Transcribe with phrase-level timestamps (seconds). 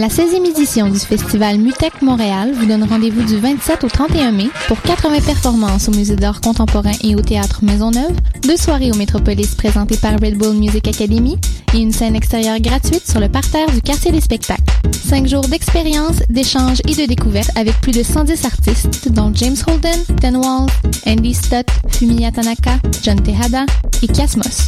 [0.00, 4.48] La 16e édition du festival Mutec Montréal vous donne rendez-vous du 27 au 31 mai
[4.66, 9.54] pour 80 performances au Musée d'art contemporain et au Théâtre Maisonneuve, deux soirées au Métropolis
[9.54, 11.36] présentées par Red Bull Music Academy
[11.74, 14.62] et une scène extérieure gratuite sur le parterre du quartier des spectacles.
[15.06, 20.00] Cinq jours d'expérience, d'échanges et de découvertes avec plus de 110 artistes dont James Holden,
[20.22, 20.70] Dan Walls,
[21.06, 23.66] Andy Stott, Fumiya Tanaka, John Tejada
[24.02, 24.64] et Kiasmos.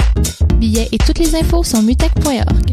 [0.57, 2.73] Billets et toutes les infos sur mutec.org.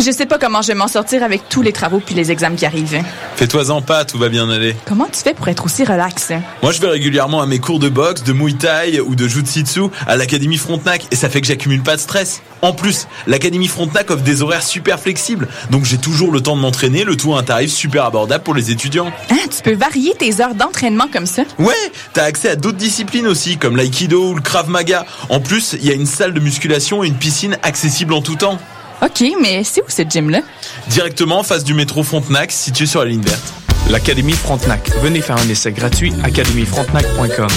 [0.00, 2.54] Je sais pas comment je vais m'en sortir avec tous les travaux puis les examens
[2.54, 3.02] qui arrivent.
[3.34, 4.76] Fais-toi-en pas, tout va bien aller.
[4.86, 6.30] Comment tu fais pour être aussi relax?
[6.62, 9.80] Moi, je vais régulièrement à mes cours de boxe, de muay thai ou de jujitsu
[10.06, 12.42] à l'Académie Frontenac et ça fait que j'accumule pas de stress.
[12.62, 16.60] En plus, l'Académie Frontenac offre des horaires super flexibles, donc j'ai toujours le temps de
[16.60, 19.12] m'entraîner, le tout à un tarif super abordable pour les étudiants.
[19.30, 21.42] Hein, tu peux varier tes heures d'entraînement comme ça?
[21.58, 21.74] Ouais,
[22.12, 25.06] t'as accès à d'autres disciplines aussi, comme l'aïkido ou le krav maga.
[25.28, 28.36] En plus, il y a une salle de musculation et une piscine accessible en tout
[28.36, 28.58] temps.
[29.02, 30.40] OK, mais c'est où cette gym-là?
[30.88, 33.52] Directement en face du métro Frontenac, situé sur la ligne verte.
[33.90, 34.90] L'Académie Frontenac.
[35.02, 37.48] Venez faire un essai gratuit académiefrontenac.com.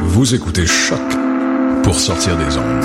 [0.00, 0.98] Vous écoutez Choc
[1.82, 2.84] pour sortir des ondes.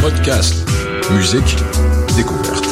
[0.00, 0.54] Podcast,
[1.12, 1.56] musique,
[2.16, 2.66] découverte.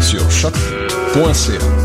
[0.00, 1.83] Sur choc.ca.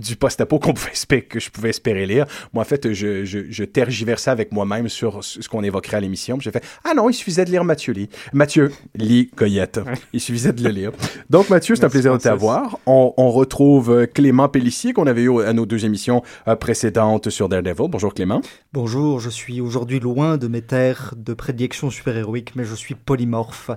[0.00, 2.26] du post-apo qu'on pouvait que je pouvais espérer lire.
[2.52, 6.38] Moi en fait je tergiversais avec moi-même sur ce qu'on évoquerait à l'émission.
[6.40, 8.08] J'ai fait Ah non, il suffisait de lire Mathieu Lee.
[8.32, 9.80] Mathieu Lee Goyette.
[10.12, 10.92] Il suffisait de le lire.
[11.30, 12.78] Donc, Mathieu, c'est un plaisir de t'avoir.
[12.86, 16.22] On, on, retrouve Clément Pellissier, qu'on avait eu à nos deux émissions
[16.60, 17.88] précédentes sur Daredevil.
[17.88, 18.40] Bonjour Clément.
[18.72, 23.70] Bonjour, je suis aujourd'hui loin de mes terres de prédilection super-héroïque, mais je suis polymorphe.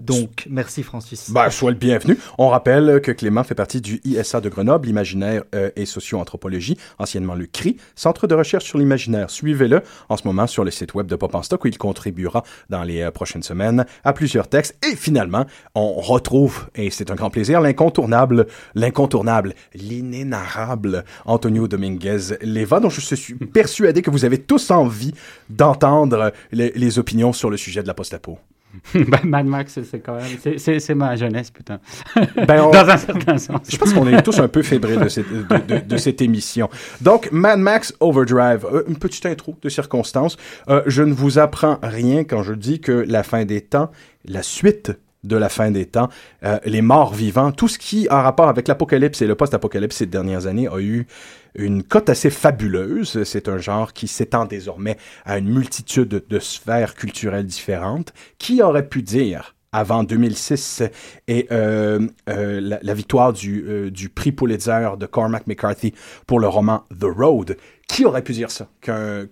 [0.00, 1.30] Donc, merci Francis.
[1.30, 2.16] Ben, sois le bienvenu.
[2.38, 7.34] On rappelle que Clément fait partie du ISA de Grenoble, Imaginaire euh, et Socio-Anthropologie, anciennement
[7.34, 9.30] le CRI, Centre de recherche sur l'imaginaire.
[9.30, 12.42] Suivez-le en ce moment sur le site web de Pop en Stock où il contribuera
[12.70, 14.76] dans les euh, prochaines semaines à plusieurs textes.
[14.86, 22.80] Et finalement, on retrouve, et c'est un grand plaisir, l'incontournable, l'incontournable, l'inénarrable Antonio Dominguez Leva,
[22.80, 25.12] dont je suis persuadé que vous avez tous envie
[25.50, 28.38] d'entendre les, les opinions sur le sujet de la post-apo.
[28.94, 30.58] ben, Mad Max, c'est quand même.
[30.58, 31.80] c'est- ma jeunesse, putain.
[32.46, 33.60] Ben, on- Dans un certain sens.
[33.68, 36.68] Je pense qu'on est tous un peu fébriles de cette, de, de- de cette émission.
[37.00, 40.36] Donc, Mad Max Overdrive, euh, une petite intro de circonstances.
[40.68, 43.90] Euh, je ne vous apprends rien quand je dis que la fin des temps,
[44.24, 44.92] la suite
[45.24, 46.08] de la fin des temps,
[46.44, 50.06] euh, les morts vivants, tout ce qui a rapport avec l'apocalypse et le post-apocalypse ces
[50.06, 51.06] dernières années a eu
[51.54, 53.24] une cote assez fabuleuse.
[53.24, 58.12] C'est un genre qui s'étend désormais à une multitude de sphères culturelles différentes.
[58.38, 60.82] Qui aurait pu dire avant 2006
[61.26, 65.92] et euh, euh, la, victoire du, prix Pulitzer de Cormac McCarthy
[66.26, 67.56] pour le roman The Road.
[67.86, 68.68] Qui aurait pu dire ça?
[68.80, 69.28] Qu'un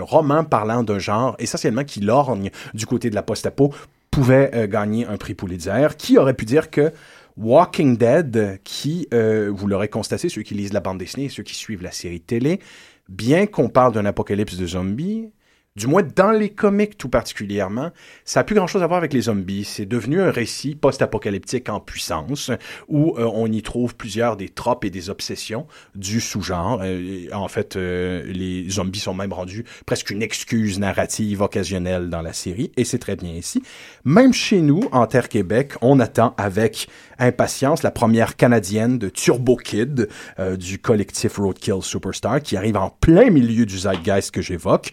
[0.00, 3.72] roman parlant d'un genre essentiellement qui lorgne du côté de la post-apo
[4.10, 5.88] pouvait euh, gagner un prix Pulitzer?
[5.96, 6.92] Qui aurait pu dire que
[7.36, 11.42] Walking Dead, qui, euh, vous l'aurez constaté, ceux qui lisent la bande dessinée et ceux
[11.42, 12.60] qui suivent la série télé,
[13.08, 15.30] bien qu'on parle d'un apocalypse de zombies,
[15.76, 17.92] du moins dans les comics tout particulièrement,
[18.24, 19.64] ça n'a plus grand-chose à voir avec les zombies.
[19.64, 22.50] C'est devenu un récit post-apocalyptique en puissance,
[22.88, 26.80] où euh, on y trouve plusieurs des tropes et des obsessions du sous-genre.
[26.82, 32.22] Euh, en fait, euh, les zombies sont même rendus presque une excuse narrative occasionnelle dans
[32.22, 33.62] la série, et c'est très bien ici.
[34.04, 36.88] Même chez nous, en Terre Québec, on attend avec
[37.20, 40.08] impatience la première canadienne de Turbo Kid
[40.58, 44.92] du collectif Roadkill Superstar, qui arrive en plein milieu du zeitgeist que j'évoque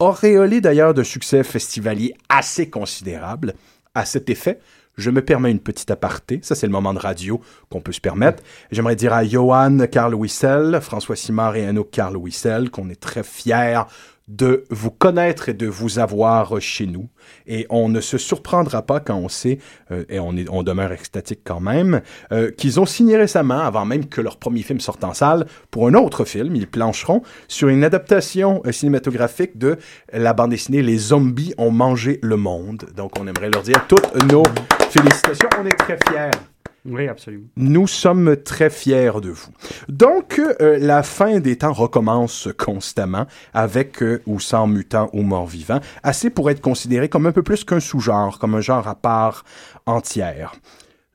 [0.00, 3.54] auréolé d'ailleurs de succès festivalier assez considérable.
[3.94, 4.58] À cet effet,
[4.96, 6.40] je me permets une petite aparté.
[6.42, 8.42] Ça, c'est le moment de radio qu'on peut se permettre.
[8.70, 13.22] J'aimerais dire à Johan Carl Wissel, François Simard et Anouk Carl Wissel qu'on est très
[13.22, 13.82] fiers
[14.30, 17.08] de vous connaître et de vous avoir chez nous.
[17.46, 19.58] Et on ne se surprendra pas quand on sait,
[19.90, 22.00] euh, et on, est, on demeure extatique quand même,
[22.32, 25.88] euh, qu'ils ont signé récemment, avant même que leur premier film sorte en salle, pour
[25.88, 29.76] un autre film, ils plancheront sur une adaptation euh, cinématographique de
[30.12, 32.86] la bande dessinée Les zombies ont mangé le monde.
[32.96, 34.44] Donc on aimerait leur dire toutes nos
[34.90, 35.48] félicitations.
[35.60, 36.49] On est très fiers.
[36.84, 37.46] Oui, absolument.
[37.56, 39.50] Nous sommes très fiers de vous.
[39.88, 45.80] Donc, euh, la fin des temps recommence constamment, avec euh, ou sans mutants ou morts-vivants,
[46.02, 49.44] assez pour être considéré comme un peu plus qu'un sous-genre, comme un genre à part
[49.86, 50.54] entière.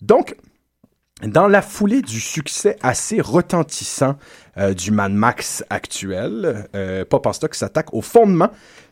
[0.01, 0.35] Donc,
[1.23, 4.17] dans la foulée du succès assez retentissant
[4.57, 8.49] euh, du Mad Max actuel, euh, Pop Stock s'attaque au fondement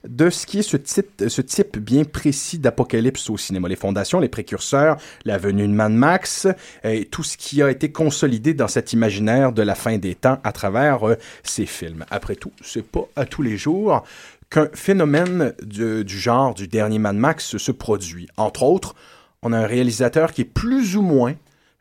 [0.07, 3.67] de ce qui est ce type, ce type bien précis d'apocalypse au cinéma.
[3.67, 6.53] Les fondations, les précurseurs, la venue de Mad Max, euh,
[6.89, 10.39] et tout ce qui a été consolidé dans cet imaginaire de la fin des temps
[10.45, 12.05] à travers euh, ces films.
[12.09, 14.03] Après tout, c'est pas à tous les jours
[14.49, 18.27] qu'un phénomène du genre du dernier Mad Max se produit.
[18.37, 18.95] Entre autres,
[19.41, 21.33] on a un réalisateur qui est plus ou moins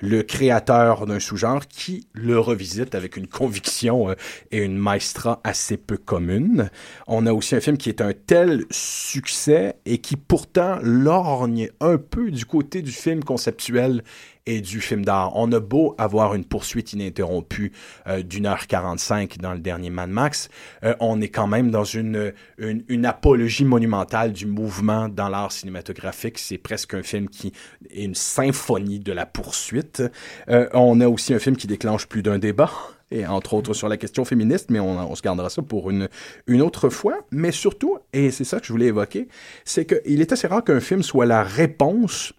[0.03, 4.15] le créateur d'un sous-genre qui le revisite avec une conviction euh,
[4.51, 6.71] et une maestra assez peu commune.
[7.07, 11.99] On a aussi un film qui est un tel succès et qui pourtant lorgne un
[11.99, 14.03] peu du côté du film conceptuel
[14.47, 15.33] et du film d'art.
[15.37, 17.73] On a beau avoir une poursuite ininterrompue
[18.07, 20.49] euh, d'une heure 45 dans le dernier Mad Max,
[20.85, 25.53] euh, on est quand même dans une, une, une apologie monumentale du mouvement dans l'art
[25.53, 26.39] cinématographique.
[26.39, 27.53] C'est presque un film qui
[27.91, 30.03] est une symphonie de la poursuite.
[30.49, 32.71] Euh, on a aussi un film qui déclenche plus d'un débat
[33.11, 36.09] et entre autres sur la question féministe, mais on, on se gardera ça pour une,
[36.47, 37.19] une autre fois.
[37.31, 39.29] Mais surtout, et c'est ça que je voulais évoquer,
[39.65, 42.33] c'est qu'il est assez rare qu'un film soit la réponse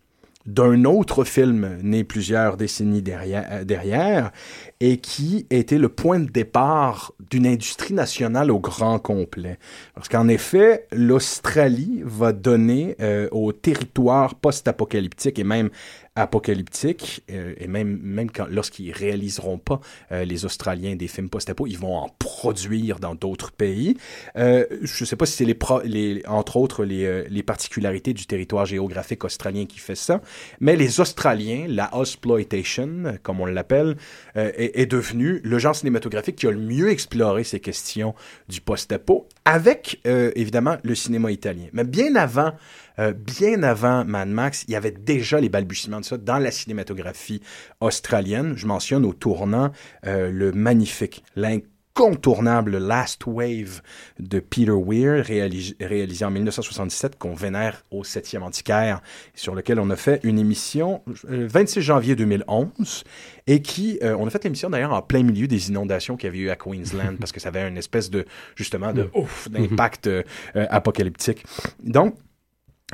[0.46, 4.32] d'un autre film né plusieurs décennies derrière, euh, derrière
[4.80, 9.58] et qui était le point de départ d'une industrie nationale au grand complet.
[9.96, 15.70] Parce qu'en effet, l'Australie va donner euh, au territoire post-apocalyptique et même
[16.16, 19.80] apocalyptique, euh, et même, même quand, lorsqu'ils réaliseront pas,
[20.12, 23.98] euh, les Australiens, des films post-apo, ils vont en produire dans d'autres pays.
[24.36, 28.28] Euh, je sais pas si c'est les, les, entre autres les, euh, les particularités du
[28.28, 30.22] territoire géographique australien qui fait ça,
[30.60, 33.98] mais les Australiens, la Ausploitation, comme on l'appelle,
[34.38, 38.14] euh, est, est devenu le genre cinématographique qui a le mieux exploré ces questions
[38.50, 41.66] du post-apo, avec euh, évidemment le cinéma italien.
[41.74, 42.54] Mais bien avant
[43.00, 46.52] euh, bien avant Mad Max, il y avait déjà les balbutiements de ça dans la
[46.52, 47.42] cinématographie
[47.82, 48.54] australienne.
[48.56, 49.72] Je mentionne au tournant
[50.06, 53.82] euh, le magnifique, l'incontournable Last Wave
[54.20, 59.02] de Peter Weir, réalisé, réalisé en 1977, qu'on vénère au 7e antiquaire,
[59.36, 63.04] sur lequel on a fait une émission euh, 26 janvier 2011,
[63.48, 66.30] et qui, euh, on a fait l'émission d'ailleurs en plein milieu des inondations qu'il y
[66.30, 70.08] avait eu à Queensland, parce que ça avait une espèce de, justement, de ouf, d'impact
[70.08, 70.24] euh,
[70.56, 71.44] euh, apocalyptique.
[71.84, 72.16] Donc,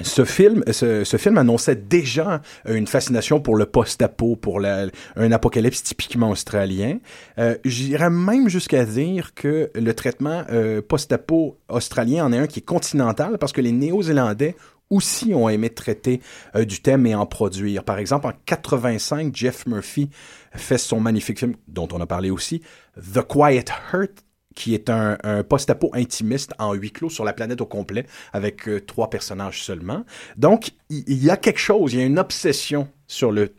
[0.03, 6.29] ce film, ce, film annonçait déjà une fascination pour le post-apo, pour un apocalypse typiquement
[6.31, 6.99] australien.
[7.37, 12.59] Euh, J'irais même jusqu'à dire que le traitement euh, post-apo australien en est un qui
[12.59, 14.55] est continental parce que les Néo-Zélandais
[14.89, 16.21] aussi ont aimé traiter
[16.55, 17.83] euh, du thème et en produire.
[17.83, 20.09] Par exemple, en 85, Jeff Murphy
[20.53, 22.61] fait son magnifique film, dont on a parlé aussi,
[22.97, 24.25] The Quiet Hurt,
[24.55, 28.81] qui est un, post-apo intimiste en huis clos sur la planète au complet, avec euh,
[28.81, 30.03] trois personnages seulement.
[30.37, 33.49] Donc, il y a quelque chose, il y a une obsession sur le,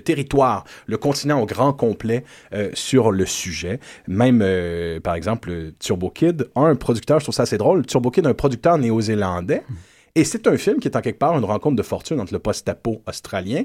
[0.00, 3.80] territoire, le continent au grand complet euh, sur le sujet.
[4.06, 8.26] Même, euh, par exemple, Turbo Kid un producteur, je trouve ça assez drôle, Turbo Kid
[8.26, 9.62] un producteur néo-zélandais.
[10.14, 12.38] Et c'est un film qui est en quelque part une rencontre de fortune entre le
[12.38, 13.64] post-apo australien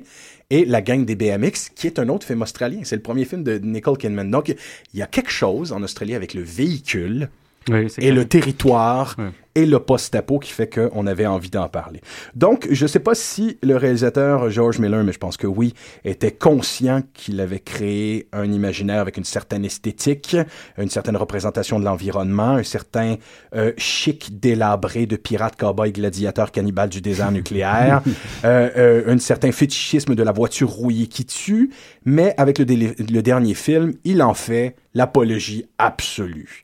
[0.50, 2.82] et la gang des BMX, qui est un autre film australien.
[2.84, 4.30] C'est le premier film de Nicole Kidman.
[4.30, 7.30] Donc, il y a quelque chose en Australie avec le véhicule
[7.70, 9.16] Oui, et le territoire
[9.56, 12.02] et le post-apo qui fait qu'on avait envie d'en parler.
[12.36, 15.74] Donc, je ne sais pas si le réalisateur George Miller, mais je pense que oui,
[16.04, 20.36] était conscient qu'il avait créé un imaginaire avec une certaine esthétique,
[20.78, 23.18] une certaine représentation de l'environnement, un certain
[23.56, 28.02] euh, chic délabré de pirates, cowboys, gladiateurs, cannibales du désert nucléaire,
[28.46, 31.70] euh, euh, un certain fétichisme de la voiture rouillée qui tue,
[32.06, 36.64] mais avec le dernier film, il en fait l'apologie absolue.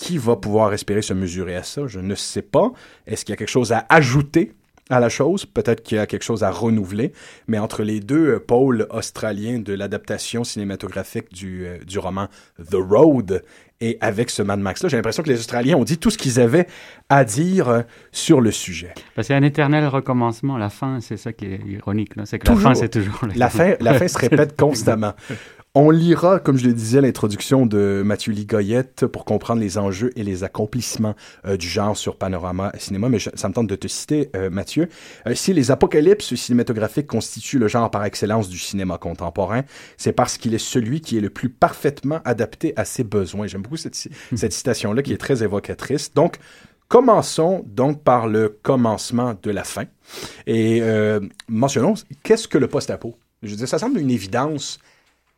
[0.00, 1.86] Qui va pouvoir espérer se mesurer à ça?
[1.86, 2.72] Je ne sais pas.
[3.06, 4.54] Est-ce qu'il y a quelque chose à ajouter
[4.88, 5.44] à la chose?
[5.44, 7.12] Peut-être qu'il y a quelque chose à renouveler.
[7.48, 12.28] Mais entre les deux euh, pôles australiens de l'adaptation cinématographique du, euh, du roman
[12.70, 13.44] The Road
[13.82, 16.40] et avec ce Mad Max-là, j'ai l'impression que les Australiens ont dit tout ce qu'ils
[16.40, 16.66] avaient
[17.10, 18.94] à dire euh, sur le sujet.
[19.18, 20.56] A un éternel recommencement.
[20.56, 22.12] La fin, c'est ça qui est ironique.
[22.24, 22.70] C'est que Toujours.
[22.70, 25.12] la fin, c'est toujours La fin, la fin se répète constamment.
[25.76, 30.24] On lira, comme je le disais, l'introduction de Mathieu Ligoyette pour comprendre les enjeux et
[30.24, 31.14] les accomplissements
[31.46, 34.50] euh, du genre sur Panorama Cinéma, mais je- ça me tente de te citer, euh,
[34.50, 34.88] Mathieu.
[35.28, 39.62] Euh, si les apocalypses cinématographiques constituent le genre par excellence du cinéma contemporain,
[39.96, 43.46] c'est parce qu'il est celui qui est le plus parfaitement adapté à ses besoins.
[43.46, 46.12] J'aime beaucoup cette, cette citation-là qui est très évocatrice.
[46.14, 46.38] Donc,
[46.88, 49.84] Commençons donc par le commencement de la fin.
[50.48, 50.82] Et
[51.48, 53.14] mentionnons, qu'est-ce que le post-apo?
[53.44, 54.80] Je veux dire, ça semble une évidence,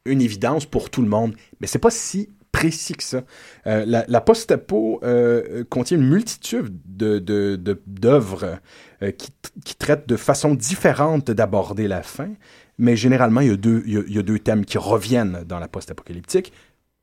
[0.04, 3.22] une évidence pour tout le monde, mais c'est pas si précis que ça.
[3.66, 8.58] Euh, la, post-apo euh, contient une multitude de, de, d'œuvres
[9.02, 9.30] euh, qui,
[9.64, 12.28] qui traitent de façon différente d'aborder la fin,
[12.78, 16.52] mais généralement, il y, a deux, y a deux thèmes qui reviennent dans la post-apocalyptique.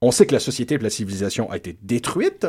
[0.01, 2.47] On sait que la société et la civilisation a été détruite,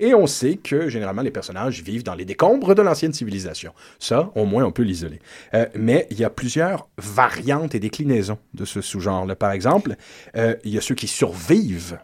[0.00, 3.72] et on sait que généralement les personnages vivent dans les décombres de l'ancienne civilisation.
[3.98, 5.20] Ça, au moins, on peut l'isoler.
[5.54, 9.36] Euh, mais il y a plusieurs variantes et déclinaisons de ce sous-genre-là.
[9.36, 9.96] Par exemple,
[10.36, 11.98] euh, il y a ceux qui survivent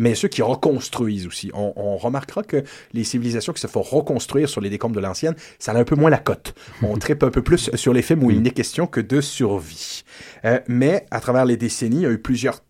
[0.00, 1.50] mais ceux qui reconstruisent aussi.
[1.52, 5.34] On, on remarquera que les civilisations qui se font reconstruire sur les décombres de l'ancienne,
[5.58, 6.54] ça a un peu moins la cote.
[6.82, 10.04] On tripe un peu plus sur les films où il n'est question que de survie.
[10.46, 12.60] Euh, mais à travers les décennies, il y a eu plusieurs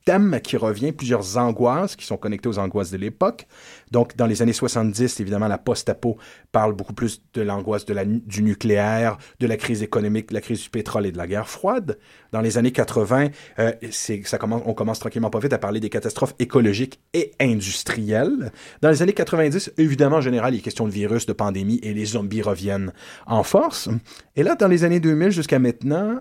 [0.43, 3.47] qui reviennent, plusieurs angoisses qui sont connectées aux angoisses de l'époque.
[3.91, 6.17] Donc, dans les années 70, évidemment, la post-apo
[6.53, 10.41] parle beaucoup plus de l'angoisse de la du nucléaire, de la crise économique, de la
[10.41, 11.99] crise du pétrole et de la guerre froide.
[12.33, 15.91] Dans les années 80, euh, ça commence, on commence tranquillement pas vite à parler des
[15.91, 18.53] catastrophes écologiques et industrielles.
[18.83, 21.95] Dans les années 90, évidemment, en général, il est question de virus, de pandémie et
[21.95, 22.93] les zombies reviennent
[23.27, 23.89] en force.
[24.37, 26.21] Et là, dans les années 2000 jusqu'à maintenant,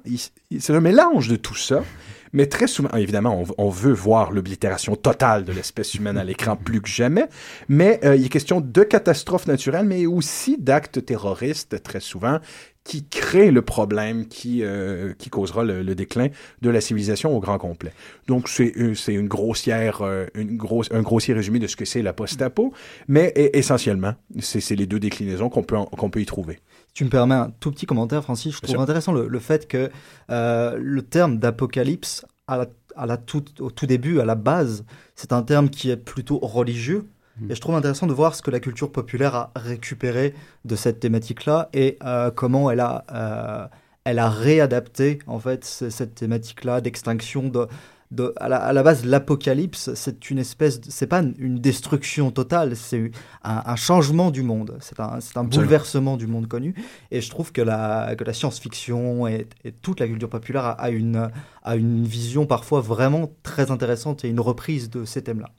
[0.60, 1.84] c'est un mélange de tout ça.
[2.34, 6.56] Mais très souvent, évidemment, on, on veut voir l'oblitération totale de l'espèce humaine à l'écran
[6.64, 7.28] plus que jamais.
[7.68, 12.40] Mais euh, il est question de catastrophes naturelles, mais aussi d'actes terroristes, très souvent,
[12.84, 16.30] qui créent le problème qui, euh, qui causera le, le déclin
[16.62, 17.94] de la civilisation au grand complet.
[18.28, 20.02] Donc, c'est euh, une grossière,
[20.34, 22.74] une grosse, un grossier résumé de ce que c'est la post-apo,
[23.08, 26.60] mais e- essentiellement, c'est les deux déclinaisons qu'on peut, qu'on peut y trouver.
[26.90, 28.82] Si tu me permets un tout petit commentaire, Francis, je Bien trouve sûr.
[28.82, 29.90] intéressant le, le fait que
[30.32, 32.66] euh, le terme d'apocalypse, à la,
[32.96, 34.84] à la tout, au tout début, à la base,
[35.16, 37.08] c'est un terme qui est plutôt religieux.
[37.50, 40.34] Et je trouve intéressant de voir ce que la culture populaire a récupéré
[40.66, 43.66] de cette thématique-là et euh, comment elle a, euh,
[44.04, 47.68] elle a réadapté en fait ce- cette thématique-là d'extinction de,
[48.12, 52.32] de, à, la, à la base, l'apocalypse, c'est une espèce, de- c'est pas une destruction
[52.32, 53.12] totale, c'est
[53.44, 56.74] un, un changement du monde, c'est un, c'est un bouleversement du monde connu.
[57.12, 60.72] Et je trouve que la, que la science-fiction et, et toute la culture populaire a,
[60.72, 61.30] a une,
[61.64, 65.50] a une vision parfois vraiment très intéressante et une reprise de ces thèmes-là.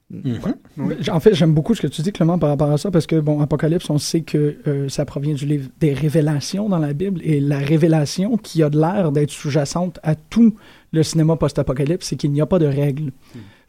[1.00, 3.07] J- En fait, j'aime beaucoup ce que tu dis, Clément, par rapport à ça, parce
[3.07, 6.95] que, bon, Apocalypse, on sait que euh, ça provient du livre des révélations dans la
[6.95, 10.57] Bible, et la révélation qui a de l'air d'être sous-jacente à tout
[10.92, 13.12] le cinéma post-apocalypse, c'est qu'il n'y a pas de règles.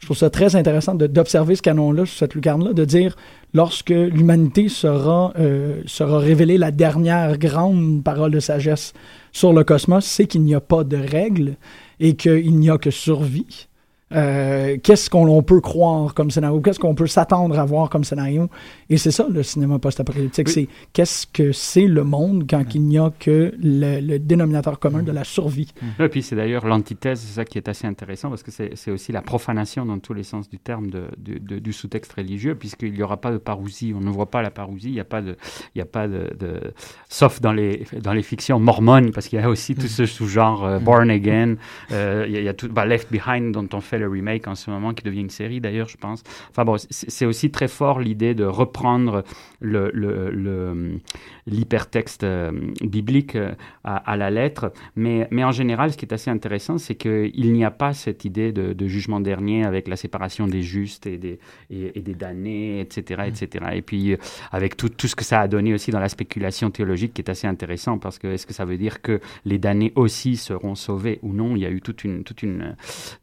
[0.00, 3.16] Je trouve ça très intéressant d'observer ce canon-là, cette lucarne-là, de dire,
[3.54, 8.92] lorsque l'humanité sera, euh, sera révélée la dernière grande parole de sagesse
[9.30, 11.54] sur le cosmos, c'est qu'il n'y a pas de règles
[12.00, 13.68] et qu'il n'y a que survie.
[14.14, 16.60] Euh, qu'est-ce qu'on on peut croire comme scénario?
[16.60, 18.48] Qu'est-ce qu'on peut s'attendre à voir comme scénario?
[18.90, 20.48] Et c'est ça, le cinéma post-apocalyptique.
[20.48, 25.02] C'est qu'est-ce que c'est le monde quand il n'y a que le, le dénominateur commun
[25.02, 25.72] de la survie?
[25.98, 29.12] Et puis c'est d'ailleurs l'antithèse, c'est ça qui est assez intéressant, parce que c'est aussi
[29.12, 32.92] la profanation dans tous les sens du terme de, de- de- du sous-texte religieux, puisqu'il
[32.92, 33.94] n'y aura pas de parousie.
[33.96, 35.36] On ne voit pas la parousie, il n'y a pas de...
[35.74, 36.72] Il y a pas de, de-
[37.08, 40.64] sauf dans les, dans les fictions mormones, parce qu'il y a aussi tout ce sous-genre
[40.64, 41.54] euh, Born Again,
[41.92, 44.08] euh, il y a, il y a tout, bah, Left Behind, dont on fait le
[44.08, 46.22] remake en ce moment, qui devient une série d'ailleurs, je pense.
[46.50, 49.24] Enfin bon, c'est aussi très fort l'idée de reprendre
[49.60, 50.98] le, le, le-
[51.46, 53.52] l'hypertexte euh, biblique euh,
[53.84, 54.72] à, à la lettre.
[54.96, 58.24] Mais, mais en général, ce qui est assez intéressant, c'est qu'il n'y a pas cette
[58.24, 61.38] idée de, de jugement dernier avec la séparation des justes et des,
[61.70, 63.64] et, et des damnés, etc., etc.
[63.74, 64.16] Et puis, euh,
[64.50, 67.30] avec tout, tout ce que ça a donné aussi dans la spéculation théologique, qui est
[67.30, 71.18] assez intéressant, parce que est-ce que ça veut dire que les damnés aussi seront sauvés
[71.22, 71.56] ou non?
[71.56, 72.76] Il y a eu toute une, toute une,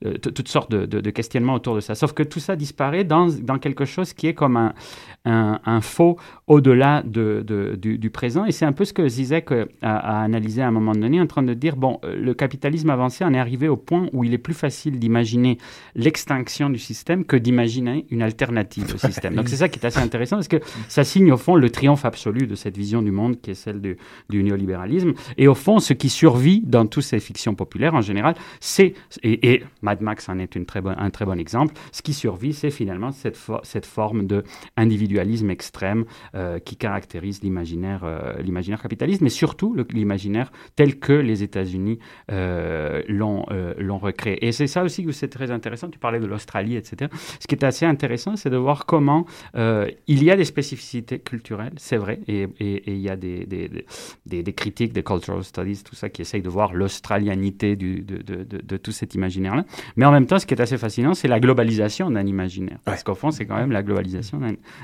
[0.06, 1.96] euh, toutes sortes de, de- questionnements autour de ça.
[1.96, 4.74] Sauf que tout ça disparaît dans, dans quelque chose qui est comme un,
[5.26, 7.44] un, faux au-delà de,
[7.76, 8.46] du, présent.
[8.46, 11.20] Et c'est un peu ce que Zizek euh, a, a analysé à un moment donné,
[11.22, 14.24] en train de dire, bon, euh, le capitalisme avancé en est arrivé au point où
[14.24, 15.58] il est plus facile d'imaginer
[15.96, 19.36] l'extinction du système que d'imaginer une alternative au système.
[19.36, 22.06] Donc c'est ça qui est assez intéressant, parce que ça signe au fond le triomphe
[22.06, 23.98] absolu de cette vision du monde qui est celle du,
[24.30, 25.14] du néolibéralisme.
[25.38, 29.52] Et au fond, ce qui survit dans toutes ces fictions populaires en général, c'est, et,
[29.54, 32.54] et Mad Max en est une très bonne, un très bon exemple, ce qui survit,
[32.54, 34.44] c'est finalement cette, cette forme de
[34.78, 38.34] individualisme extrême euh, qui caractérise l'imaginaire, euh,
[38.82, 42.00] capitaliste, mais surtout l'imaginaire tel que les États-Unis
[42.32, 44.46] euh, l'ont, euh, l'ont recréé.
[44.46, 45.90] Et c'est ça aussi que c'est très intéressant.
[45.90, 47.12] Tu parlais de l'Australie, etc.
[47.40, 49.26] Ce qui est assez intéressant, c'est de voir comment
[49.56, 54.54] il y a des spécificités culturelles, c'est vrai, et, et- il y a des, des,
[54.54, 58.92] critiques, des cultural studies, tout ça, qui essayent de voir l'australianité de, de, de tout
[58.92, 59.66] cet imaginaire-là.
[59.96, 62.80] Mais en même temps, ce qui est assez fascinant, c'est la globalisation d'un imaginaire.
[62.86, 64.40] Parce qu'au fond, c'est quand même la globalisation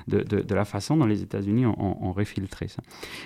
[0.08, 2.82] de, de, de la façon dont les États-Unis ont, ont- ont réfiltré ça.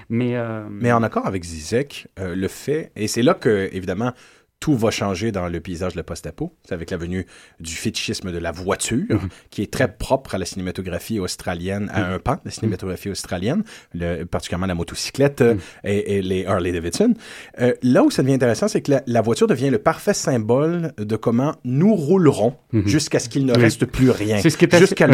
[0.09, 4.11] Mais, euh, Mais en accord avec Zizek, euh, le fait, et c'est là que, évidemment,
[4.59, 6.53] tout va changer dans le paysage de la post-apo.
[6.67, 7.25] C'est avec la venue
[7.61, 9.29] du fétichisme de la voiture, Mhm.
[9.49, 13.63] qui est très propre à la cinématographie australienne, à un pan de la cinématographie australienne,
[13.93, 17.13] le- particulièrement la motocyclette euh, et, et les Harley Davidson.
[17.61, 20.91] Euh, là où ça devient intéressant, c'est que la, la voiture devient le parfait symbole
[20.97, 23.61] de comment nous roulerons jusqu'à ce qu'il ne Mhm.
[23.61, 25.07] Reste plus rien, jusqu'à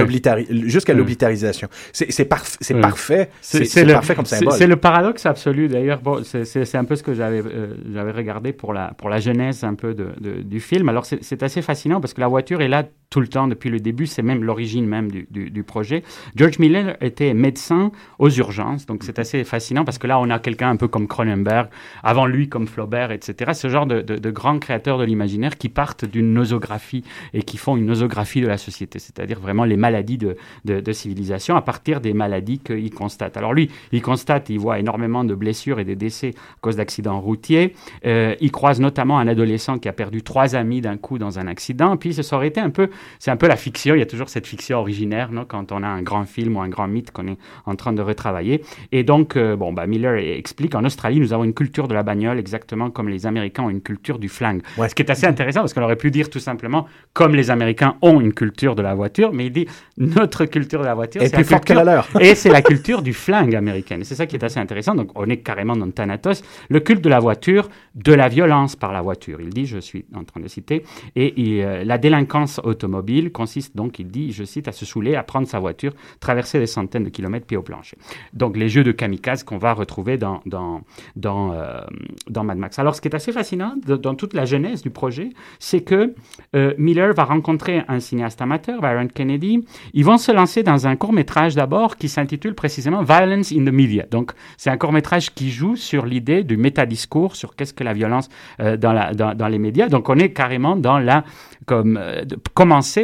[0.94, 1.68] l'oblitarisation.
[1.94, 4.54] C'est parfait, c'est parfait comme symbole.
[4.54, 6.02] C'est le paradoxe absolu d'ailleurs.
[6.02, 9.76] Bon, c'est- un peu ce que j'avais euh, j'avais regardé pour la, pour la un
[9.76, 10.90] peu du film.
[10.90, 12.84] Alors c'est assez fascinant parce que la voiture est là
[13.16, 14.08] tout le temps depuis le début.
[14.08, 16.04] C'est même l'origine même du, du- projet.
[16.36, 20.38] George Miller était médecin aux urgences, donc c'est assez fascinant parce que là on a
[20.38, 21.70] quelqu'un un peu comme Cronenberg,
[22.04, 23.52] avant lui comme Flaubert, etc.
[23.54, 27.56] Ce genre de, de- de grands créateurs de l'imaginaire qui partent d'une nosographie et qui
[27.56, 32.02] font une nosographie de la société, c'est-à-dire vraiment les maladies de, de, civilisation à partir
[32.02, 33.38] des maladies qu'ils constatent.
[33.38, 37.22] Alors lui, il constate, il voit énormément de blessures et de décès à cause d'accidents
[37.22, 37.74] routiers.
[38.06, 41.48] Euh, il croise notamment un adolescent qui a perdu trois amis d'un coup dans un
[41.48, 41.96] accident.
[41.96, 43.96] Puis ça aurait été un peu, c'est un peu la fiction.
[43.96, 46.62] Il y a toujours cette fiction originaire, non, quand on a un grand film ou
[46.62, 48.62] un grand mythe qu'on est en train de retravailler.
[48.92, 52.04] Et donc, euh, bon, bah, Miller explique en Australie, nous avons une culture de la
[52.04, 54.62] bagnole exactement comme les Américains ont une culture du flingue.
[54.78, 57.96] Ce qui est assez intéressant parce qu'on aurait pu dire tout simplement comme les Américains
[58.02, 61.34] ont une culture de la voiture, mais il dit notre culture de la voiture Est
[61.34, 62.08] plus forte que la leur.
[62.20, 64.02] et c'est la culture du flingue américaine.
[64.02, 64.96] Et c'est ça qui est assez intéressant.
[64.96, 66.44] Donc, on est carrément dans Thanatos.
[66.70, 69.40] Le culte de la voiture, de la violence par la voiture.
[69.42, 70.84] Il dit, je suis en train de citer,
[71.16, 75.24] et euh, la délinquance automobile consiste donc, il dit, je cite, à se saouler, à
[75.24, 77.98] prendre sa voiture, traverser des centaines de kilomètres, pied au plancher.
[78.34, 80.82] Donc, les jeux de kamikaze qu'on va retrouver dans, dans,
[81.16, 81.82] dans, euh,
[82.30, 82.78] dans Mad Max.
[82.80, 86.14] Alors, ce qui est assez fascinant dans toute la genèse du projet, c'est que
[86.56, 89.66] euh, Miller va rencontrer un cinéaste amateur, Byron Kennedy.
[89.94, 94.06] Ils vont se lancer dans un court-métrage d'abord qui s'intitule précisément Violence in the Media.
[94.12, 98.30] Donc, c'est un court-métrage qui joue sur l'idée du métadiscours, sur qu'est-ce que la violence
[98.60, 99.88] euh, dans, la, dans, dans les médias.
[99.90, 101.24] Donc, on est carrément dans la...
[101.66, 102.36] Comme, de-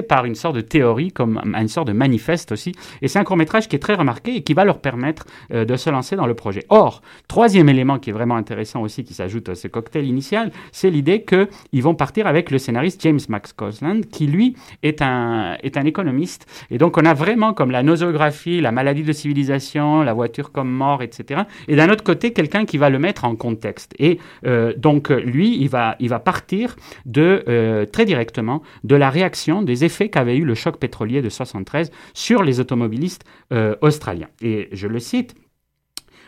[0.07, 2.73] par une sorte de théorie, comme une sorte de manifeste aussi.
[3.01, 5.75] Et c'est un court-métrage qui est très remarqué et qui va leur permettre euh, de
[5.75, 6.65] se lancer dans le projet.
[6.69, 10.89] Or, troisième élément qui est vraiment intéressant aussi, qui s'ajoute à ce cocktail initial, c'est
[10.89, 15.77] l'idée qu'ils vont partir avec le scénariste James Max Cosland, qui lui est un, est
[15.77, 16.47] un économiste.
[16.69, 20.69] Et donc, on a vraiment comme la nosographie, la maladie de civilisation, la voiture comme
[20.69, 21.43] mort, etc.
[21.67, 23.93] Et d'un autre côté, quelqu'un qui va le mettre en contexte.
[23.99, 29.09] Et euh, donc, lui, il va, il va partir de, euh, très directement de la
[29.09, 34.29] réaction des effets qu'avait eu le choc pétrolier de 73 sur les automobilistes euh, australiens.
[34.41, 35.35] Et je le cite.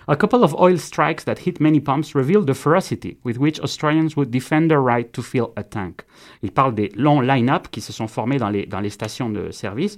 [0.07, 4.17] A couple of oil strikes that hit many pumps revealed the ferocity with which Australians
[4.17, 6.01] would defend their right to fill a tank.
[6.41, 9.51] Il parle des longs line-up qui se sont formés dans les, dans les stations de
[9.51, 9.97] service.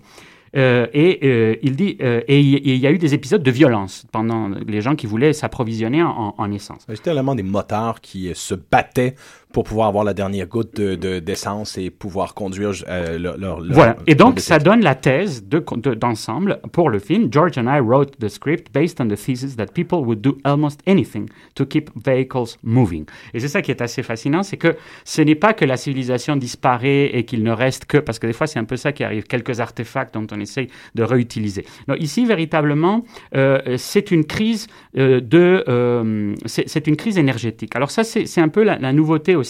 [0.56, 4.06] Euh, et euh, il dit, et il et y a eu des épisodes de violence
[4.12, 6.86] pendant les gens qui voulaient s'approvisionner en, en essence.
[6.88, 9.16] C'était vraiment des motards qui se battaient
[9.56, 13.62] pour pouvoir avoir la dernière goutte de- de- d'essence et pouvoir conduire euh, leur, leur-
[13.62, 13.96] leur- Voilà.
[14.06, 17.30] Et donc, ça donne la thèse de- de- d'ensemble pour le film.
[17.32, 20.82] George and I wrote the script based on the thesis that people would do almost
[20.86, 23.06] anything to keep vehicles moving.
[23.34, 26.36] Et c'est ça qui est assez fascinant, c'est que ce n'est pas que la civilisation
[26.36, 29.06] disparaît et qu'il ne reste que, parce que des fois c'est un peu ça qui
[29.06, 31.64] arrive, quelques artefacts dont on essaye de réutiliser.
[31.98, 33.06] Ici, véritablement,
[33.38, 37.74] euh, c'est une crise euh, de, euh, c'est une crise énergétique.
[37.78, 39.45] Alors ça, c'est c'est un peu la, la nouveauté aussi,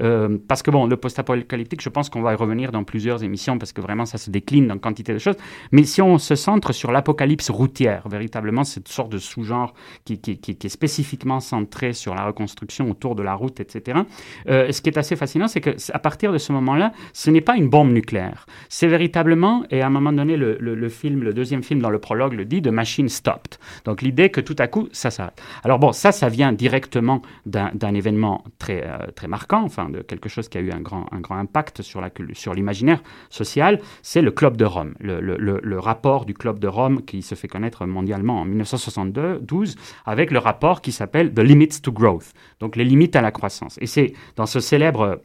[0.00, 3.58] euh, parce que bon, le post-apocalyptique, je pense qu'on va y revenir dans plusieurs émissions,
[3.58, 5.36] parce que vraiment, ça se décline dans quantité de choses.
[5.72, 10.68] Mais si on se centre sur l'apocalypse routière, véritablement, cette sorte de sous-genre qui, est
[10.68, 14.00] spécifiquement centré sur la reconstruction autour de la route, etc.
[14.48, 17.30] euh, ce qui est assez fascinant, c'est que c- à partir de ce moment-là, ce
[17.30, 18.46] n'est pas une bombe nucléaire.
[18.68, 22.34] C'est véritablement, et à un moment donné, le, film, le deuxième film dans le prologue
[22.34, 23.58] le dit, de machine stopped.
[23.84, 25.40] Donc l'idée que tout à coup, ça s'arrête.
[25.64, 30.28] Alors bon, ça, ça vient directement d'un événement très, euh, très marquant, enfin de quelque
[30.28, 34.22] chose qui a eu un grand, un grand impact sur la sur l'imaginaire social, c'est
[34.22, 37.48] le Club de Rome, le, le, le rapport du Club de Rome qui se fait
[37.48, 42.84] connaître mondialement en 1972 avec le rapport qui s'appelle The Limits to Growth, donc les
[42.84, 43.78] limites à la croissance.
[43.80, 45.20] Et c'est dans ce célèbre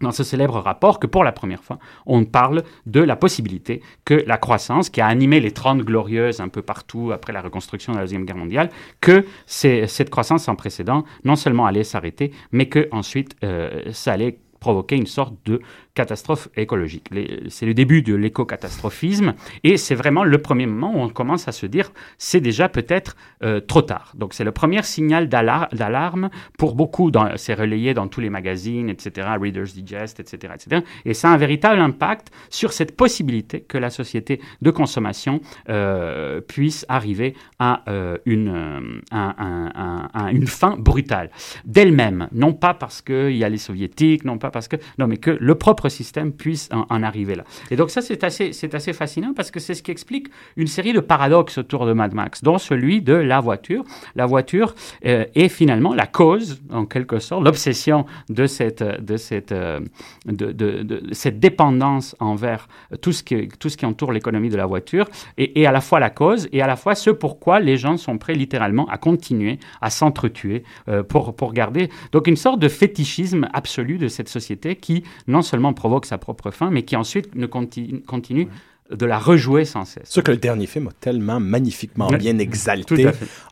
[0.00, 4.14] dans ce célèbre rapport que pour la première fois, on parle de la possibilité que
[4.26, 7.98] la croissance qui a animé les 30 glorieuses un peu partout après la reconstruction de
[7.98, 12.88] la Deuxième Guerre mondiale, que cette croissance sans précédent non seulement allait s'arrêter, mais que
[12.92, 15.60] ensuite euh, ça allait provoquer une sorte de
[16.02, 17.06] catastrophe écologique.
[17.48, 19.34] C'est le début de l'éco-catastrophisme
[19.64, 23.16] et c'est vraiment le premier moment où on commence à se dire c'est déjà peut-être
[23.42, 24.12] euh, trop tard.
[24.16, 28.88] Donc c'est le premier signal d'alar- d'alarme pour beaucoup, c'est relayé dans tous les magazines,
[28.88, 30.82] etc., Reader's Digest, etc., etc.
[31.04, 36.40] Et ça a un véritable impact sur cette possibilité que la société de consommation euh,
[36.40, 38.48] puisse arriver à, euh, une,
[39.10, 41.30] un- un- un- un- une fin brutale
[41.64, 45.16] d'elle-même, non pas parce qu'il y a les soviétiques, non pas parce que, non, mais
[45.16, 47.44] que le propre système puisse en, arriver là.
[47.70, 50.66] Et donc ça, c'est assez, c'est assez fascinant parce que c'est ce qui explique une
[50.66, 53.84] série de paradoxes autour de Mad Max, dont celui de la voiture.
[54.16, 54.74] La voiture
[55.06, 59.80] euh, est finalement la cause, en quelque sorte, l'obsession de cette, de cette, euh,
[60.26, 62.68] de, de- cette dépendance envers
[63.00, 65.80] tout ce qui, tout ce qui entoure l'économie de la voiture, et, et à la
[65.80, 68.98] fois la cause, et à la fois ce pourquoi les gens sont prêts littéralement à
[68.98, 71.88] continuer à s'entretuer euh, pour, pour garder.
[72.12, 76.50] Donc une sorte de fétichisme absolu de cette société qui non seulement provoque sa propre
[76.50, 78.48] fin, mais qui ensuite ne continue, continue
[78.90, 80.04] de la rejouer sans cesse.
[80.06, 83.02] C'est sûr que le dernier film a tellement magnifiquement bien exalté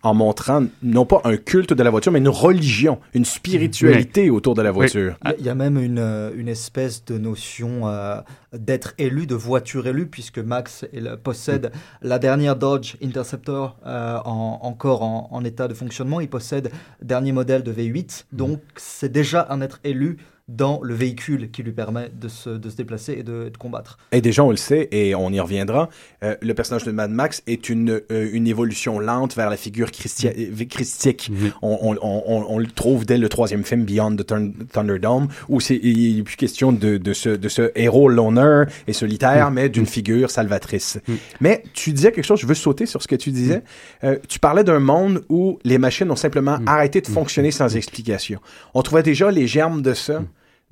[0.02, 4.54] en montrant non pas un culte de la voiture, mais une religion, une spiritualité autour
[4.54, 5.16] de la voiture.
[5.24, 8.16] Il y a- il y, a même une, euh, une espèce de notion euh,
[8.56, 14.60] d'être élu, de voiture élue, puisque Max il possède la dernière Dodge Interceptor euh, en-
[14.62, 16.20] encore en, en état de fonctionnement.
[16.20, 20.16] Il possède le dernier modèle de V8, donc c'est déjà un être élu
[20.48, 23.98] dans le véhicule qui lui permet de se, de se déplacer et de, de combattre.
[24.12, 25.88] Et déjà, on le sait, et on y reviendra,
[26.22, 29.88] euh, le personnage de Mad Max est une, euh, une évolution lente vers la figure
[29.90, 31.32] christia- euh, christique.
[31.62, 35.26] On, on, on, on- on le trouve dès le troisième film, Beyond the Thun- Thunderdome,
[35.48, 39.50] où c'est, il n'est plus question de, de, ce, de ce héros loner et solitaire,
[39.50, 41.00] mais d'une figure salvatrice.
[41.40, 43.62] Mais tu disais quelque chose, je veux sauter sur ce que tu disais.
[44.04, 48.38] Euh, tu parlais d'un monde où les machines ont simplement arrêté de fonctionner sans explication.
[48.74, 50.22] On trouvait déjà les germes de ça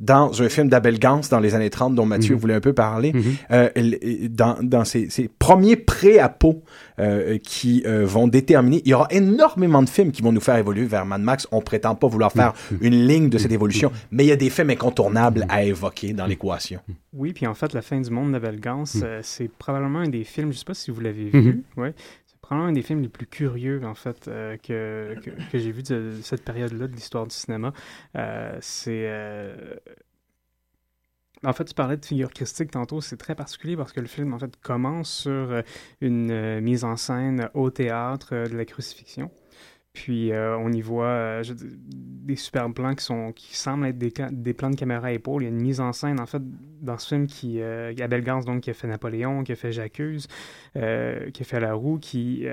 [0.01, 2.41] dans un film d'Abel Gans dans les années 30 dont Mathieu Mhm.
[2.41, 3.23] voulait un peu parler, Mhm.
[3.53, 3.69] euh,
[4.29, 6.63] dans, dans ces, ces premiers pré-apos
[6.99, 8.83] euh, qui euh, vont déterminer.
[8.85, 11.47] Il y aura énormément de films qui vont nous faire évoluer vers Mad Max.
[11.53, 14.51] On prétend pas vouloir faire une ligne de cette évolution, mais il y a des
[14.51, 16.81] films incontournables à évoquer dans l'équation.
[17.13, 20.25] Oui, puis en fait, La fin du monde d'Abel Gans, euh, c'est probablement un des
[20.25, 21.41] films, je sais pas si vous l'avez Mhm.
[21.41, 21.95] vu, ouais,
[22.45, 25.17] probablement un des films les plus curieux, en fait, euh, que,
[25.51, 27.73] que, j'ai vu de, cette période-là de l'histoire du cinéma.
[28.17, 29.05] Euh, c'est...
[29.07, 29.77] euh,
[31.45, 34.35] En fait, tu parlais de figure christique tantôt, c'est très particulier parce que le film,
[34.35, 35.63] en fait, commence sur
[36.01, 39.31] une mise en scène au théâtre de la crucifixion.
[39.95, 41.45] Puis euh, on y voit euh,
[41.87, 45.43] des super plans qui sont qui semblent être des, plans de caméra à épaule.
[45.43, 46.43] Il y a une mise en scène en fait
[46.83, 49.71] dans ce film qui euh, Abel Gans donc qui a fait Napoléon, qui a fait
[49.71, 50.27] J'accuse,
[50.75, 52.45] euh, qui a fait La Roue, qui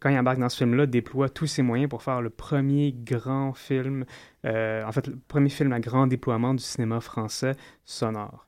[0.00, 3.54] quand il embarque dans ce film-là déploie tous ses moyens pour faire le premier grand
[3.54, 4.04] film,
[4.44, 7.54] en fait le premier film à grand déploiement du cinéma français
[7.86, 8.46] sonore.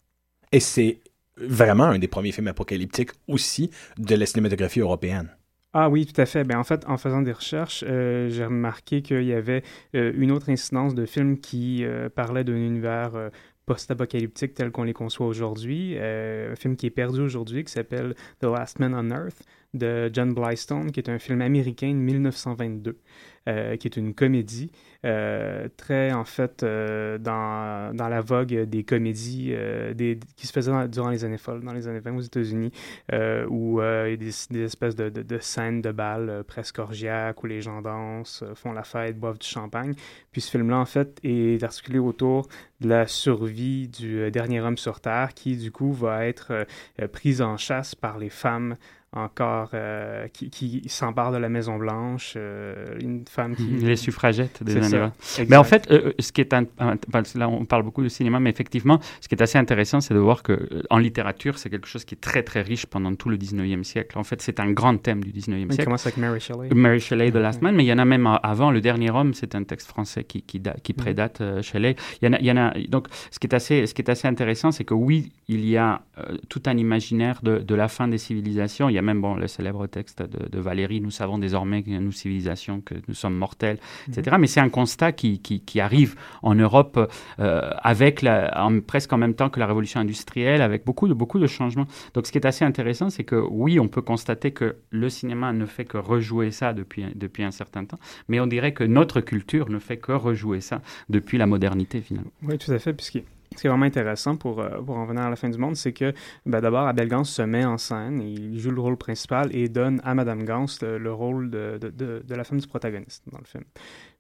[0.53, 0.99] Et c'est
[1.39, 5.35] vraiment un des premiers films apocalyptiques aussi de la cinématographie européenne.
[5.77, 6.45] Ah oui, tout à fait.
[6.45, 9.65] Ben, en fait, en faisant des recherches, euh, j'ai remarqué qu'il y avait
[9.97, 13.29] euh, une autre incidence de films qui euh, parlait d'un univers euh,
[13.67, 15.99] post-apocalyptique tel qu'on les conçoit aujourd'hui.
[15.99, 19.43] Un film qui est perdu aujourd'hui qui s'appelle The Last Man on Earth
[19.75, 22.99] de John Blystone, qui est un film américain de 1922,
[23.49, 24.71] euh, qui est une comédie
[25.77, 30.71] très, en fait, euh, dans, dans la vogue des comédies euh, des, qui se faisaient
[30.71, 32.73] dans- durant les années folles, dans les années 20 aux États-Unis,
[33.13, 36.29] euh, où euh, il y a des, des espèces de, de, de scènes de bal
[36.31, 39.95] euh, presque orgiaques, où les gens dansent, euh, font la fête, boivent du champagne.
[40.33, 42.49] Puis ce film-là, en fait, est articulé autour
[42.81, 46.65] de la survie du euh, dernier homme sur Terre, qui, du coup, va être euh,
[47.03, 48.77] euh, prise en chasse par les femmes
[49.17, 53.63] encore euh, qui, qui s'emparent de la Maison Blanche, euh, une femme qui...
[53.65, 55.13] Les suffragettes des années ça, 20.
[55.43, 55.51] exact.
[55.51, 58.03] Mais en fait, euh, ce qui est un- un- parce que là on parle beaucoup
[58.03, 60.99] de cinéma, mais effectivement, ce qui est assez intéressant, c'est de voir que euh, en
[60.99, 64.19] littérature, c'est quelque chose qui est très très riche pendant tout le 19e siècle.
[64.19, 65.85] En fait, c'est un grand thème du 19e Il siècle.
[65.85, 66.69] commence avec Mary Shelley?
[66.75, 68.71] Mary Shelley, The Last Man, mais il y en a même a- avant.
[68.71, 70.97] Le Dernier Homme, c'est un texte français qui, qui, da- qui Mhm.
[70.97, 71.97] prédate euh, Shelley.
[72.23, 74.03] Il y, en a, il y en a, donc, ce qui est assez, ce qui
[74.03, 77.75] est assez intéressant, c'est que oui, il y a euh, tout un imaginaire de, de
[77.75, 78.89] la fin des civilisations.
[78.89, 81.91] Il y a même bon, le célèbre texte de, de Valérie Nous savons désormais, que
[81.91, 83.79] nous, civilisations, que nous sommes mortels,
[84.09, 84.37] etc.
[84.39, 84.69] Mais c'est un
[85.13, 88.25] qui, arrive en Europe euh, avec
[88.87, 91.87] presque en même temps que la révolution industrielle, avec beaucoup de, beaucoup de changements.
[92.15, 95.53] Donc, ce qui est assez intéressant, c'est que oui, on peut constater que le cinéma
[95.53, 99.21] ne fait que rejouer ça depuis, depuis un certain temps, mais on dirait que notre
[99.21, 102.31] culture ne fait que rejouer ça depuis la modernité, finalement.
[102.43, 102.93] Oui, tout à fait.
[102.93, 105.59] Puis ce qui est, vraiment intéressant pour, euh, pour en venir à la fin du
[105.59, 106.13] monde, c'est que
[106.45, 110.01] ben, d'abord, Abel Gance se met en scène, il joue le rôle principal et donne
[110.05, 113.65] à Madame Gance le, le rôle de, de la femme du protagoniste dans le film.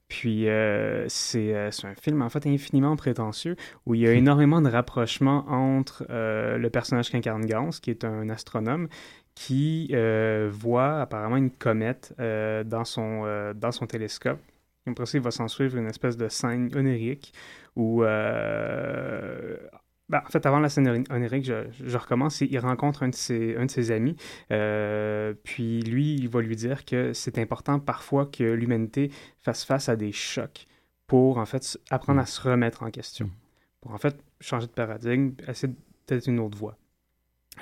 [0.08, 4.12] Puis euh, c'est euh, c'est un film en fait infiniment prétentieux où il y a
[4.12, 8.88] énormément de rapprochements entre euh, le personnage qu'incarne Gance, qui est un astronome,
[9.34, 14.40] qui euh, voit apparemment une comète dans, son, dans son télescope.
[14.86, 17.32] Après ça, il va s'en suivre une espèce de scène onirique
[17.74, 18.04] où,
[20.08, 23.14] ben, en fait, avant la scène oni- onirique, je, je recommence, il rencontre un de
[23.14, 24.16] ses, un de ses amis,
[24.52, 29.88] euh, puis lui, il va lui dire que c'est important parfois que l'humanité fasse face
[29.88, 30.66] à des chocs
[31.06, 33.30] pour, en fait, apprendre à se remettre en question,
[33.80, 35.72] pour, en fait, changer de paradigme, essayer
[36.06, 36.76] peut-être une autre voie.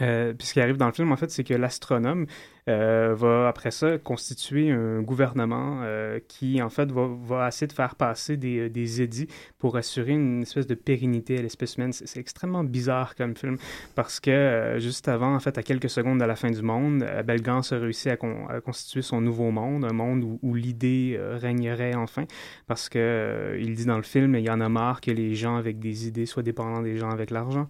[0.00, 2.26] Euh, puis ce qui arrive dans le film, en fait, c'est que l'astronome
[2.68, 7.94] euh, va, après ça, constituer un gouvernement euh, qui, en fait, va, essayer de faire
[7.96, 9.26] passer des, des édits
[9.58, 11.92] pour assurer une espèce de pérennité à l'espèce humaine.
[11.92, 13.58] C'est extrêmement bizarre comme film
[13.94, 17.42] parce que juste avant, en fait, à quelques secondes de la fin du monde, Abel
[17.42, 21.94] Gance a réussi à, con- à constituer son nouveau monde, un monde où, l'idée régnerait
[21.94, 22.24] enfin
[22.66, 25.56] parce que il dit dans le film, il y en a marre que les gens
[25.56, 27.66] avec des idées soient dépendants des gens avec l'argent.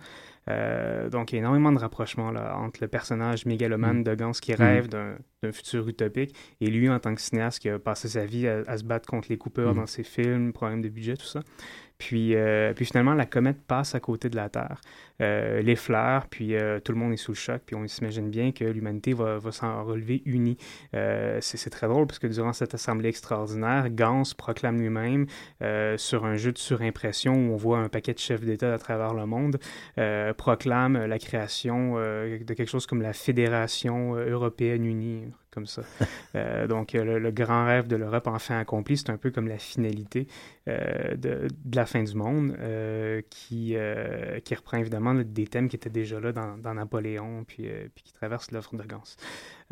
[0.51, 4.05] Euh, donc, il y a énormément de rapprochements là, entre le personnage mégalomane Mm.
[4.05, 4.57] de Gans qui Mm.
[4.57, 8.25] rêve d'un d'un futur utopique et lui, en tant que cinéaste, qui a passé sa
[8.25, 9.77] vie à, à se battre contre les coupeurs Mm.
[9.79, 11.41] dans ses films, problème de budget, tout ça.
[11.99, 14.81] Puis, euh, puis finalement, la comète passe à côté de la Terre,
[15.23, 18.53] euh, l'effleure, puis euh, tout le monde est sous le choc, puis on s'imagine bien
[18.53, 20.57] que l'humanité va, va s'en relever unie.
[20.95, 25.27] Euh, c'est très drôle parce que durant cette assemblée extraordinaire, Gans proclame lui-même
[25.97, 29.15] sur un jeu de surimpression où on voit un paquet de chefs d'État à travers
[29.15, 29.59] le monde,
[30.37, 35.83] proclame la création de quelque chose comme la Fédération européenne unie, comme ça.
[36.35, 39.59] Euh, donc, le, le grand rêve de l'Europe enfin accompli, c'est un peu comme la
[39.59, 40.27] finalité
[40.67, 43.77] euh, de, de la fin du monde, euh, qui,
[44.45, 48.13] qui reprend évidemment des thèmes qui étaient déjà là dans, Napoléon, puis, euh, puis qui
[48.13, 49.03] traversent l'œuvre de Gans.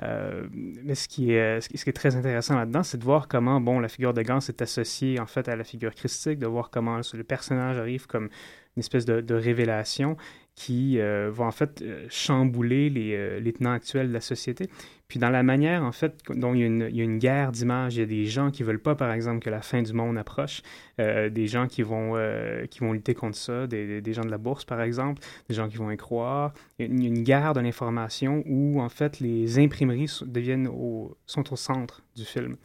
[0.02, 3.60] Euh, mais ce qui, est, ce qui est très intéressant là-dedans, c'est de voir comment
[3.60, 6.70] bon, la figure de Gans est associée en fait à la figure christique, de voir
[6.70, 8.28] comment le personnage arrive comme
[8.76, 10.16] une espèce de, révélation
[10.54, 14.68] qui euh, va en fait euh, chambouler euh, les tenants actuels de la société.
[15.10, 16.66] Puis dans la manière en fait dont il y a
[17.04, 19.60] une, guerre d'images, il y a des gens qui veulent pas par exemple que la
[19.60, 20.62] fin du monde approche,
[21.00, 24.38] euh, des gens qui vont, euh, qui vont lutter contre ça, des, gens de la
[24.38, 26.54] bourse par exemple, des gens qui vont y croire.
[26.78, 31.16] Il y a une, une guerre de l'information où en fait les imprimeries deviennent au,
[31.26, 32.56] sont au centre du film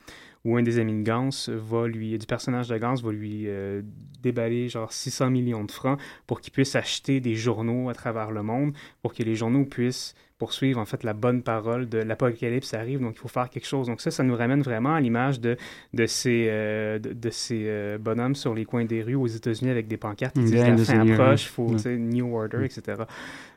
[0.46, 3.82] où un des amis de Gans va lui, du personnage de Gans va lui euh,
[4.22, 8.44] déballer genre 600 millions de francs pour qu'il puisse acheter des journaux à travers le
[8.44, 13.00] monde, pour que les journaux puissent poursuivre en fait la bonne parole de l'apocalypse arrive,
[13.00, 13.88] donc il faut faire quelque chose.
[13.88, 15.56] Donc ça, ça nous ramène vraiment à l'image de,
[15.94, 19.72] de ces, euh, de, de ces euh, bonhommes sur les coins des rues aux États-Unis
[19.72, 21.78] avec des pancartes qui disent la fin approche, order.
[21.82, 21.98] faut, Ouais.
[21.98, 23.04] New Order, etc.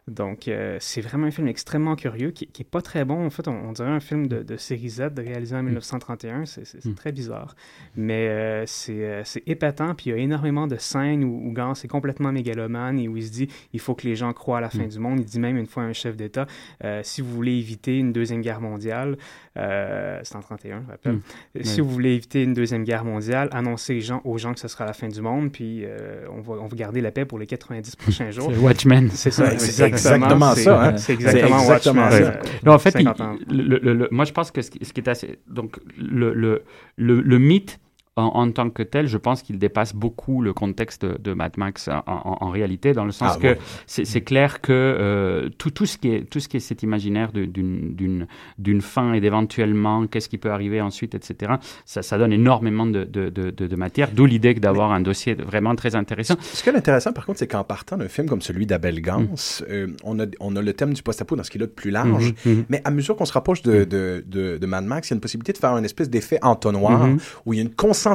[0.08, 3.26] Donc, euh, c'est vraiment un film extrêmement curieux, qui, qui est pas très bon.
[3.26, 6.44] En fait, on, on dirait un film de, de série Z réalisé en 1931.
[6.46, 6.94] C'est c'est- c'est Mm.
[6.94, 7.54] très bizarre.
[7.96, 9.94] Mais euh, c'est euh, c'est épatant.
[9.94, 13.16] Puis il y a énormément de scènes où, où Gans est complètement mégalomane et où
[13.16, 14.88] il se dit il faut que les gens croient à la fin Mm.
[14.88, 15.20] du monde.
[15.20, 16.46] Il dit même une fois à un chef d'État
[16.84, 19.16] euh, si vous voulez éviter une deuxième guerre mondiale,
[19.58, 21.12] euh, c'est en 31, je rappelle.
[21.14, 21.62] Mm.
[21.62, 24.68] Si vous voulez éviter une deuxième guerre mondiale, annoncez aux gens, aux gens que ce
[24.68, 27.38] sera la fin du monde, puis euh, on, va, on va garder la paix pour
[27.38, 28.50] les 90 prochains jours.
[28.54, 29.08] C'est Watchmen.
[29.10, 30.96] C'est ça, C'est exactement c'est- ça, hein.
[30.96, 32.24] C'est exactement, exactement Watchmen.
[32.24, 32.30] ça.
[32.38, 33.36] euh, Non, en fait, il- 50 ans.
[33.50, 35.38] le- le- le- moi je pense que ce qui, ce qui est assez.
[35.48, 36.62] Donc, le, le,
[36.96, 37.78] le, le mythe
[38.18, 41.88] en, en tant que tel, je pense qu'il dépasse beaucoup le contexte de, Mad Max
[41.88, 43.58] en, en- en réalité, dans le sens Ah, que ouais.
[43.86, 47.30] c'est clair que euh, tout, tout, ce qui est, tout ce qui est cet imaginaire
[47.32, 51.52] d'une fin et d'éventuellement qu'est-ce qui peut arriver ensuite, etc.,
[51.84, 55.74] ça, ça donne énormément de, de, de, de- matière, d'où l'idée d'avoir un dossier vraiment
[55.76, 56.34] très intéressant.
[56.40, 59.18] Ce qui est intéressant, par contre, c'est qu'en partant d'un film comme celui d'Abel Gans,
[59.18, 59.34] Mm.
[59.70, 61.70] euh, on, a, on a le thème du post-apo dans ce qui est là de
[61.72, 62.34] plus large.
[62.44, 62.64] Mhm, mhm.
[62.68, 65.20] Mais à mesure qu'on se rapproche de, de, de, Mad Max, il y a une
[65.20, 67.18] possibilité de faire une espèce d'effet entonnoir Mhm.
[67.46, 68.07] où il y a une concentration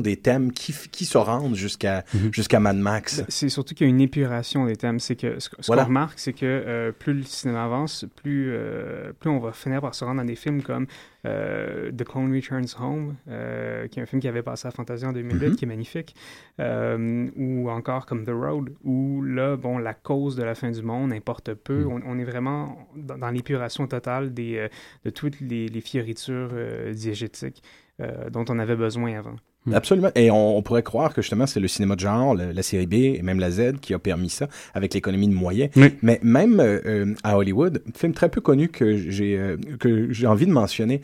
[0.00, 2.32] des thèmes qui, qui se rendent jusqu'à Mhm.
[2.32, 3.18] jusqu'à Mad Max.
[3.20, 4.98] Ben, C'est surtout qu'il y a une épuration des thèmes.
[5.00, 5.82] C'est que ce, ce Voilà.
[5.82, 9.80] qu'on remarque, c'est que euh, plus le cinéma avance, plus, euh, plus on va finir
[9.80, 10.86] par se rendre dans des films comme
[11.24, 15.08] euh, The Clone Returns Home, euh, qui est un film qui avait passé à Fantasia
[15.08, 15.56] en 2008, Mhm.
[15.56, 16.16] qui est magnifique,
[16.60, 20.82] euh, ou encore comme The Road, où là, bon, la cause de la fin du
[20.82, 21.84] monde importe peu.
[21.84, 21.92] Mhm.
[21.92, 24.68] On, on est vraiment dans, dans l'épuration totale des,
[25.04, 27.62] de toutes les, les fioritures euh, diégétiques
[28.30, 29.36] dont on avait besoin avant.
[29.64, 29.74] Mm.
[29.74, 30.10] Absolument.
[30.16, 32.86] Et on, on pourrait croire que justement, c'est le cinéma de genre, le- la série
[32.86, 35.70] B et même la Z qui a permis ça avec l'économie de moyens.
[35.76, 35.94] Oui.
[36.02, 40.12] Mais même euh, euh, à Hollywood, un film très peu connu que j'ai euh, que
[40.12, 41.00] j'ai envie de mentionner.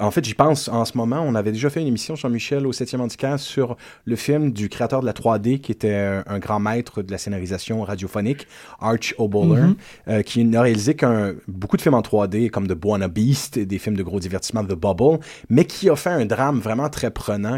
[0.00, 1.20] En fait, j'y pense en ce moment.
[1.26, 5.00] On avait déjà fait une émission, Jean-Michel, au 7e handicap, sur le film du créateur
[5.00, 8.46] de la 3D, qui était un, un grand maître de la scénarisation radiophonique,
[8.80, 9.76] Arch O'Bowler, Mhm.
[10.08, 13.66] euh, qui n'a réalisé qu'un beaucoup de films en 3D, comme The Buona Beast, et
[13.66, 17.10] des films de gros divertissement, The Bubble, mais qui a fait un drame vraiment très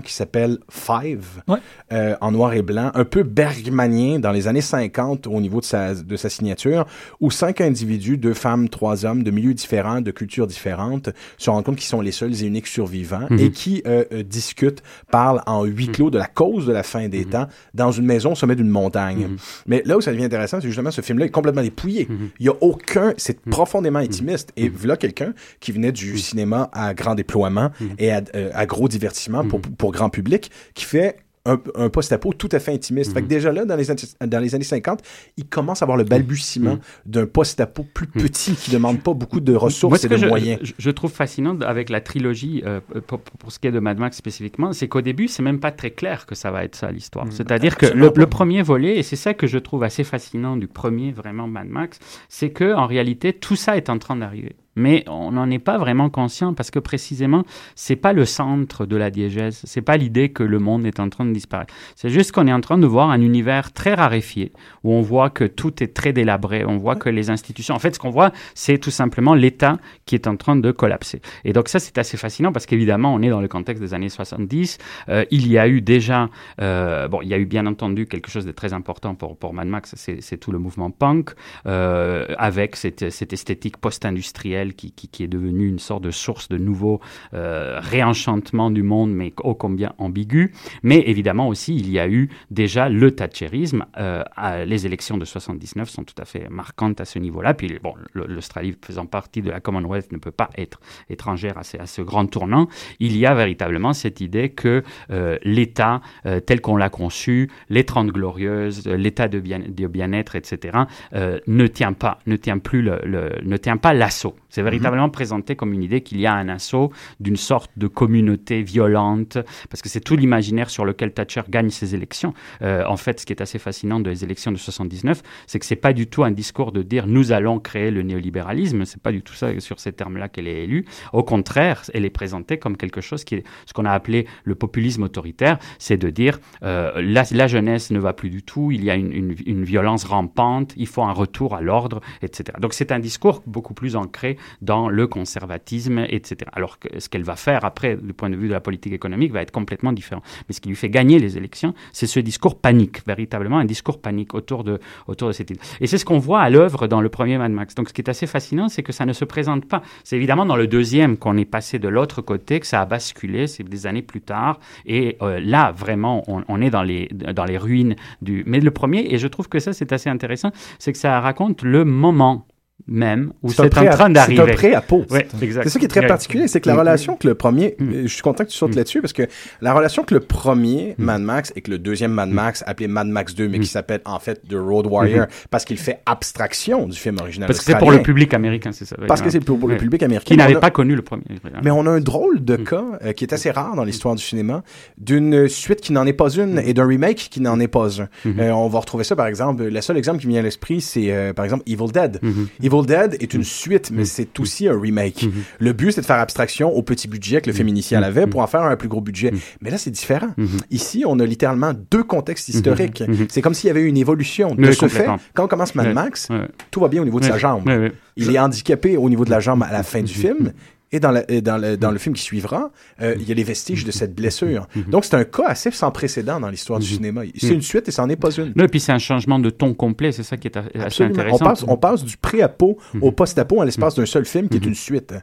[0.05, 1.59] qui s'appelle Five, Ouais.
[1.93, 5.65] euh, en noir et blanc, un peu bergmanien dans les années 50 au niveau de
[5.65, 6.87] sa, de sa signature,
[7.21, 11.65] où cinq individus, deux femmes, trois hommes, de milieux différents, de cultures différentes, se rendent
[11.65, 13.39] compte qu'ils sont les seuls et uniques survivants Mhm.
[13.39, 17.09] et qui euh, euh, discutent, parlent en huis clos de la cause de la fin
[17.09, 19.29] des temps dans une maison au sommet d'une montagne.
[19.29, 19.37] Mhm.
[19.67, 22.07] Mais là où ça devient intéressant, c'est justement ce film-là est complètement dépouillé.
[22.09, 22.29] Mhm.
[22.41, 24.53] Il y a aucun, c'est profondément intimiste.
[24.57, 28.89] Et voilà quelqu'un qui venait du cinéma à grand déploiement et à, euh, à gros
[28.89, 31.17] divertissement pour, pour grand public, qui fait
[31.49, 33.13] un, un post-apo tout à fait intimiste.
[33.15, 34.99] Fait que déjà là, dans les, années- dans les années 50,
[35.37, 39.55] il commence à avoir le balbutiement d'un post-apo plus petit qui demande pas beaucoup de
[39.55, 40.59] ressources ce et de je, moyens.
[40.63, 43.97] je- je trouve fascinant avec la trilogie, euh, pour, pour ce qui est de Mad
[43.97, 46.91] Max spécifiquement, c'est qu'au début, c'est même pas très clair que ça va être ça
[46.91, 47.27] l'histoire.
[47.31, 50.67] C'est-à-dire que le, le premier volet, et c'est ça que je trouve assez fascinant du
[50.67, 54.57] premier vraiment Mad Max, c'est que en réalité, tout ça est en train d'arriver.
[54.77, 58.97] Mais on n'en est pas vraiment conscient parce que précisément, c'est pas le centre de
[58.97, 59.61] la diégèse.
[59.65, 61.75] C'est pas l'idée que le monde est en train de disparaître.
[61.95, 64.53] C'est juste qu'on est en train de voir un univers très raréfié
[64.85, 66.65] où on voit que tout est très délabré.
[66.65, 70.15] On voit que les institutions, en fait, ce qu'on voit, c'est tout simplement l'État qui
[70.15, 71.21] est en train de collapser.
[71.45, 74.09] Et donc ça, c'est assez fascinant parce qu'évidemment, on est dans le contexte des années
[74.09, 74.79] 70.
[75.09, 76.29] Euh, il y a eu déjà,
[76.61, 79.55] euh, bon, il y a eu bien entendu quelque chose de très important pour, pour
[79.55, 81.31] Mad Max, c'est tout le mouvement punk,
[81.67, 87.01] euh, avec cette esthétique post-industrielle qui, est devenue une sorte de source de nouveau
[87.35, 90.53] euh, réenchantement du monde, mais ô combien ambigu.
[90.83, 93.85] Mais évidemment aussi, il y a eu déjà le thatcherisme.
[93.99, 94.23] Euh,
[94.65, 97.55] les élections de 79 sont tout à fait marquantes à ce niveau-là.
[97.55, 97.79] Puis
[98.15, 102.69] l'Australie faisant partie de la Commonwealth ne peut pas être étrangère à ce, grand tournant.
[103.01, 107.85] Il y a véritablement cette idée que euh, l'État, euh, tel qu'on l'a conçu, les
[107.85, 110.79] Trente Glorieuses, l'État de bien- de bien-être, etc.,
[111.13, 114.37] ne tient pas, ne tient plus ne tient pas l'assaut.
[114.57, 116.91] C'est véritablement présenté comme une idée qu'il y a un assaut
[117.21, 119.37] d'une sorte de communauté violente,
[119.69, 122.33] parce que c'est tout l'imaginaire sur lequel Thatcher gagne ses élections.
[122.63, 125.77] Euh, en fait, ce qui est assez fascinant des élections de 79, c'est que c'est
[125.77, 128.87] pas du tout un discours de dire nous allons créer le néolibéralisme.
[128.87, 130.87] C'est pas du tout ça sur ces termes-là qu'elle est élue.
[131.13, 134.55] Au contraire, elle est présentée comme quelque chose qui est ce qu'on a appelé le
[134.55, 138.91] populisme autoritaire, c'est de dire euh, la, jeunesse ne va plus du tout, il y
[138.91, 142.57] a une violence rampante, il faut un retour à l'ordre, etc.
[142.59, 146.51] Donc c'est un discours beaucoup plus ancré dans le conservatisme, etc.
[146.53, 149.33] Alors que ce qu'elle va faire après, du point de vue de la politique économique,
[149.33, 150.23] va être complètement différent.
[150.49, 154.01] Mais ce qui lui fait gagner les élections, c'est ce discours panique, véritablement un discours
[154.01, 155.61] panique autour de, autour de cette idée.
[155.81, 157.75] Et c'est ce qu'on voit à l'œuvre dans le premier Mad Max.
[157.75, 159.83] Donc ce qui est assez fascinant, c'est que ça ne se présente pas.
[160.05, 163.47] C'est évidemment dans le deuxième qu'on est passé de l'autre côté, que ça a basculé,
[163.47, 164.59] c'est des années plus tard.
[164.85, 168.43] Et euh, là, vraiment, on, on est dans les, dans les ruines du...
[168.47, 171.63] Mais le premier, et je trouve que ça, c'est assez intéressant, c'est que ça raconte
[171.63, 172.47] le moment
[172.89, 174.43] même où C'est en train d'arriver.
[174.45, 175.05] C'est un pré-apo.
[175.11, 175.65] Ouais, exact.
[175.65, 176.07] C'est ça qui est très Ouais.
[176.07, 176.79] particulier, c'est que la Mm.
[176.79, 178.03] relation que le premier, Mm.
[178.03, 179.25] je suis content que tu sautes là-dessus parce que
[179.61, 181.05] la relation que le premier Mm.
[181.05, 183.63] Mad Max et que le deuxième Mad Max appelé Mad Max 2 mais Mm.
[183.63, 185.33] qui s'appelle en fait The Road Warrior Mhm.
[185.51, 188.85] parce qu'il fait abstraction du film original Parce que c'est pour le public américain, c'est
[188.85, 188.97] ça.
[189.09, 189.77] Parce que c'est pour, le Ouais.
[189.77, 190.35] public américain.
[190.35, 191.25] Qui n'avait pas connu le premier.
[191.63, 194.23] Mais on a un drôle de cas euh, qui est assez rare dans l'histoire du
[194.23, 194.63] cinéma,
[194.99, 198.09] d'une suite qui n'en est pas une et d'un remake qui n'en est pas un.
[198.25, 198.41] Mhm.
[198.41, 199.65] Euh, on va retrouver ça par exemple.
[199.65, 202.19] Le seul exemple qui me vient à l'esprit, c'est euh, par exemple Evil Dead.
[202.23, 202.49] Mhm.
[202.77, 205.27] Evil Dead est une suite, mais c'est aussi un remake.
[205.59, 208.41] Le but, c'est de faire abstraction au petit budget que le film initial avait pour
[208.41, 209.33] en faire un plus gros budget.
[209.61, 210.29] Mais là, c'est différent.
[210.71, 213.03] Ici, on a littéralement deux contextes historiques.
[213.07, 213.27] Mhm.
[213.29, 214.55] C'est comme s'il y avait eu une évolution.
[214.55, 215.95] De ce fait, quand on commence Mad.
[215.95, 216.29] Max,
[216.71, 217.69] tout va bien au niveau de sa jambe.
[218.17, 220.53] Il est handicapé au niveau de la jambe à la fin du film.
[220.97, 222.71] Et dans, la- et dans, le, dans le film qui suivra,
[223.03, 224.67] euh, il y a les vestiges de cette blessure.
[224.89, 227.23] Donc, c'est un cas assez sans précédent dans l'histoire du cinéma.
[227.37, 228.53] C'est une suite et ça n'en est pas une.
[228.57, 230.79] Non, et puis c'est un changement de ton complet, c'est ça qui est a- assez
[230.81, 231.15] Absolument.
[231.17, 231.45] On intéressant.
[231.45, 234.75] passe, on passe du pré-apo au post-apo en l'espace d'un seul film qui est une
[234.75, 235.15] suite.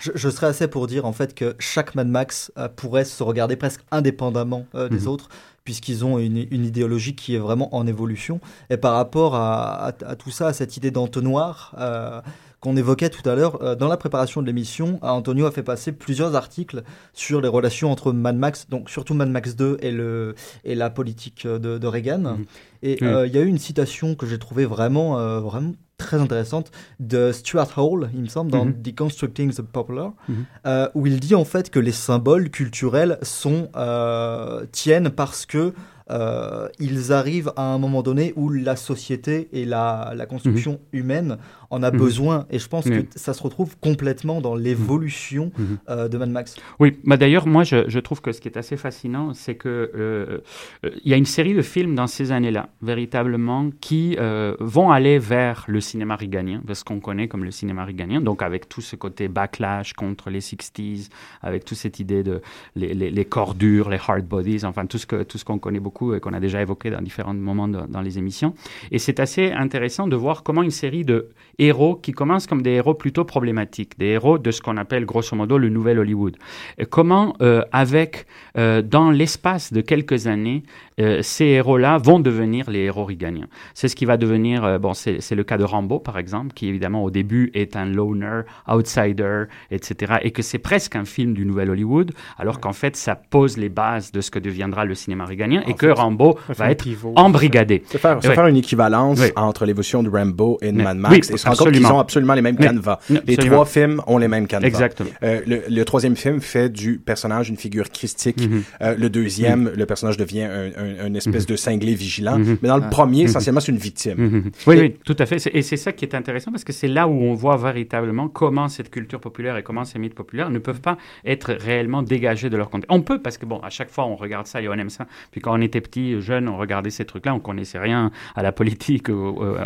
[0.00, 3.22] Je, je serais assez pour dire en fait que chaque Mad Max euh, pourrait se
[3.22, 5.28] regarder presque indépendamment euh, des autres
[5.64, 8.38] puisqu'ils ont une, une idéologie qui est vraiment en évolution.
[8.70, 12.20] Et par rapport à, à- à tout ça, à cette idée d'entonnoir euh,
[12.64, 15.92] qu'on évoquait tout à l'heure, euh, dans la préparation de l'émission, Antonio a fait passer
[15.92, 20.34] plusieurs articles sur les relations entre Mad Max, donc surtout Mad Max 2 et, le,
[20.64, 22.38] et la politique de, de Reagan.
[22.82, 23.06] Et Mhm.
[23.08, 26.70] euh, il y a eu une citation que j'ai trouvée vraiment, euh, vraiment très intéressante
[27.00, 28.64] de Stuart Hall, il me semble, dans.
[28.66, 30.34] Deconstructing the Popular, Mhm.
[30.66, 35.72] euh, où il dit en fait que les symboles culturels sont euh, tiennent parce que
[36.10, 41.38] euh, ils arrivent à un moment donné où la société et la, la construction humaine
[41.74, 41.98] en a Mhm.
[41.98, 42.46] besoin.
[42.50, 45.78] Et je pense que ça se retrouve complètement dans l'évolution Mhm.
[45.88, 46.56] euh, de Mad Max.
[46.80, 49.68] Oui, bah d'ailleurs, moi, je, je trouve que ce qui est assez fascinant, c'est que
[49.68, 50.38] euh,
[50.84, 54.90] euh, il y a une série de films dans ces années-là, véritablement, qui euh, vont
[54.90, 58.80] aller vers le cinéma riganien, ce qu'on connaît comme le cinéma riganien, donc avec tout
[58.80, 61.08] ce côté backlash contre les 60s,
[61.42, 62.40] avec toute cette idée de
[62.76, 65.58] les, les, les corps durs, les hard bodies, enfin tout ce que tout ce qu'on
[65.58, 68.54] connaît beaucoup et qu'on a déjà évoqué dans différents moments de- dans les émissions.
[68.90, 71.28] Et c'est assez intéressant de voir comment une série de
[71.66, 75.34] héros qui commencent comme des héros plutôt problématiques, des héros de ce qu'on appelle grosso
[75.36, 76.36] modo le nouvel Hollywood.
[76.78, 78.26] Et comment, euh, avec,
[78.58, 80.62] euh, dans l'espace de quelques années,
[81.00, 83.48] euh, ces héros-là vont devenir les héros riganiens.
[83.74, 86.52] C'est ce qui va devenir, euh, bon, c'est c'est le cas de Rambo, par exemple,
[86.54, 90.14] qui évidemment au début est un loner, outsider, etc.
[90.22, 93.68] Et que c'est presque un film du nouvel Hollywood, alors qu'en fait, ça pose les
[93.68, 97.82] bases de ce que deviendra le cinéma riganien et que Rambo va être pivot, embrigadé.
[97.90, 98.34] Se faire, Ouais.
[98.34, 99.28] faire une équivalence Oui.
[99.36, 100.82] entre l'évolution de Rambo et de Oui.
[100.84, 102.98] Mad Oui, Max et se compte qu'ils ont absolument les mêmes canevas.
[103.10, 103.56] Oui, Les absolument.
[103.56, 104.66] trois films ont les mêmes canevas.
[104.68, 105.10] Exactement.
[105.22, 108.40] Euh, le, le troisième film fait du personnage une figure christique.
[108.48, 108.62] Mhm.
[108.82, 111.50] Euh, le deuxième, le personnage devient un, un- une espèce Mhm.
[111.50, 112.38] de cinglé vigilant.
[112.38, 112.58] Mhm.
[112.62, 112.88] Mais dans le Ah.
[112.90, 114.50] premier, essentiellement, c'est une victime.
[114.66, 115.36] Oui, oui, tout à fait.
[115.52, 118.68] Et c'est ça qui est intéressant parce que c'est là où on voit véritablement comment
[118.68, 122.56] cette culture populaire et comment ces mythes populaires ne peuvent pas être réellement dégagés de
[122.56, 122.90] leur contexte.
[122.92, 125.06] On peut parce que, bon, à chaque fois, on regarde ça et on aime ça.
[125.30, 128.52] Puis quand on était petit, jeune, on regardait ces trucs-là, on connaissait rien à la
[128.52, 129.12] politique, ou-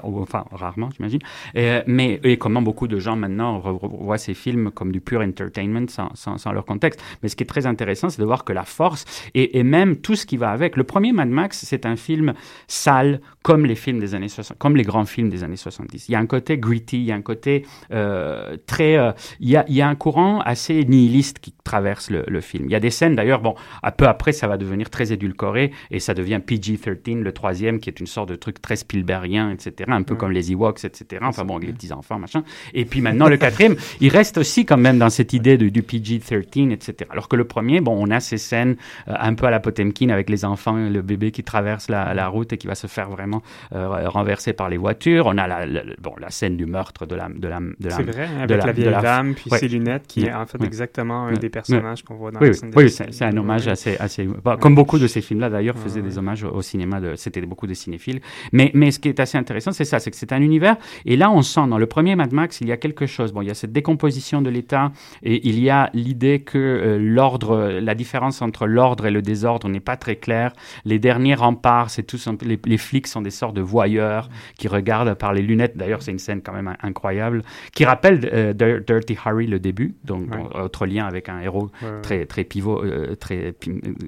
[0.04, 1.20] ou- enfin, rarement, j'imagine.
[1.54, 5.88] Et, mais, et comment beaucoup de gens maintenant voient ces films comme du pure entertainment
[5.88, 7.00] sans, sans- sans leur contexte.
[7.22, 9.04] Mais ce qui est très intéressant, c'est de voir que la force
[9.34, 10.76] et, et même tout ce qui va avec.
[10.76, 12.34] Le premier Mad Max, c'est un film
[12.66, 16.08] sale, comme les films des années 60, comme les grands films des années 70.
[16.08, 19.48] Il y a un côté gritty, il y a un côté euh, très, euh, il,
[19.48, 22.64] y a, il y a un courant assez nihiliste qui traverse le, le film.
[22.66, 25.72] Il y a des scènes d'ailleurs, bon, un peu après, ça va devenir très édulcoré
[25.90, 29.72] et ça devient PG-13, le troisième, qui est une sorte de truc très Spielbergien, etc.,
[29.88, 31.22] un peu comme les Ewoks, etc.
[31.24, 32.42] Enfin bon, les petits enfants, machin.
[32.74, 35.82] Et puis maintenant, le quatrième, il reste aussi quand même dans cette idée de, du
[35.82, 37.08] PG-13, etc.
[37.10, 38.76] Alors que le premier, bon, on a ces scènes
[39.08, 42.28] euh, un peu à la Potemkin avec les enfants, le bébé qui traverse la, la
[42.28, 43.42] route et qui va se faire vraiment
[43.72, 45.26] euh, renverser par les voitures.
[45.26, 47.28] On a la, la- bon, la scène du meurtre de la...
[47.28, 49.58] De la, de la C'est vrai, de avec la, de vieille dame, puis Ouais.
[49.58, 50.66] ses lunettes, qui est en fait Ouais.
[50.66, 52.58] exactement un des personnages qu'on voit dans oui, la oui.
[52.58, 53.96] scène de Oui, la- c'est un hommage assez...
[53.98, 57.00] assez bah, Comme beaucoup de ces films-là, d'ailleurs, faisaient des hommages au, au cinéma.
[57.00, 58.20] De, C'était beaucoup de cinéphiles.
[58.52, 60.76] Mais, mais ce qui est assez intéressant, c'est ça, c'est que c'est un univers.
[61.06, 63.32] Et là, on sent, dans le premier Mad Max, il y a quelque chose.
[63.32, 64.92] Bon, il y a cette décomposition de l'État
[65.22, 69.68] et il y a l'idée que euh, l'ordre, la différence entre l'ordre et le désordre
[69.68, 70.52] n'est pas très claire.
[70.84, 74.28] Les derniers remparts, c'est tous les, les flics sont des sortes de voyeurs
[74.58, 75.76] qui regardent par les lunettes.
[75.76, 77.42] D'ailleurs, c'est une scène quand même incroyable
[77.74, 80.60] qui rappelle euh, Dir- Dirty Harry le début, donc Ouais.
[80.60, 83.54] autre lien avec un héros Ouais, très très pivot, euh, très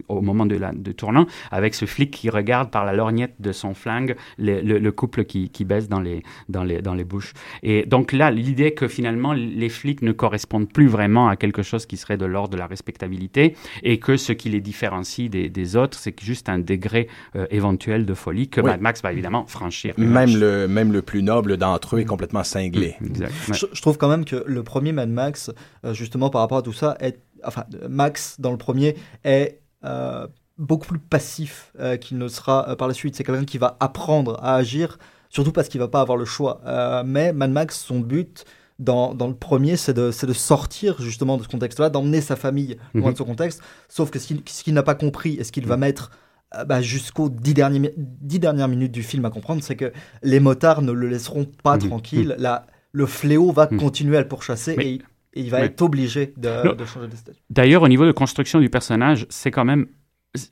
[0.08, 3.52] au moment de la de tournant, avec ce flic qui regarde par la lorgnette de
[3.52, 7.04] son flingue les- le, le couple qui, qui baisse dans les dans les dans les
[7.04, 7.42] bouches gauche.
[7.62, 11.86] Et donc là, l'idée que finalement les flics ne correspondent plus vraiment à quelque chose
[11.86, 15.76] qui serait de l'ordre de la respectabilité et que ce qui les différencie des, des
[15.76, 18.70] autres, c'est juste un degré euh, éventuel de folie que Oui.
[18.70, 19.94] Mad Max va évidemment franchir.
[19.96, 22.96] Même le, même le plus noble d'entre eux est complètement cinglé.
[23.00, 23.24] Mm.
[23.52, 25.50] Je, je trouve quand même que le premier Mad Max,
[25.84, 30.26] euh, justement par rapport à tout ça, est, enfin, Max dans le premier est euh,
[30.60, 33.16] beaucoup plus passif euh, qu'il ne sera euh, par la suite.
[33.16, 34.98] C'est quelqu'un qui va apprendre à agir,
[35.30, 36.60] surtout parce qu'il va pas avoir le choix.
[36.66, 38.44] Euh, mais Mad Max, son but
[38.78, 42.76] dans, dans le premier, c'est de, de sortir justement de ce contexte-là, d'emmener sa famille
[42.94, 43.12] loin Mhm.
[43.12, 43.62] de ce contexte.
[43.88, 46.10] Sauf que ce qu'il n'a pas compris et ce qu'il va mettre
[46.56, 47.54] euh, bah, jusqu'aux dix,
[47.96, 49.92] dix dernières minutes du film à comprendre, c'est que
[50.24, 51.88] les motards ne le laisseront pas Mhm.
[51.88, 52.34] tranquille.
[52.38, 53.78] La, le fléau va Mhm.
[53.78, 55.02] continuer à le pourchasser et, il-
[55.34, 55.66] et il va Oui.
[55.66, 56.50] être obligé de
[56.86, 57.38] changer de statut.
[57.50, 59.86] D'ailleurs, au niveau de construction du personnage, c'est quand même,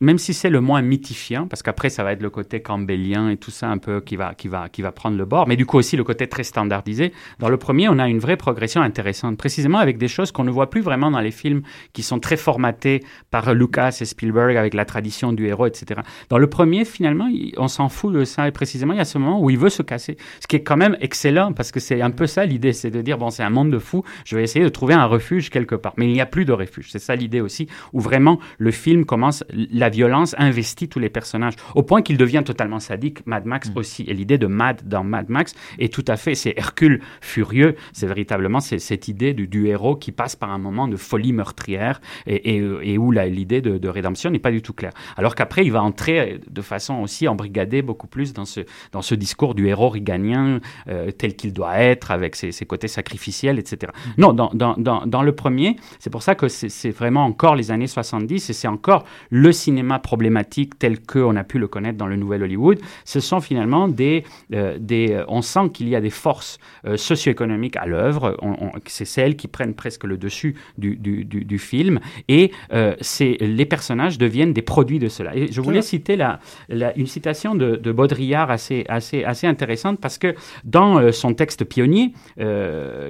[0.00, 3.36] même si c'est le moins mythifiant, parce qu'après ça va être le côté campbellien et
[3.36, 5.66] tout ça un peu qui va, qui va, qui va prendre le bord, mais du
[5.66, 7.12] coup aussi le côté très standardisé.
[7.38, 10.50] Dans le premier, on a une vraie progression intéressante, précisément avec des choses qu'on ne
[10.50, 11.62] voit plus vraiment dans les films
[11.92, 16.00] qui sont très formatés par Lucas et Spielberg avec la tradition du héros, etc.
[16.28, 19.18] Dans le premier, finalement, on s'en fout de ça et précisément il y a ce
[19.18, 22.02] moment où il veut se casser, ce qui est quand même excellent parce que c'est
[22.02, 24.42] un peu ça l'idée, c'est de dire bon c'est un monde de fous, je vais
[24.42, 26.88] essayer de trouver un refuge quelque part, mais il n'y a plus de refuge.
[26.90, 31.54] C'est ça l'idée aussi, où vraiment le film commence, la violence investit tous les personnages
[31.74, 33.26] au point qu'il devient totalement sadique.
[33.26, 36.54] Mad Max aussi, et l'idée de Mad dans Mad Max est tout à fait, c'est
[36.56, 40.88] Hercule furieux, c'est véritablement c'est cette idée du, du héros qui passe par un moment
[40.88, 44.62] de folie meurtrière et, et, et où la- l'idée de, de rédemption n'est pas du
[44.62, 44.92] tout claire.
[45.16, 48.60] Alors qu'après il va entrer de façon aussi embrigadée beaucoup plus dans ce
[48.92, 52.88] dans ce discours du héros riganien euh, tel qu'il doit être, avec ses, ses côtés
[52.88, 53.92] sacrificiels, etc.
[54.16, 57.70] Non, dans, dans, dans, dans le premier, c'est pour ça que c'est vraiment encore les
[57.70, 62.06] années 70 et c'est encore le cinéma problématique tel qu'on a pu le connaître dans
[62.06, 62.78] le Nouvel Hollywood.
[63.04, 64.24] Ce sont finalement des...
[64.54, 68.36] euh, des euh, on sent qu'il y a des forces euh, socio-économiques à l'œuvre.
[68.86, 72.94] C'est celles qui prennent presque le dessus du, du, du, du film et euh,
[73.40, 75.30] les personnages deviennent des produits de cela.
[75.36, 79.98] Et je voulais citer la, la- une citation de, de Baudrillard assez, assez, assez intéressante
[80.00, 80.34] parce que
[80.64, 82.12] dans son texte pionnier,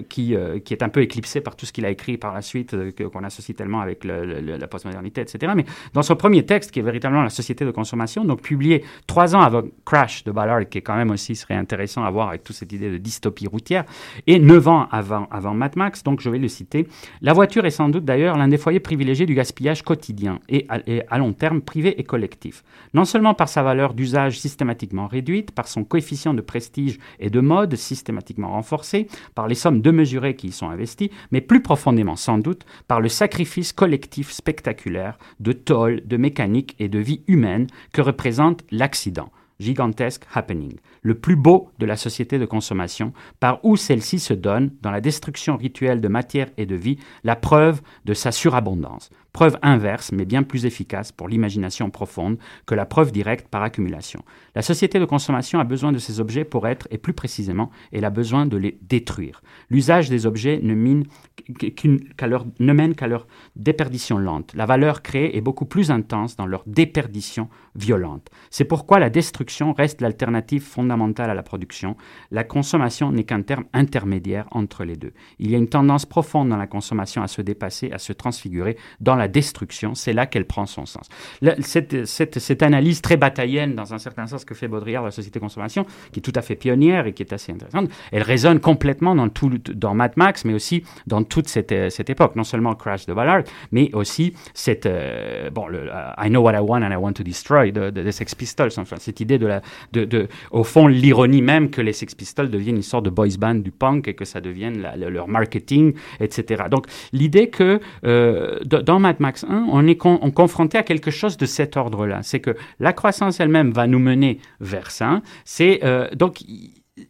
[0.08, 0.34] qui,
[0.64, 2.74] qui est un peu éclipsé par tout ce qu'il a écrit par la suite,
[3.12, 5.52] qu'on associe tellement avec le- le- la postmodernité, etc.
[5.56, 9.34] Mais dans son premier texte, qui est véritablement la société de consommation, donc publié trois
[9.34, 12.44] ans avant Crash de Ballard, qui est quand même aussi serait intéressant à voir avec
[12.44, 13.84] toute cette idée de dystopie routière,
[14.26, 16.86] et neuf ans avant, avant Mad Max, donc je vais le citer.
[17.20, 21.18] La voiture est sans doute d'ailleurs l'un des foyers privilégiés du gaspillage quotidien et à,
[21.18, 22.64] long terme privé et collectif.
[22.94, 27.40] Non seulement par sa valeur d'usage systématiquement réduite, par son coefficient de prestige et de
[27.40, 32.38] mode systématiquement renforcé, par les sommes démesurées qui y sont investies, mais plus profondément sans
[32.38, 38.02] doute par le sacrifice collectif spectaculaire de tôle, de mécanique et de vie humaine que
[38.02, 39.30] représente l'accident.
[39.60, 44.70] Gigantesque happening, le plus beau de la société de consommation, par où celle-ci se donne,
[44.82, 49.10] dans la destruction rituelle de matière et de vie, la preuve de sa surabondance.
[49.32, 54.24] Preuve inverse, mais bien plus efficace pour l'imagination profonde que la preuve directe par accumulation.
[54.54, 58.04] La société de consommation a besoin de ces objets pour être, et plus précisément, elle
[58.04, 59.42] a besoin de les détruire.
[59.70, 61.04] L'usage des objets ne, mène
[62.16, 64.54] qu'à leur déperdition lente.
[64.54, 68.30] La valeur créée est beaucoup plus intense dans leur déperdition violente.
[68.50, 71.96] C'est pourquoi la destruction reste l'alternative fondamentale à la production.
[72.30, 75.12] La consommation n'est qu'un terme intermédiaire entre les deux.
[75.38, 78.76] Il y a une tendance profonde dans la consommation à se dépasser, à se transfigurer.
[79.00, 81.08] Dans la destruction, c'est là qu'elle prend son sens.
[81.42, 85.08] La- cette, cette- cette analyse très bataillenne, dans un certain sens, que fait Baudrillard de
[85.08, 87.90] la société de consommation, qui est tout à fait pionnière et qui est assez intéressante,
[88.12, 92.10] elle résonne complètement dans, tout, dans Mad Max, mais aussi dans toute cette, euh, cette
[92.10, 92.36] époque.
[92.36, 96.54] Non seulement Crash de Ballard, mais aussi cette, euh, bon, le, euh, I know what
[96.54, 98.70] I want and I want to destroy de, de- des Sex Pistols.
[98.76, 99.60] Enfin, cette idée de, la,
[99.92, 103.36] de, de, au fond, l'ironie même que les Sex Pistols deviennent une sorte de boys
[103.38, 106.64] band du punk et que ça devienne leur marketing, etc.
[106.70, 111.10] Donc, l'idée que euh, dans Mad Max 1, on est con- on confronté à quelque
[111.10, 112.20] chose de cet ordre-là.
[112.22, 115.22] C'est que la croissance elle-même va nous mener vers ça.
[115.44, 116.38] C'est euh, donc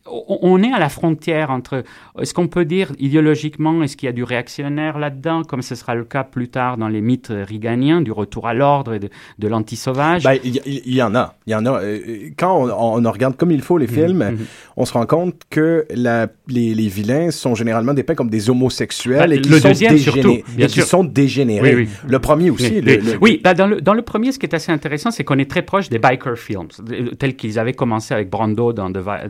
[0.07, 1.85] on est à la frontière entre,
[2.21, 5.95] est-ce qu'on peut dire idéologiquement, est-ce qu'il y a du réactionnaire là-dedans, comme ce sera
[5.95, 9.09] le cas plus tard dans les mythes riganiens, du retour à l'ordre et de,
[9.39, 10.25] de l'anti-sauvage?
[10.25, 11.35] Ben, il y, en a.
[11.47, 11.81] Il y en a.
[11.83, 11.99] Euh,
[12.39, 14.39] Quand on, on regarde comme il faut les films, mhm.
[14.77, 19.29] on se rend compte que la, les, les vilains sont généralement dépeints comme des homosexuels
[19.31, 20.85] Bah, et qui le sont, deuxième, dégéné- surtout, bien et qui sûr.
[20.85, 21.75] sont dégénérés.
[21.75, 21.89] Oui, oui.
[22.09, 22.75] Le premier aussi.
[22.75, 23.01] Oui, le- oui.
[23.13, 25.39] le- Oui, bah, dans, le, dans le premier, ce qui est assez intéressant, c'est qu'on
[25.39, 28.99] est très proche des biker films, euh, tels qu'ils avaient commencé avec Brando dans, The
[28.99, 29.29] Vi-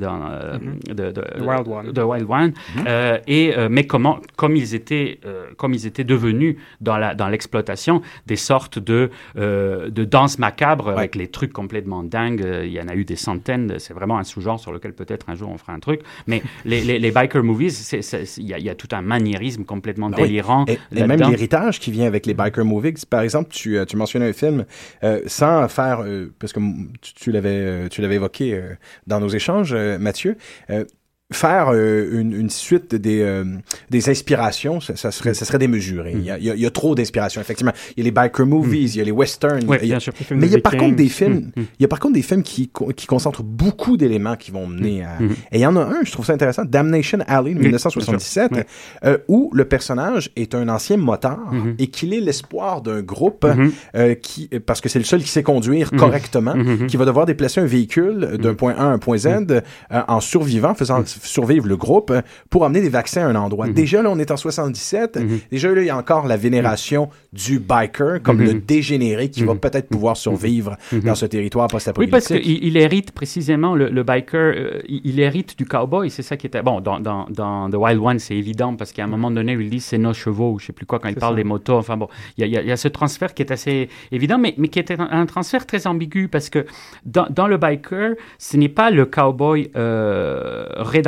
[0.55, 1.93] euh, de, Wild One.
[1.93, 2.53] The Wild One.
[2.87, 7.15] Euh, et, euh, mais comment, comme, ils étaient, euh, comme ils étaient devenus dans, la,
[7.15, 12.47] dans l'exploitation des sortes de, de danse macabre avec les trucs complètement dingues.
[12.65, 13.75] Il y en a eu des centaines.
[13.79, 16.01] C'est vraiment un sous-genre sur lequel peut-être un jour on fera un truc.
[16.27, 19.65] Mais les, les, les biker movies, il y, a- il y a tout un maniérisme
[19.65, 20.23] complètement Ben oui.
[20.29, 20.65] délirant.
[20.67, 23.05] Et, et même l'héritage qui vient avec les biker movies.
[23.09, 24.65] Par exemple, tu, tu mentionnais un film
[25.05, 26.61] euh, sans faire, euh, parce que
[27.03, 28.75] tu, l'avais, tu l'avais évoqué euh,
[29.07, 30.37] dans nos échanges, Mathieu.
[30.71, 30.85] Euh,
[31.31, 33.45] Faire euh, une, une suite des, euh,
[33.91, 36.13] des inspirations, ça, ça serait, ça serait démesuré.
[36.15, 37.75] Il, y a, il y a- il y a trop d'inspirations, effectivement.
[37.99, 39.61] Il y a les biker movies, il y a les westerns.
[39.69, 40.15] Oui, il y a- bien sûr.
[40.31, 41.65] Les mais il y a par contre des films, Mm, mm.
[41.79, 45.05] il y a par contre des films qui, qui concentrent beaucoup d'éléments qui vont mener
[45.05, 45.21] à.
[45.21, 45.31] Mm.
[45.53, 48.51] Et il y en a un, je trouve ça intéressant, Damnation Alley de Oui, 1977,
[48.51, 48.67] bien sûr.
[49.05, 53.47] euh, où le personnage est un ancien motard et qu'il est l'espoir d'un groupe
[53.95, 56.55] euh, qui, parce que c'est le seul qui sait conduire correctement,
[56.89, 59.61] qui va devoir déplacer un véhicule d'un point A à un point Z euh,
[59.91, 62.13] en survivant, faisant survivre le groupe
[62.51, 63.67] pour amener des vaccins à un endroit.
[63.67, 63.75] Mhm.
[63.75, 65.17] Déjà là, on est en 77.
[65.17, 65.39] Mhm.
[65.51, 68.45] Déjà là, il y a encore la vénération du biker comme Mhm.
[68.47, 69.61] le dégénéré qui va Mhm.
[69.61, 71.01] peut-être pouvoir survivre Mhm.
[71.01, 72.11] dans ce territoire Oui, post-apocalyptique.
[72.13, 76.23] parce qu'il il hérite précisément, le, le biker, euh, il, il hérite du cowboy, c'est
[76.23, 76.63] ça qui était...
[76.63, 79.71] Bon, dans, dans, dans The Wild One, c'est évident, parce qu'à un moment donné, il
[79.71, 81.37] dit c'est nos chevaux, ou je sais plus quoi, quand il parle ça.
[81.37, 84.39] des motos, enfin bon, il y y y a ce transfert qui est assez évident,
[84.39, 86.67] mais, mais qui est un, un transfert très ambigu, parce que
[87.05, 91.08] dans, dans le biker, ce n'est pas le cowboy euh, rédempteur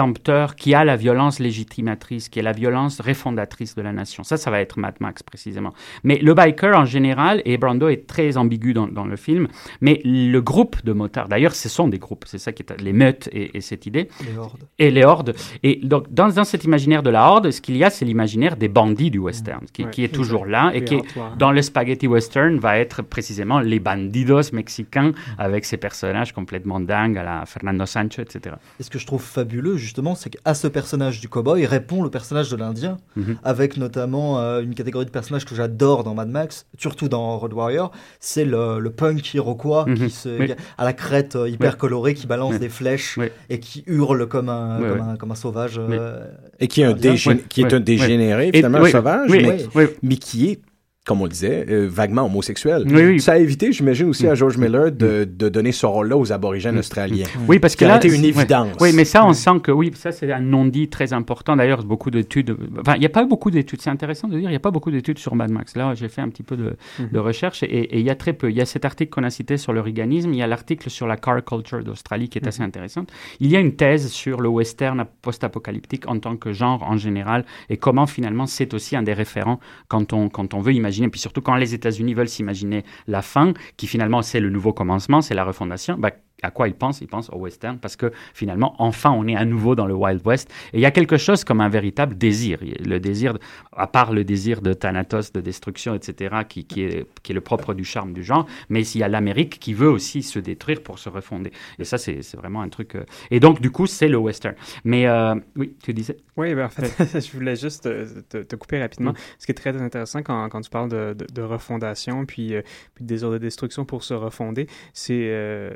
[0.56, 4.22] qui a la violence légitimatrice, qui est la violence réfondatrice de la nation.
[4.22, 5.72] Ça, ça va être Mad Max, précisément.
[6.04, 9.48] Mais le biker, en général, et Brando est très ambigu dans, dans le film,
[9.80, 12.92] mais le groupe de motards, d'ailleurs, ce sont des groupes, c'est ça qui est les
[12.92, 14.08] meutes et, et cette idée.
[14.24, 14.64] Les hordes.
[14.78, 15.34] Et les hordes.
[15.62, 18.56] Et donc, dans, dans cet imaginaire de la horde, ce qu'il y a, c'est l'imaginaire
[18.56, 20.98] des bandits du western, qui, Ouais, qui est toujours là et qui,
[21.38, 27.18] dans le spaghetti western, va être précisément les bandidos mexicains avec ces personnages complètement dingues
[27.18, 28.56] à la Fernando Sancho, etc.
[28.78, 32.10] Et ce que je trouve fabuleux, justement, c'est qu'à ce personnage du cowboy répond le
[32.10, 33.36] personnage de l'Indien, Mhm.
[33.44, 37.52] avec notamment euh, une catégorie de personnages que j'adore dans Mad Max, surtout dans Road
[37.52, 39.94] Warrior, c'est le, le punk iroquois Mhm.
[39.96, 40.52] qui se, Oui.
[40.78, 41.78] à la crête euh, hyper Oui.
[41.78, 42.58] colorée, qui balance Oui.
[42.58, 43.26] des flèches Oui.
[43.48, 45.06] et qui hurle comme un, Oui, comme oui.
[45.12, 45.78] un, comme un sauvage.
[45.78, 46.24] euh,
[46.60, 47.12] Et qui est un, indien.
[47.12, 48.56] dégé- Oui, qui est oui, un dégénéré, oui.
[48.56, 49.84] finalement, Et- un oui, sauvage, oui, mais, oui.
[50.02, 50.60] mais qui est,
[51.06, 52.84] comme on le disait, euh, vaguement homosexuel.
[52.86, 53.20] Oui, oui.
[53.20, 56.78] Ça a évité, j'imagine, aussi à George Miller de, de donner ce rôle-là aux aborigènes
[56.78, 57.26] australiens.
[57.48, 58.76] Oui, parce que là, été une évidence.
[58.80, 61.56] Oui, mais ça, on sent que oui, ça c'est un non-dit très important.
[61.56, 62.56] D'ailleurs, beaucoup d'études.
[62.78, 63.80] Enfin, il n'y a pas beaucoup d'études.
[63.80, 65.74] C'est intéressant de dire, il n'y a pas beaucoup d'études sur Mad Max.
[65.74, 66.76] Là, j'ai fait un petit peu de,
[67.10, 68.50] de recherche et, et il y a très peu.
[68.50, 70.32] Il y a cet article qu'on a cité sur le riganisme.
[70.32, 73.10] Il y a l'article sur la car culture d'Australie qui est assez intéressante.
[73.40, 77.44] Il y a une thèse sur le western post-apocalyptique en tant que genre en général
[77.70, 81.20] et comment finalement c'est aussi un des référents quand on, quand on veut imaginer, puis
[81.20, 85.34] surtout quand les États-Unis veulent s'imaginer la fin, qui finalement c'est le nouveau commencement, c'est
[85.34, 85.96] la refondation.
[85.98, 86.12] Bah,
[86.42, 87.00] à quoi ils pensent?
[87.00, 90.20] Ils pensent au western parce que finalement, enfin, on est à nouveau dans le Wild
[90.26, 90.50] West.
[90.72, 92.58] Et il y a quelque chose comme un véritable désir.
[92.62, 93.38] Le désir,
[93.76, 97.40] à part le désir de Thanatos, de destruction, etc., qui, qui, est, qui est le
[97.40, 100.82] propre du charme du genre, mais il y a l'Amérique qui veut aussi se détruire
[100.82, 101.50] pour se refonder.
[101.78, 102.94] Et ça, c'est vraiment un truc.
[102.94, 104.54] euh, Et donc, du coup, c'est le western.
[104.84, 106.16] Mais euh, oui, tu disais?
[106.36, 109.12] Oui, ben, en fait, je voulais juste euh, te, te couper rapidement.
[109.12, 109.16] Mm.
[109.38, 112.62] Ce qui est très intéressant quand, quand tu parles de, de, de refondation puis, euh,
[112.94, 115.20] puis de désir de destruction pour se refonder, c'est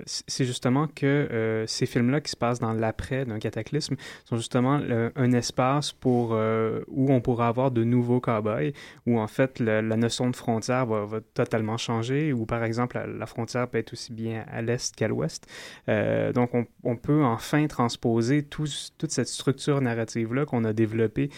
[0.07, 4.81] c'est justement que euh, ces films-là qui se passent dans l'après d'un cataclysme sont justement
[5.17, 8.71] un espace pour, euh, où on pourra avoir de nouveaux cow-boys,
[9.07, 12.97] où en fait le- la notion de frontière va, va totalement changer, où par exemple
[12.97, 15.47] la, la frontière peut être aussi bien à l'est qu'à l'ouest.
[15.89, 21.31] Euh, donc on, on peut enfin transposer tout- toute cette structure narrative-là qu'on a développée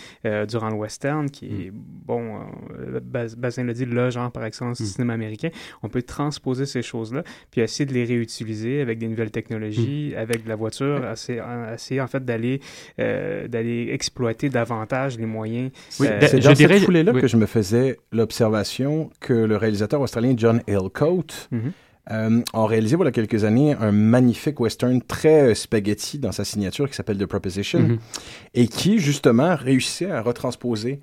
[0.49, 2.41] durant le western, qui est, bon,
[2.79, 4.87] euh, Baz- Bazin l'a dit, le genre par excellence du Mm.
[4.87, 5.51] cinéma américain.
[5.83, 10.45] On peut transposer ces choses-là, puis essayer de les réutiliser avec des nouvelles technologies, avec
[10.45, 11.43] de la voiture, essayer,
[11.75, 12.61] essayer en fait d'aller
[12.99, 15.71] euh, d'aller exploiter davantage les moyens.
[16.01, 17.21] Oui, euh, c'est je dans dirais- cette foulée-là oui.
[17.21, 21.73] que je me faisais l'observation que le réalisateur australien John Hillcoat Mhm.
[22.11, 26.89] euh, a réalisé voilà quelques années un magnifique western très euh, spaghetti dans sa signature
[26.89, 27.99] qui s'appelle The Proposition Mhm.
[28.55, 31.01] et qui justement réussissait à retransposer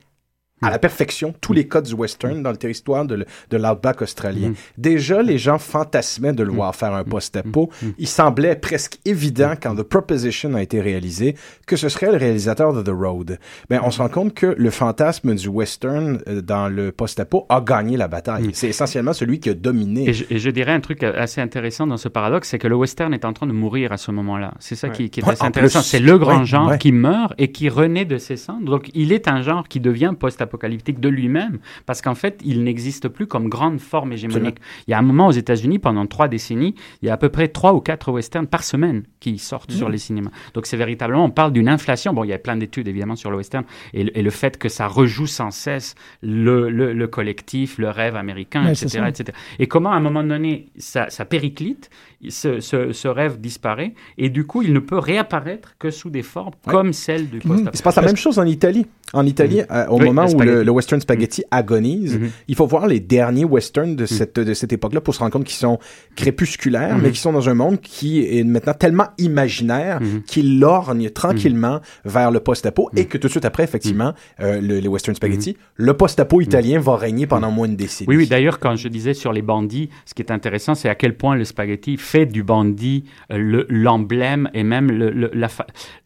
[0.62, 4.49] à la perfection tous les codes du western dans le territoire de, de l'outback australien.
[4.49, 4.56] Mhm.
[4.78, 7.70] Déjà, les gens fantasmaient de le voir faire un post-apo.
[7.97, 11.36] Il semblait presque évident quand The Proposition a été réalisé
[11.68, 13.39] que ce serait le réalisateur de The Road.
[13.70, 17.60] Ben, on se rend compte que le fantasme du western euh, dans le post-apo a
[17.60, 18.51] gagné la bataille.
[18.54, 20.10] C'est essentiellement celui qui a dominé.
[20.10, 22.76] Et je, et je dirais un truc assez intéressant dans ce paradoxe, c'est que le
[22.76, 24.54] western est en train de mourir à ce moment-là.
[24.60, 25.82] C'est ça qui, qui est Ouais, assez intéressant.
[25.82, 28.66] C'est le grand Ouais, genre qui meurt et qui renaît de ses cendres.
[28.70, 32.64] Donc, il est un genre qui devient post post-apocalyptique de lui-même, parce qu'en fait, il
[32.64, 34.58] n'existe plus comme grande forme hégémonique.
[34.88, 37.30] Il y a un moment aux États-Unis, pendant trois décennies, il y a à peu
[37.30, 39.91] près trois ou quatre westerns par semaine qui sortent sur Mhm.
[39.91, 40.32] les cinémas.
[40.54, 42.14] Donc c'est véritablement, on parle d'une inflation.
[42.14, 43.64] Bon, il y a plein d'études évidemment sur le western
[43.94, 47.89] et, le- et le fait que ça rejoue sans cesse le, le- le collectif, le
[47.89, 49.38] rêve américain, Ouais, etc., etc.
[49.60, 51.89] Et comment à un moment donné, ça, ça périclite,
[52.30, 56.22] ce, ce- ce rêve disparaît et du coup, il ne peut réapparaître que sous des
[56.22, 58.86] formes comme celle du post Il se passe la même chose en Italie.
[59.14, 62.29] En Italie, euh, au Oui, moment le où le, le western spaghetti agonise, Mhm.
[62.47, 65.43] il faut voir les derniers westerns de cette, de cette époque-là pour se rendre compte
[65.45, 65.79] qu'ils sont
[66.15, 67.01] crépusculaires, Mhm.
[67.03, 72.31] mais qui sont dans un monde qui est maintenant tellement imaginaire qu'il lorgne tranquillement vers
[72.31, 75.93] le post-apo et que tout de suite après, effectivement, euh, le- les western spaghetti, le
[75.93, 78.07] post-apo italien va régner pendant moins de décennies.
[78.09, 80.95] Oui, oui, d'ailleurs, quand je disais sur les bandits, ce qui est intéressant, c'est à
[80.95, 85.47] quel point le spaghetti fait du bandit euh, le- l'emblème et même le- le- la,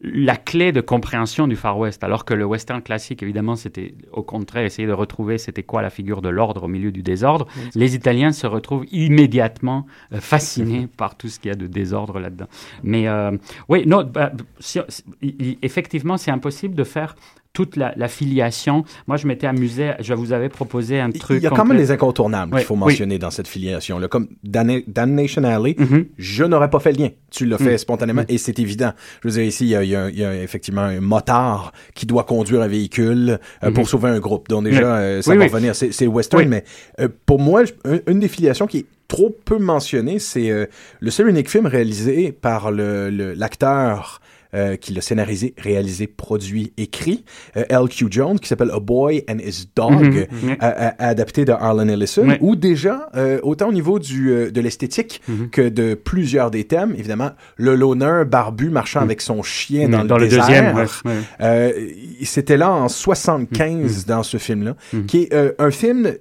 [0.00, 2.02] la clé de compréhension du Far West.
[2.04, 5.90] Alors que le western classique, évidemment, c'était au contraire essayer de retrouver c'était quoi la
[5.90, 7.46] figure de l'ordre au milieu du désordre.
[7.74, 12.18] Les Italiens se retrouvent immédiatement euh, fascinés par tout ce qu'il y a de désordre
[12.18, 12.46] là-dedans.
[12.82, 13.36] Mais euh,
[13.68, 17.14] oui, non, bah, si- si- effectivement, c'est impossible de faire
[17.58, 18.84] toute la, la filiation.
[19.08, 21.38] Moi, je m'étais amusé, je vous avais proposé un truc.
[21.40, 22.80] Il y a quand même des incontournables Oui, qu'il faut oui.
[22.80, 23.98] mentionner dans cette filiation.
[23.98, 25.74] Là, comme Dan- Damnation Alley,
[26.18, 27.08] je n'aurais pas fait le lien.
[27.32, 27.78] Tu l'as fait Mhm.
[27.78, 28.92] spontanément et c'est évident.
[29.24, 31.00] Je veux dire, ici, il y a, il y a- il y a effectivement un
[31.00, 33.88] motard qui doit conduire un véhicule euh, pour Mhm.
[33.88, 34.46] sauver un groupe.
[34.48, 35.74] Donc déjà, euh, ça Oui, va revenir.
[35.74, 36.62] C'est western, mais
[37.00, 37.64] euh, pour moi,
[38.06, 40.66] une des filiations qui est trop peu mentionnée, c'est euh,
[41.00, 44.20] le seul unique film réalisé par le- le- l'acteur
[44.54, 47.24] euh, qui l'a scénarisé, réalisé, produit, écrit,
[47.56, 48.06] euh, L.Q.
[48.10, 50.56] Jones, qui s'appelle A Boy and His Dog, Mhm.
[50.62, 52.34] euh, adapté de Harlan Ellison, Oui.
[52.40, 55.50] où déjà, euh, autant au niveau du, de l'esthétique Mhm.
[55.50, 59.92] que de plusieurs des thèmes, évidemment, le loner barbu marchant avec son chien Mhm.
[59.92, 64.76] dans, Dans le, le désert, deuxième, ouais, c'était là en 75 dans ce film-là,
[65.06, 66.12] qui est un film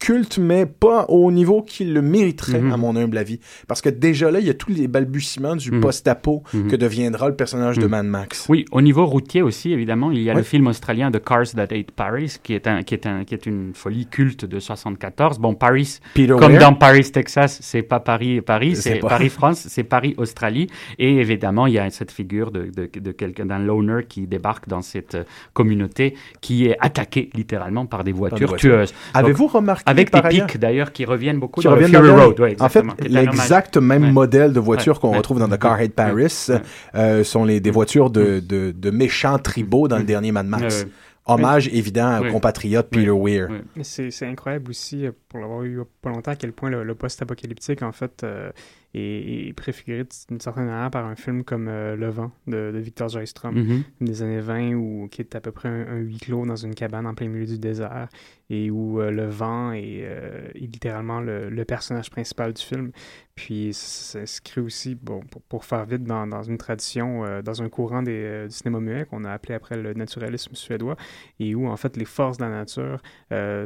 [0.00, 2.72] culte, mais pas au niveau qu'il le mériterait, Mhm.
[2.72, 3.38] à mon humble avis.
[3.68, 5.80] Parce que déjà là, il y a tous les balbutiements du Mhm.
[5.80, 6.68] post-apo Mhm.
[6.68, 7.90] que deviendra le personnage de Mhm.
[7.90, 8.46] Mad Max.
[8.48, 10.38] Oui, au niveau routier aussi, évidemment, il y a Oui.
[10.38, 13.34] le film australien The Cars That Ate Paris, qui est, un, qui, est un, qui
[13.34, 15.38] est une folie culte de 74.
[15.38, 19.28] Bon, Paris, Peter comme dans Paris, Texas, c'est pas Paris et Paris, C'est pas- Paris,
[19.28, 20.68] France, c'est Paris, Australie.
[20.98, 24.66] Et évidemment, il y a cette figure de, de, de quelqu'un, d'un loner qui débarque
[24.66, 28.70] dans cette euh, communauté, qui est attaqué littéralement par des voitures, voitures.
[28.76, 28.94] tueuses.
[29.14, 32.16] Avez-vous remarqué Avec des pics d'ailleurs qui reviennent beaucoup qui dans le reviennent Fury dans
[32.16, 32.40] le- Road.
[32.40, 34.12] Ouais, en fait, un l'exact même Ouais.
[34.12, 35.16] modèle de voiture Ouais, qu'on ouais.
[35.18, 36.46] retrouve dans The Car Hate Paris
[36.94, 40.62] euh, sont les, des voitures de, de, de méchants tribaux dans le dernier Mad Max.
[40.80, 40.90] Ouais, ouais.
[41.26, 42.30] Hommage évident au Ouais.
[42.30, 43.48] compatriote Peter Weir.
[43.76, 46.36] Mais c'est c'est incroyable aussi, euh, pour l'avoir eu il y a pas longtemps, à
[46.36, 48.50] quel point le, le post-apocalyptique, en fait, euh,
[48.94, 52.78] est, est préfiguré d'une certaine manière par un film comme euh, Le Vent de, de
[52.78, 53.82] Victor Joystrom, Mhm.
[54.00, 56.74] des années 20, où, qui est à peu près un, un huis clos dans une
[56.74, 58.08] cabane en plein milieu du désert,
[58.48, 62.90] et où euh, le vent est, euh, est littéralement le, le personnage principal du film.
[63.36, 67.68] Puis ça s'inscrit aussi, bon, pour, pour faire vite, dans, dans une tradition, dans un
[67.70, 70.96] courant des, du cinéma muet qu'on a appelé après le naturalisme suédois,
[71.38, 73.00] et où en fait les forces de la nature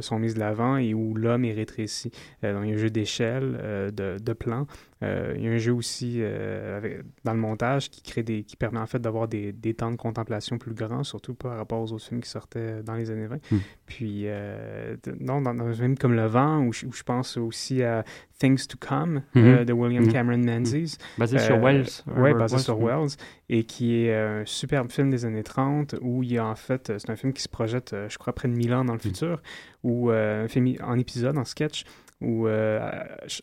[0.01, 2.09] sont mises de l'avant et où l'homme est rétréci.
[2.41, 4.65] Donc il y a un jeu d'échelle, de, de plans.
[5.03, 8.43] Euh, il y a un jeu aussi euh, avec- dans le montage qui crée des,
[8.43, 11.81] qui permet en fait d'avoir des, des temps de contemplation plus grands, surtout par rapport
[11.81, 13.35] aux autres films qui sortaient dans les années 20.
[13.51, 13.57] Mm.
[13.87, 17.35] Puis euh, non, dans, dans un film comme Le Vent, où je, où je pense
[17.35, 18.05] aussi à
[18.39, 19.65] Things to Come Mhm.
[19.65, 20.11] de William Mhm.
[20.13, 20.97] Cameron Menzies.
[21.17, 21.85] Basé sur Wells,
[22.15, 22.79] Oui, basé Wells, sur.
[22.81, 23.09] Wells,
[23.49, 26.93] et qui est un superbe film des années 30 où il y a en fait,
[26.97, 29.41] c'est un film qui se projette, je crois, près de 1000 ans dans le futur,
[29.83, 31.83] où un film en épisode, en sketch,
[32.21, 32.79] où euh,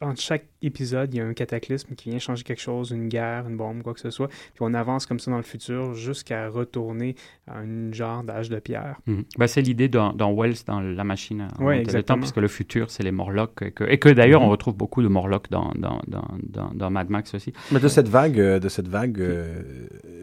[0.00, 3.46] entre chaque épisode, il y a un cataclysme qui vient changer quelque chose, une guerre,
[3.46, 4.28] une bombe, quoi que ce soit.
[4.28, 7.14] Puis on avance comme ça dans le futur jusqu'à retourner
[7.46, 8.96] à un genre d'âge de pierre.
[9.38, 12.16] Ben, c'est l'idée dans, dans Wells, dans La Machine à Ouais, le exactement.
[12.16, 13.60] temps, puisque le futur, c'est les Morlocks.
[13.62, 14.46] Et que, et que d'ailleurs, Mhm.
[14.46, 17.52] on retrouve beaucoup de Morlocks dans, dans, dans, dans, dans Mad Max aussi.
[17.72, 19.62] Mais de cette vague, euh, de cette vague, euh,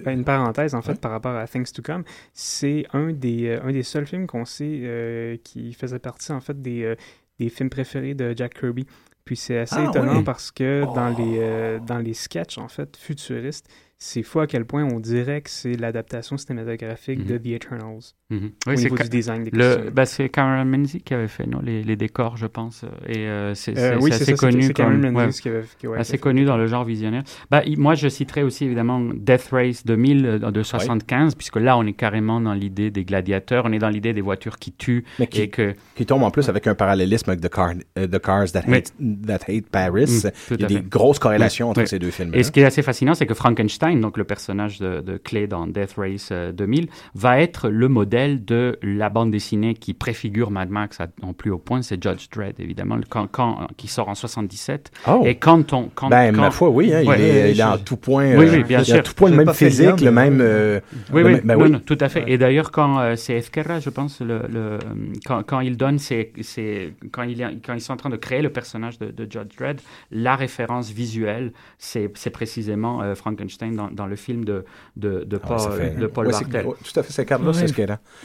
[0.04, 3.60] Ben, une parenthèse, en fait, par rapport à Things to Come, c'est un des, euh,
[3.64, 6.96] un des seuls films qu'on sait euh, qui faisait partie, en fait, des, euh,
[7.40, 8.86] des films préférés de Jack Kirby.
[9.26, 10.24] Puis c'est assez Ah, étonnant oui.
[10.24, 13.68] parce que dans, les, euh, dans les sketchs, en fait, futuristes,
[13.98, 18.14] c'est fou à quel point on dirait que c'est l'adaptation cinématographique de The Eternals.
[18.32, 18.52] Mhm.
[18.68, 19.90] Au Oui, niveau du design des costumes.
[19.92, 22.86] ben, c'est Cameron Menzies qui avait fait non, les, les décors, je pense.
[23.08, 25.12] Et euh, c'est Euh, oui, assez ça, connu c'est Cameron comme.
[25.14, 27.24] Menzies qui avait- qui- ouais, qui a assez fait connu dans le genre visionnaire.
[27.50, 31.88] Ben, moi, je citerai aussi évidemment Death Race 2000 euh, de 75, puisque là, on
[31.88, 35.06] est carrément dans l'idée des gladiateurs, on est dans l'idée des voitures qui tuent.
[35.18, 38.06] mais qui, et que, qui tombe en plus avec un parallélisme avec The, Car- euh,
[38.06, 38.62] The Cars That.
[38.72, 38.94] Hate,
[39.26, 40.06] That Hate Paris.
[40.24, 40.88] Mm, Il y a des fait.
[40.88, 42.30] grosses corrélations entre ces deux films.
[42.36, 45.48] Et ce qui est assez fascinant, c'est que Frankenstein donc le personnage de, de Clay
[45.48, 50.52] dans Death Race euh, 2000, va être le modèle de la bande dessinée qui préfigure
[50.52, 54.10] Mad Max à- en plus haut point, c'est Judge Dredd, évidemment, quand, quand, qui sort
[54.10, 54.92] en 77.
[55.08, 55.24] Oh.
[55.26, 55.90] Et quand on...
[55.96, 58.38] Quand, Ben, quand- ma foi, oui, hein, il, est, il est en tout point.
[58.38, 58.98] Oui, euh, oui, bien il a sûr.
[58.98, 60.40] en tout point le même physique, le même.
[60.42, 60.80] euh,
[61.12, 61.72] Oui, le oui, même- ben non, oui.
[61.72, 62.24] non, tout à fait.
[62.28, 64.80] Et d'ailleurs, quand euh, c'est Ezquerra, je pense, le, le-
[65.26, 68.18] quand, quand il donne, ses- ses- quand, il est- quand ils sont en train de
[68.18, 69.80] créer le personnage de, de Judge Dredd,
[70.12, 74.66] la référence visuelle, c'est c'est précisément euh, Frankenstein dans, dans le film de,
[74.98, 76.66] de, de Ah, Paul, ça fait- de Paul ouais, c'est- Bartel.
[76.84, 77.64] tout à fait, c'est Carlos Ouais.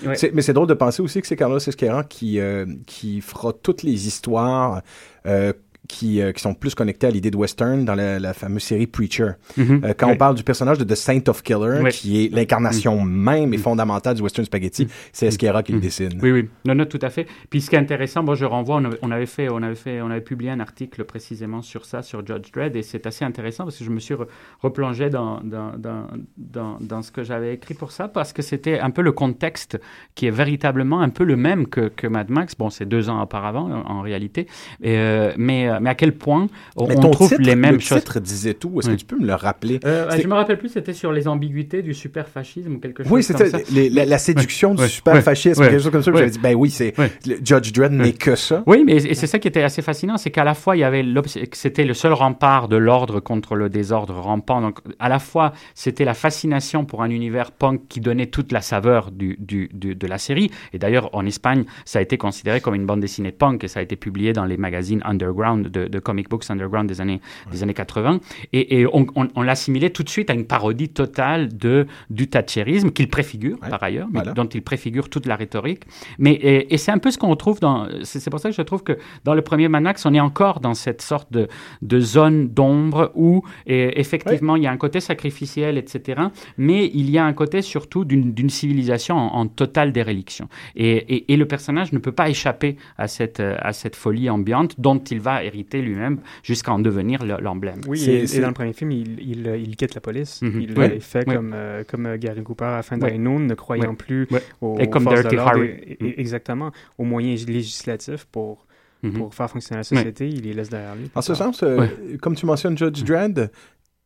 [0.02, 3.82] Mais c'est drôle de penser aussi que c'est Carlos Esquerra qui, euh, qui fera toutes
[3.82, 4.82] les histoires
[5.26, 5.52] euh,
[5.88, 8.86] qui, euh, qui sont plus connectées à l'idée de western dans la, la fameuse série
[8.86, 9.32] Preacher.
[9.56, 9.82] Mhm.
[9.84, 13.52] Euh, quand on parle du personnage de The Saint of Killer, qui est l'incarnation même
[13.52, 16.18] et fondamentale du western spaghetti, c'est Esquerra qui le dessine.
[16.22, 17.26] Oui, oui, non, non, tout à fait.
[17.50, 19.74] Puis ce qui est intéressant, moi je renvoie, on avait, on avait fait, on avait
[19.74, 23.24] fait, on avait publié un article précisément sur ça, sur Judge Dredd, et c'est assez
[23.24, 24.26] intéressant parce que je me suis re-
[24.60, 26.06] replongé dans, dans, dans,
[26.36, 29.78] dans, dans ce que j'avais écrit pour ça, parce que c'était un peu le contexte
[30.14, 32.54] qui est véritablement un peu le même que, que Mad Max.
[32.56, 34.46] Bon, c'est deux ans auparavant en, en réalité,
[34.82, 36.46] Et, euh, mais, euh, mais à quel point
[36.76, 37.98] on, Mais on ton trouve titre, les mêmes le choses?
[37.98, 38.78] titre disait tout.
[38.78, 38.94] Est-ce Oui.
[38.96, 39.80] que tu peux me le rappeler?
[39.84, 43.12] Euh, C'était- je me rappelle plus, c'était sur les ambiguïtés du super-fascisme ou quelque chose
[43.12, 43.72] Oui, comme c'était ça.
[43.74, 46.12] les- la, la séduction Ouais, du ouais, super fascisme, ouais, quelque chose comme ça.
[46.14, 46.94] J'avais dit, ben oui, c'est
[47.26, 48.62] le Judge Dredd n'est que ça.
[48.66, 50.84] Oui, mais et c'est ça qui était assez fascinant, c'est qu'à la fois il y
[50.84, 51.04] avait
[51.52, 54.60] c'était le seul rempart de l'ordre contre le désordre rampant.
[54.60, 58.60] Donc à la fois c'était la fascination pour un univers punk qui donnait toute la
[58.60, 60.50] saveur du, du- du- de la série.
[60.72, 63.80] Et d'ailleurs en Espagne ça a été considéré comme une bande dessinée punk et ça
[63.80, 67.62] a été publié dans les magazines underground de, de comic books underground des années des
[67.62, 68.20] années 80.
[68.52, 72.28] Et, et on, on- on l'assimilait tout de suite à une parodie totale de du
[72.28, 74.32] thatcherisme qu'il préfigure Ouais, par ailleurs, mais voilà.
[74.32, 75.82] dont il préfigure toute la rhétorique.
[76.18, 77.86] Mais et, et c'est un peu ce qu'on retrouve dans.
[78.02, 80.74] C'est pour ça que je trouve que dans le premier Manax, on est encore dans
[80.74, 81.48] cette sorte de,
[81.82, 86.22] de zone d'ombre où et, effectivement il y a un côté sacrificiel, etc.
[86.58, 90.48] Mais il y a un côté surtout d'une civilisation en, en totale déréliction.
[90.76, 94.80] Et, et, et le personnage ne peut pas échapper à cette, à cette folie ambiante
[94.80, 95.44] dont il va
[95.82, 97.80] lui-même jusqu'à en devenir le- l'emblème.
[97.86, 100.42] Oui, C'est- et, et c'est- dans le premier film, il, il, il quitte la police.
[100.42, 100.60] Mhm.
[100.60, 101.00] Il Ouais.
[101.00, 101.34] fait Ouais.
[101.36, 103.16] comme, euh, comme euh, Gary Cooper à la fin Ouais.
[103.18, 103.96] ne croyant Ouais.
[103.96, 104.42] plus Ouais.
[104.60, 105.68] aux, Et comme aux forces Dirty de l'ordre Harry.
[105.68, 108.66] et- et- exactement, aux moyens législatifs pour,
[109.02, 109.12] Mhm.
[109.12, 110.28] pour faire fonctionner la société.
[110.28, 111.10] Il les laisse derrière lui.
[111.14, 112.16] En ce sens, euh, Ouais.
[112.22, 113.50] comme tu mentionnes Judge Dredd,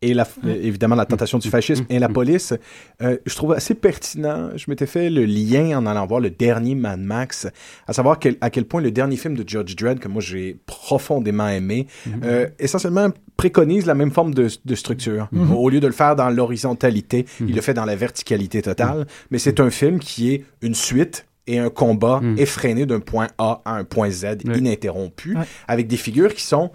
[0.01, 2.55] et la, évidemment la tentation du fascisme et la police,
[3.03, 4.51] euh, je trouve assez pertinent.
[4.57, 7.49] Je m'étais fait le lien en allant voir le dernier Mad Max,
[7.87, 10.57] à savoir quel- à quel point le dernier film de Judge Dredd, que moi j'ai
[10.67, 11.87] profondément aimé,
[12.23, 15.29] euh, essentiellement préconise la même forme de, de structure.
[15.57, 19.07] Au lieu de le faire dans l'horizontalité, il le fait dans la verticalité totale.
[19.31, 22.39] Mais c'est un film qui est une suite et un combat Mm.
[22.39, 24.27] effréné d'un point A à un point Z
[24.59, 25.37] ininterrompu,
[25.67, 26.71] avec des figures qui sont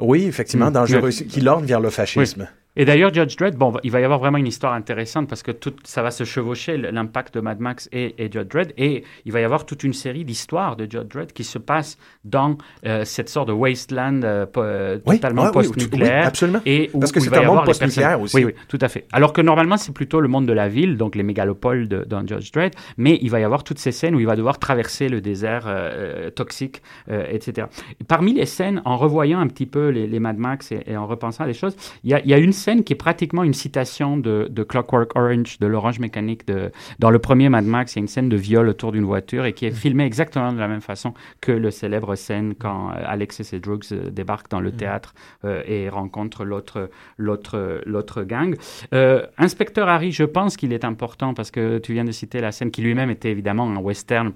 [0.00, 2.48] oui, effectivement, dangereuses, qui l'ordent vers le fascisme.
[2.80, 5.50] Et d'ailleurs, Judge Dredd, bon, il va y avoir vraiment une histoire intéressante parce que
[5.50, 8.72] tout, ça va se chevaucher, l'impact de Mad Max et, et Judge Dredd.
[8.78, 11.98] Et il va y avoir toute une série d'histoires de Judge Dredd qui se passent
[12.24, 12.56] dans
[12.86, 16.20] euh, cette sorte de wasteland euh, euh, Oui, totalement post-nucléaire.
[16.20, 16.60] oui, absolument.
[16.66, 18.36] Et où, Parce que c'est un monde post-nucléaire aussi.
[18.36, 19.06] Oui, oui, tout à fait.
[19.10, 22.24] Alors que normalement, c'est plutôt le monde de la ville, donc les mégalopoles de, dans
[22.24, 22.74] Judge Dredd.
[22.96, 25.64] Mais il va y avoir toutes ces scènes où il va devoir traverser le désert
[25.66, 27.66] euh, toxique, etc.
[28.06, 31.08] Parmi les scènes, en revoyant un petit peu les, les Mad Max et, et en
[31.08, 31.74] repensant à des choses,
[32.04, 35.16] il y a, y a une scène qui est pratiquement une citation de, de Clockwork
[35.16, 36.46] Orange, de l'Orange Mécanique.
[36.46, 39.04] De, dans le premier Mad Max, il y a une scène de viol autour d'une
[39.04, 42.90] voiture et qui est filmée exactement de la même façon que le célèbre scène quand
[42.90, 45.14] euh, Alex et drugs euh, débarquent dans le théâtre
[45.44, 48.54] euh, et rencontrent l'autre, l'autre, l'autre gang.
[48.94, 52.52] Euh, Inspecteur Harry, je pense qu'il est important parce que tu viens de citer la
[52.52, 54.32] scène qui lui-même était évidemment un western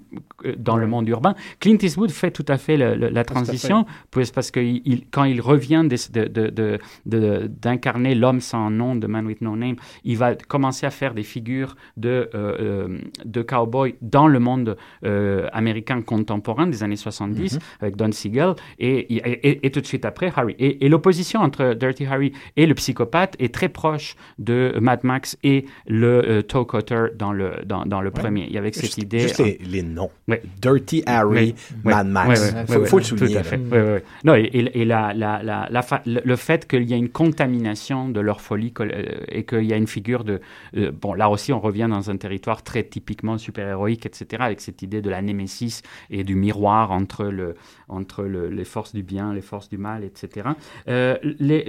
[0.56, 1.34] dans le monde urbain.
[1.60, 5.40] Clint Eastwood fait tout à fait le- le- la transition parce que il- quand il
[5.40, 6.08] revient des-
[7.06, 11.12] de- d'incarner l'homme sans nom de Man with No Name, il va commencer à faire
[11.14, 16.96] des figures de, euh, euh, de cowboy dans le monde euh, américain contemporain des années
[16.96, 20.54] 70 avec Don Siegel et, et, et- et tout de suite après Harry.
[20.58, 25.36] Et, et l'opposition entre Dirty Harry et le psychopathe est très proche de Mad Max
[25.42, 28.44] et le euh, Toe Cutter dans le, dans, dans le premier.
[28.48, 29.18] Il y avait cette Juste, idée.
[29.20, 30.10] juste les, les noms.
[30.28, 30.42] Ouais.
[30.60, 31.54] Dirty Harry,
[31.84, 32.28] Ouais, Mad Max.
[32.28, 33.32] ouais, ouais, faut, ouais, ouais, le souligner.
[33.34, 33.56] Tout à fait.
[33.56, 34.04] Ouais, ouais, ouais.
[34.24, 35.68] Non, et, et- et la, la, la,
[36.06, 39.76] le fait qu'il y a une contamination de leur folie euh, et qu'il y a
[39.76, 40.40] une figure de...
[40.76, 44.82] euh, bon, là aussi, on revient dans un territoire très typiquement super-héroïque, etc., avec cette
[44.82, 47.55] idée de la némésis et du miroir entre, le,
[47.88, 50.50] entre le- les forces du bien, les forces du mal, etc.
[50.88, 51.16] Euh,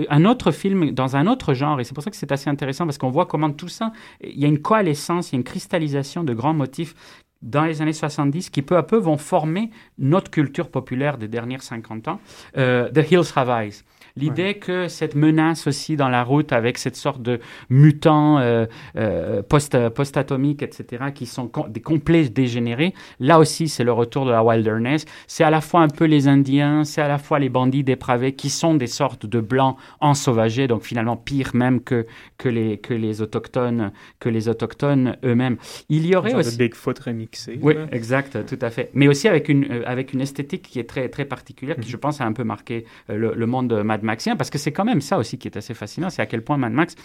[0.10, 2.86] un autre film dans un autre genre, et c'est pour ça que c'est assez intéressant,
[2.86, 3.92] parce qu'on voit comment tout ça,
[4.24, 6.96] il y a une coalescence, il y a une cristallisation de grands motifs
[7.42, 11.62] dans les années 70 qui peu à peu vont former notre culture populaire des dernières
[11.62, 12.22] 50 ans.
[12.56, 13.84] The Hills Have Eyes.
[14.16, 17.39] L'idée que cette menace aussi dans la route avec cette sorte de
[17.70, 23.84] mutants euh, euh, post, post-atomiques, etc., qui sont com- des complets dégénérés, là aussi c'est
[23.84, 25.05] le retour de la wilderness.
[25.28, 28.34] C'est à la fois un peu les Indiens, c'est à la fois les bandits dépravés
[28.34, 32.05] qui sont des sortes de blancs ensauvagés, donc finalement pire même que,
[32.38, 35.57] que, les, que les autochtones, que les autochtones eux-mêmes.
[35.89, 36.57] Il y aurait de aussi...
[36.57, 37.57] Bigfoot remixé.
[37.61, 37.88] Oui, là.
[37.91, 38.91] exact, tout à fait.
[38.93, 41.84] Mais aussi avec une, euh, avec une esthétique qui est très, très particulière, Mhm.
[41.84, 44.58] qui je pense a un peu marqué euh, le, le monde Mad Maxien, parce que
[44.58, 46.95] c'est quand même ça aussi qui est assez fascinant, c'est à quel point Mad Max,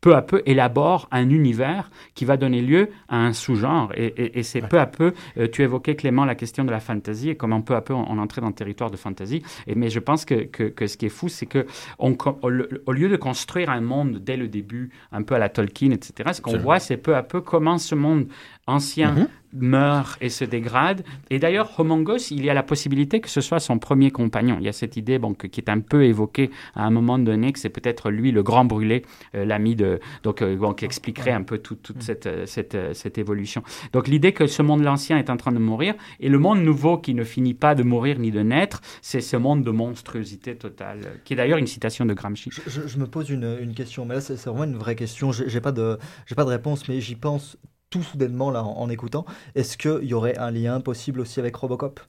[0.00, 3.92] peu à peu, élabore un univers qui va donner lieu à un sous-genre.
[3.96, 6.80] Et, et- et c'est peu à peu, euh, tu évoquais Clément la question de la
[6.80, 9.42] fantasy et comment peu à peu on, on entrait dans le territoire de fantasy.
[9.66, 11.66] Et, mais je pense que, que, que ce qui est fou, c'est que
[11.98, 15.90] on, au, lieu de construire un monde dès le début, un peu à la Tolkien,
[15.90, 18.26] etc., ce qu'on voit, c'est peu à peu comment ce monde
[18.66, 19.28] ancien Mhm.
[19.54, 21.04] Meurt et se dégrade.
[21.30, 24.56] Et d'ailleurs, Homongos, il y a la possibilité que ce soit son premier compagnon.
[24.60, 27.18] Il y a cette idée bon, que- qui est un peu évoquée à un moment
[27.18, 29.02] donné, que c'est peut-être lui, le grand brûlé,
[29.34, 30.00] euh, l'ami de...
[30.22, 33.62] Donc, euh, bon, qui expliquerait un peu tout- toute cette, euh, cette, cette évolution.
[33.92, 36.98] Donc, l'idée que ce monde ancien est en train de mourir, et le monde nouveau
[36.98, 41.20] qui ne finit pas de mourir ni de naître, c'est ce monde de monstruosité totale,
[41.24, 42.50] qui est d'ailleurs une citation de Gramsci.
[42.66, 45.32] Je, je me pose une, une question, mais là c'est vraiment une vraie question.
[45.32, 45.98] J'ai pas de
[46.36, 47.56] pas de réponse, mais j'y pense
[47.94, 49.24] tout soudainement là en, en écoutant.
[49.54, 52.00] Est-ce qu'il y aurait un lien possible aussi avec Robocop?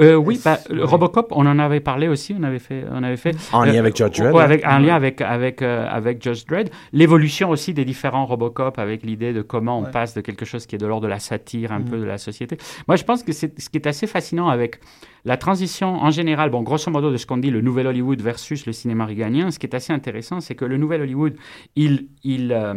[0.00, 3.34] Euh, oui, bah, Robocop, on en avait parlé aussi, on avait fait, on avait fait
[3.54, 4.44] En lien euh, avec Judge Dredd, ouais, hein.
[4.44, 6.68] avec, en lien avec avec euh, avec Judge Dredd.
[6.92, 9.90] L'évolution aussi des différents Robocop, avec l'idée de comment on Ouais.
[9.90, 11.88] passe de quelque chose qui est de l'ordre de la satire, un Mhm.
[11.90, 12.58] peu de la société.
[12.86, 14.78] Moi, je pense que c'est ce qui est assez fascinant avec
[15.24, 16.50] la transition en général.
[16.50, 19.50] Bon, grosso modo, de ce qu'on dit, le nouvel Hollywood versus le cinéma réganien.
[19.50, 21.34] Ce qui est assez intéressant, c'est que le nouvel Hollywood,
[21.76, 22.74] il il euh,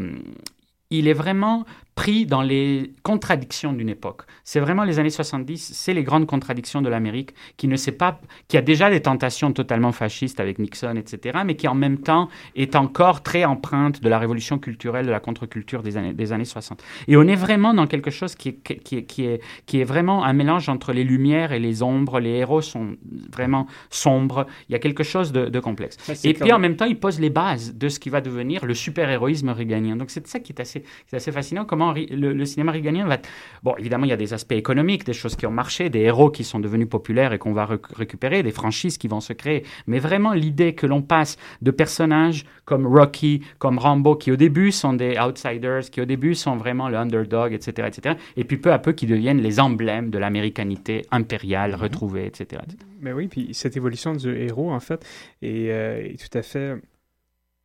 [0.91, 1.65] il est vraiment
[1.95, 4.23] pris dans les contradictions d'une époque.
[4.43, 8.19] C'est vraiment les années 70, c'est les grandes contradictions de l'Amérique qui ne sait pas,
[8.49, 12.27] qui a déjà des tentations totalement fascistes avec Nixon, etc., mais qui en même temps
[12.55, 16.45] est encore très empreinte de la révolution culturelle, de la contre-culture des années, des années
[16.45, 16.83] 60.
[17.07, 19.85] Et on est vraiment dans quelque chose qui est, qui, est, qui, est, qui est
[19.85, 22.19] vraiment un mélange entre les lumières et les ombres.
[22.19, 22.97] Les héros sont
[23.31, 24.47] vraiment sombres.
[24.67, 25.97] Il y a quelque chose de, de complexe.
[26.25, 28.73] Et puis en même temps, il pose les bases de ce qui va devenir le
[28.73, 29.95] super-héroïsme réganien.
[29.95, 33.17] Donc c'est ça qui est assez, c'est assez fascinant, comment le, le cinéma réganien va...
[33.63, 36.29] Bon, évidemment, il y a des aspects économiques, des choses qui ont marché, des héros
[36.29, 39.63] qui sont devenus populaires et qu'on va récupérer, des franchises qui vont se créer.
[39.87, 44.71] Mais vraiment, l'idée que l'on passe de personnages comme Rocky, comme Rambo, qui au début
[44.71, 48.71] sont des outsiders, qui au début sont vraiment le underdog, etc., etc., et puis peu
[48.71, 52.61] à peu qui deviennent les emblèmes de l'américanité impériale retrouvée, etc.
[52.63, 52.77] etc.
[53.01, 55.05] Mais oui, puis cette évolution du héros, en fait,
[55.41, 56.75] est, euh, est tout à fait.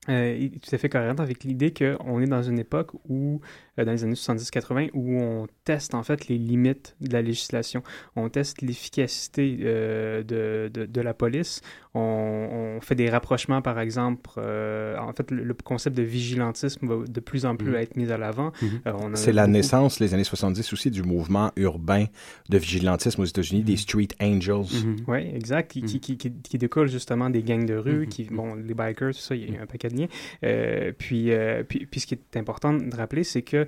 [0.08, 3.40] euh, est tout à fait cohérente avec l'idée qu'on est dans une époque où,
[3.76, 7.82] dans les années 70-80, où on teste en fait les limites de la législation.
[8.16, 11.62] On teste l'efficacité euh, de, de, de la police.
[11.94, 14.30] On, on fait des rapprochements, par exemple.
[14.38, 17.74] euh, en fait, le, le concept de vigilantisme va de plus en plus Mhm.
[17.76, 18.52] être mis à l'avant.
[18.62, 18.68] Mhm.
[18.86, 22.06] Euh, a C'est la beaucoup- naissance, les années 70 aussi, du mouvement urbain
[22.48, 24.66] de vigilantisme aux États-Unis, des Street Angels.
[24.84, 24.96] Mhm.
[25.08, 28.74] Oui, exact, qui, qui, qui, qui, découle justement des gangs de rue, qui, bon, les
[28.74, 30.06] bikers, tout ça, il y a un paquet de liens.
[30.44, 33.64] Euh, puis, euh, puis, puis, ce qui est important de rappeler, c'est que euh,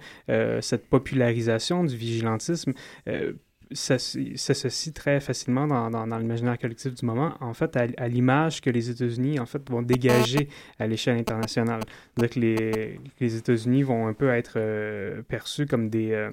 [0.61, 2.73] cette popularisation du vigilantisme
[3.09, 3.33] euh,
[3.75, 8.61] s'associe très facilement dans, dans, dans l'imaginaire collectif du moment, en fait, à, à l'image
[8.61, 10.49] que les États-Unis, en fait, vont dégager
[10.79, 11.81] à l'échelle internationale.
[12.17, 16.13] Donc, les, les États-Unis vont un peu être euh, perçus comme des...
[16.13, 16.31] euh,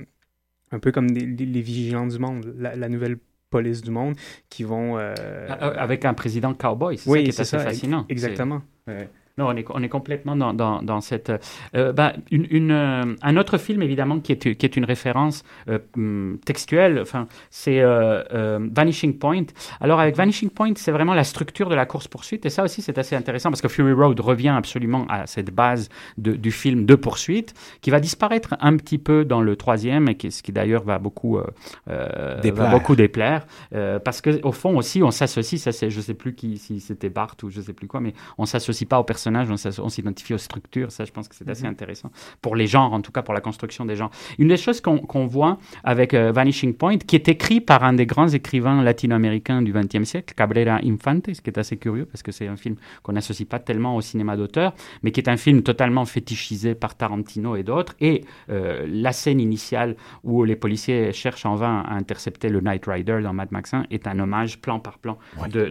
[0.71, 3.17] un peu comme des, les, les vigilants du monde, la, la nouvelle
[3.49, 4.15] police du monde
[4.49, 4.97] qui vont...
[4.97, 5.47] euh, Euh,
[5.77, 8.05] Avec un président cowboy, c'est Oui, ça qui est, assez ça, fascinant.
[8.09, 8.61] exactement.
[8.85, 9.09] Ouais.
[9.39, 11.31] Non, on est, on est complètement dans, dans, dans cette...
[11.73, 15.43] euh, bah, une, une, euh, un autre film, évidemment, qui est, qui est une référence
[15.69, 17.81] euh, hum, textuelle, enfin, c'est
[18.31, 19.45] Vanishing Point.
[19.79, 22.97] Alors, avec Vanishing Point, c'est vraiment la structure de la course-poursuite, et ça aussi, c'est
[22.97, 25.87] assez intéressant, parce que Fury Road revient absolument à cette base
[26.17, 30.15] de, du film de poursuite, qui va disparaître un petit peu dans le troisième, et
[30.15, 31.39] qui, ce qui d'ailleurs va beaucoup,
[31.87, 32.53] Déplaire.
[32.53, 33.47] va beaucoup déplaire,
[34.03, 37.09] parce que au fond aussi, on s'associe, ça c'est, je sais plus qui, si c'était
[37.09, 40.37] Bart ou je sais plus quoi, mais on s'associe pas aux personnages, on s'identifie aux
[40.39, 41.71] structures, ça je pense que c'est assez Mhm.
[41.71, 42.11] intéressant,
[42.41, 44.11] pour les genres, en tout cas pour la construction des genres.
[44.37, 48.05] Une des choses qu'on voit avec euh, Vanishing Point, qui est écrit par un des
[48.05, 52.31] grands écrivains latino-américains du XXe siècle, Cabrera Infante, ce qui est assez curieux, parce que
[52.31, 54.73] c'est un film qu'on n'associe pas tellement au cinéma d'auteur,
[55.03, 59.39] mais qui est un film totalement fétichisé par Tarantino et d'autres, et euh, la scène
[59.39, 63.73] initiale où les policiers cherchent en vain à intercepter le Knight Rider dans Mad Max
[63.73, 65.17] 1 est un hommage plan par plan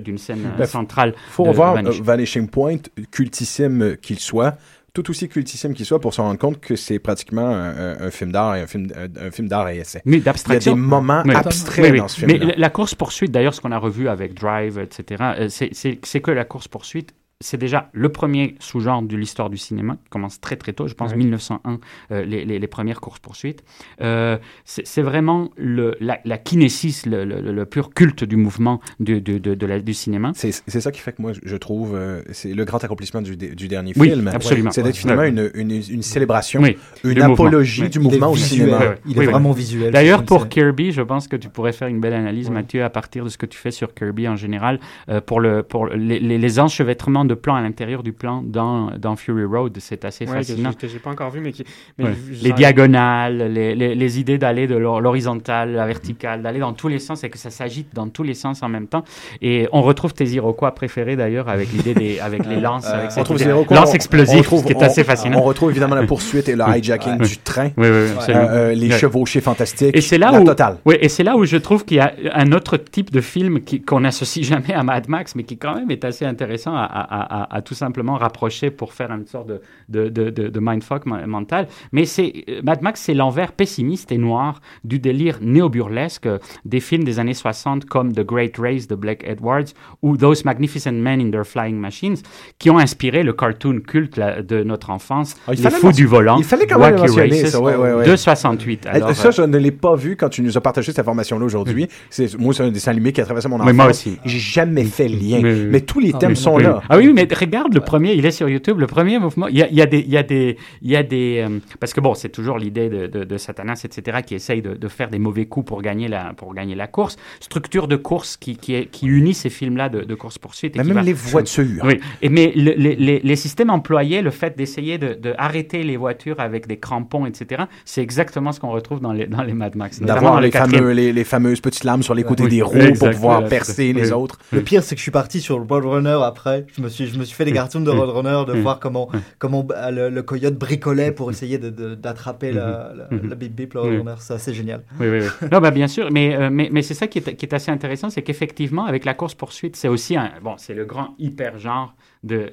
[0.03, 1.15] d'une scène euh, Ben, centrale.
[1.31, 2.77] faut de voir Vanishing euh, Vanishing Point,
[3.11, 3.48] cultissime
[3.97, 4.57] qu'il soit,
[4.95, 8.57] tout aussi cultissime qu'il soit, pour se rendre compte que c'est pratiquement un, film d'art
[8.57, 10.03] et un film, un, un film d'art et essai.
[10.05, 10.75] Mais Il y a d'abstraction.
[10.75, 11.35] des moments Oui.
[11.35, 11.99] abstraits Oui, oui.
[11.99, 12.53] dans ce Mais film-là.
[12.55, 16.45] la- la course-poursuite, d'ailleurs, ce qu'on a revu avec Drive, etc., euh, c'est- que la
[16.45, 20.89] course-poursuite c'est déjà le premier sous-genre de l'histoire du cinéma, qui commence très très tôt,
[20.89, 21.19] je pense Ouais.
[21.19, 21.79] 1901,
[22.11, 23.63] euh, les, les- les premières courses-poursuites.
[24.01, 29.21] Euh, c'est vraiment le, la, la kinésis, le, le- le pur culte du mouvement du,
[29.21, 30.33] de, de- de la- du cinéma.
[30.35, 33.37] C'est c'est ça qui fait que moi, je trouve, euh, c'est le grand accomplissement du,
[33.37, 34.27] du dernier Oui, film.
[34.27, 34.73] absolument.
[34.73, 37.35] C'est d'être finalement une, une, une célébration, Oui, une mouvement.
[37.35, 37.89] apologie Oui.
[37.91, 38.69] du Il est mouvement au visuel.
[38.69, 38.95] cinéma.
[39.07, 39.93] Il est vraiment visuel.
[39.93, 43.23] D'ailleurs, pour Kirby, je pense que tu pourrais faire une belle analyse, Mathieu, à partir
[43.23, 46.37] de ce que tu fais sur Kirby en général, euh, pour, le, pour les, les,
[46.39, 49.77] les enchevêtrements de plans à l'intérieur du plan dans, dans Fury Road.
[49.79, 50.73] C'est assez Ouais, fascinant.
[50.73, 51.65] que j'ai pas encore vu, mais qui.
[51.99, 52.11] mais Ouais.
[52.33, 56.73] je- Les diagonales, les, les, les idées d'aller de l'hor- l'horizontale, la verticale, d'aller dans
[56.73, 59.05] tous les sens et que ça s'agite dans tous les sens en même temps.
[59.43, 63.07] Et on retrouve tes Iroquois préférés d'ailleurs avec l'idée des avec les lances, Euh, avec
[63.07, 64.81] on cette trouve idée- les Iroquois, lance on- explosive, on retrouve- ce qui est on-
[64.81, 65.39] assez fascinant.
[65.39, 67.27] On retrouve évidemment la poursuite et le hijacking Ouais.
[67.27, 67.67] du train.
[67.77, 67.89] Oui, oui.
[67.89, 68.99] Euh, euh, les Ouais.
[68.99, 69.97] chevauchés fantastiques.
[69.97, 70.79] Et c'est là la où, totale.
[70.85, 73.61] Oui, et c'est là où je trouve qu'il y a un autre type de film
[73.61, 76.83] qui- qu'on n'associe jamais à Mad Max, mais qui quand même est assez intéressant à,
[76.85, 81.07] à- à- à tout simplement rapprocher pour faire une sorte de, de, de, de- mindfuck
[81.07, 81.67] mental.
[81.93, 86.29] Mais c'est euh, Mad Max, c'est l'envers pessimiste et noir du délire néo-burlesque
[86.65, 89.65] des films des années 60 comme The Great Race de Blake Edwards
[90.03, 92.17] ou Those Magnificent Men in Their Flying Machines,
[92.59, 96.45] qui ont inspiré le cartoon culte de notre enfance, Ah, Les Fous du volant, il
[96.45, 98.07] fallait quand même Races, ça, ouais, ouais, ouais.
[98.07, 98.87] de 68.
[98.87, 100.99] Eh, Alors, ça, euh, je ne l'ai pas vu quand tu nous as partagé cette
[101.01, 101.89] information-là aujourd'hui.
[102.11, 103.73] C'est Moi, c'est un dessin animé qui a traversé mon enfance.
[103.75, 104.19] Moi aussi.
[104.25, 105.41] J'ai jamais fait le lien.
[105.71, 106.63] Mais tous les Ah, thèmes sont Oui.
[106.65, 106.81] là.
[106.89, 108.79] Ah oui, mais regarde le premier, il est sur YouTube.
[108.81, 110.91] Le premier mouvement, il y a, il y a des, il y a des, il
[110.91, 114.19] y a des, euh, parce que bon, c'est toujours l'idée de, de, de Satanas, etc.,
[114.27, 117.17] qui essaye de, de faire des mauvais coups pour gagner la, pour gagner la course.
[117.41, 120.77] Structure de course qui, qui, est- qui unit ces films-là de, de course poursuite.
[120.77, 121.83] Mais même les voitures.
[121.85, 122.01] Oui.
[122.23, 125.97] Et mais le- les, les, les systèmes employés, le fait d'essayer de, de arrêter les
[125.97, 129.77] voitures avec des crampons, etc., c'est exactement ce qu'on retrouve dans les, dans les Mad
[129.77, 130.01] Max.
[130.01, 132.99] D'avoir les, fameux, les, les fameuses petites lames sur les côtés Oui, des roues exact,
[132.99, 134.13] pour pouvoir percer les Oui.
[134.13, 134.39] autres.
[134.53, 136.67] Le pire, c'est que je suis parti sur le Roadrunner après.
[136.77, 137.99] Je me suis, je me suis fait des cartoons de Mm.
[137.99, 138.63] Roadrunner, de Mm.
[138.63, 139.19] voir comment, Mm.
[139.39, 143.29] comment bah, le, le coyote bricolait pour essayer d'attraper la, la, Mhm.
[143.29, 143.81] la bip bip, le.
[143.81, 144.15] Roadrunner.
[144.19, 144.83] C'est assez génial.
[145.01, 145.49] Oui, oui, oui.
[145.53, 147.71] Non, bah, bien sûr, mais, euh, mais, mais c'est ça qui est, qui est assez
[147.71, 150.31] intéressant, c'est qu'effectivement, avec la course-poursuite, c'est aussi un.
[150.43, 151.95] Bon, c'est le grand hyper-genre.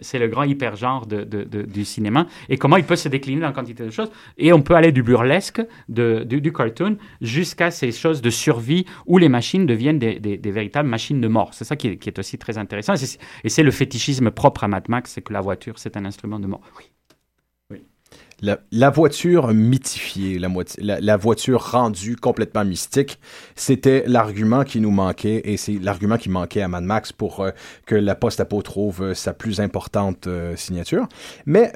[0.01, 3.89] C'est le grand hyper-genre du cinéma et comment il peut se décliner dans quantité de
[3.89, 4.11] choses.
[4.37, 9.29] Et on peut aller du burlesque, du, cartoon, jusqu'à ces choses de survie où les
[9.29, 11.53] machines deviennent des, véritables machines de mort.
[11.53, 12.93] C'est ça qui est, qui est aussi très intéressant.
[12.93, 15.97] Et c'est, et c'est le fétichisme propre à Mad Max, c'est que la voiture, c'est
[15.97, 16.61] un instrument de mort.
[16.77, 16.94] Oui.
[18.41, 23.19] La, voiture mythifiée, la, voiture rendue complètement mystique,
[23.55, 27.51] c'était l'argument qui nous manquait et c'est l'argument qui manquait à Mad Max pour euh,
[27.85, 31.07] que la post-apo trouve euh, sa plus importante euh, signature.
[31.45, 31.71] Mais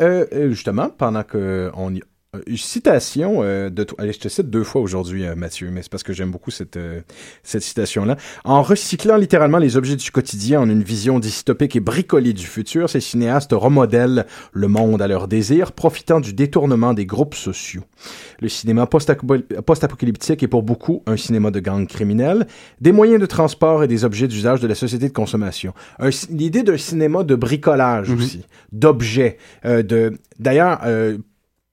[0.49, 2.05] justement, pendant que on y euh,
[2.45, 3.97] une citation euh, de toi.
[3.99, 6.51] Allez, je te cite deux fois aujourd'hui, euh, Mathieu, mais c'est parce que j'aime beaucoup
[6.51, 7.01] cette, euh,
[7.41, 8.17] cette citation-là.
[8.43, 12.87] En recyclant littéralement les objets du quotidien en une vision dystopique et bricolée du futur,
[12.87, 17.83] ces cinéastes remodèlent le monde à leur désir, profitant du détournement des groupes sociaux.
[18.41, 22.45] Le cinéma post-apo- post-apocalyptique est pour beaucoup un cinéma de gangs criminels,
[22.79, 25.73] des moyens de transport et des objets d'usage de la société de consommation.
[26.29, 30.13] L'idée d'un cinéma de bricolage aussi, d'objets, euh, de...
[30.37, 31.17] D'ailleurs, euh,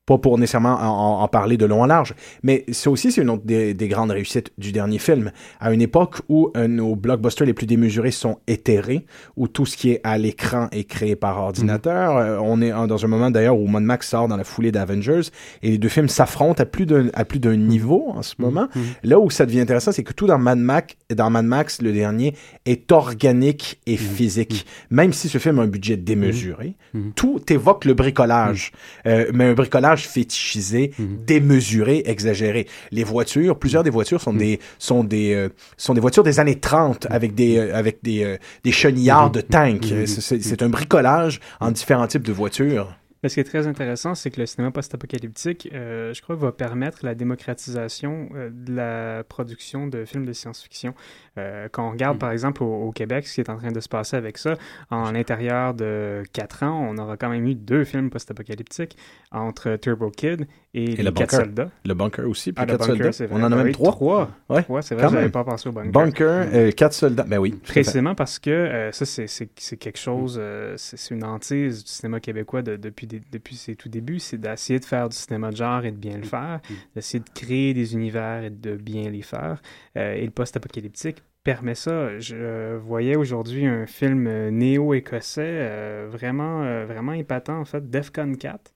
[0.07, 0.79] pas pour nécessairement
[1.23, 4.13] en, parler de long en large, mais c'est aussi c'est une autre des, des grandes
[4.13, 5.33] réussites du dernier film.
[5.59, 9.05] À une époque où euh, nos blockbusters les plus démesurés sont éthérés,
[9.37, 12.17] où tout ce qui est à l'écran est créé par ordinateur.
[12.17, 15.23] Euh, on est dans un moment d'ailleurs où Mad Max sort dans la foulée d'Avengers
[15.63, 18.69] et les deux films s'affrontent à plus d'un à plus d'un niveau en ce moment.
[19.03, 21.93] Là où ça devient intéressant, c'est que tout dans Mad Max, dans Mad Max, le
[21.93, 22.35] dernier,
[22.65, 24.67] est organique et physique.
[24.91, 26.77] Même si ce film a un budget démesuré,
[27.17, 28.71] tout évoque le bricolage,
[29.07, 32.67] Euh, mais un bricolage fétichisé, démesuré, exagéré.
[32.91, 36.59] Les voitures, plusieurs des voitures sont des sont des euh, sont des voitures des années
[36.59, 39.93] 30 avec des euh, avec des euh, des chenillards de tanks.
[40.07, 42.97] C'est un bricolage en différents types de voitures.
[43.27, 46.53] Mais ce qui est très intéressant, c'est que le cinéma post-apocalyptique, euh, je crois, va
[46.53, 50.95] permettre la démocratisation euh, de la production de films de science-fiction.
[51.39, 53.81] Euh, quand on regarde, par exemple, au, au Québec, ce qui est en train de
[53.81, 54.55] se passer avec ça,
[54.91, 58.97] en l'intérieur de quatre ans, on aura quand même eu deux films post-apocalyptiques
[59.33, 61.41] entre Turbo Kid et, Et Les le Quatre bunker.
[61.47, 61.71] Soldats.
[61.85, 63.35] Le bunker aussi, puis Ah, le quatre bunker, soldats.
[63.35, 63.91] On en a Ben même trois.
[63.93, 64.31] Trois.
[64.49, 65.91] Ouais, c'est vrai, j'avais pas pensé au bunker.
[65.91, 67.25] Bunker, euh, quatre soldats.
[67.25, 67.53] Ben oui.
[67.67, 72.63] Précisément parce que ça, c'est- quelque chose, euh, c'est c'est une hantise du cinéma québécois
[72.63, 75.85] de- depuis, des- depuis ses tout débuts, c'est d'essayer de faire du cinéma de genre
[75.85, 76.61] et de bien le faire,
[76.95, 79.63] d'essayer de créer des univers et de bien les faire.
[79.97, 82.19] Euh, et le post-apocalyptique permet ça.
[82.19, 88.35] Je voyais aujourd'hui un film euh, néo-écossais euh, vraiment, euh, vraiment épatant, en fait, Defcon
[88.35, 88.73] 4.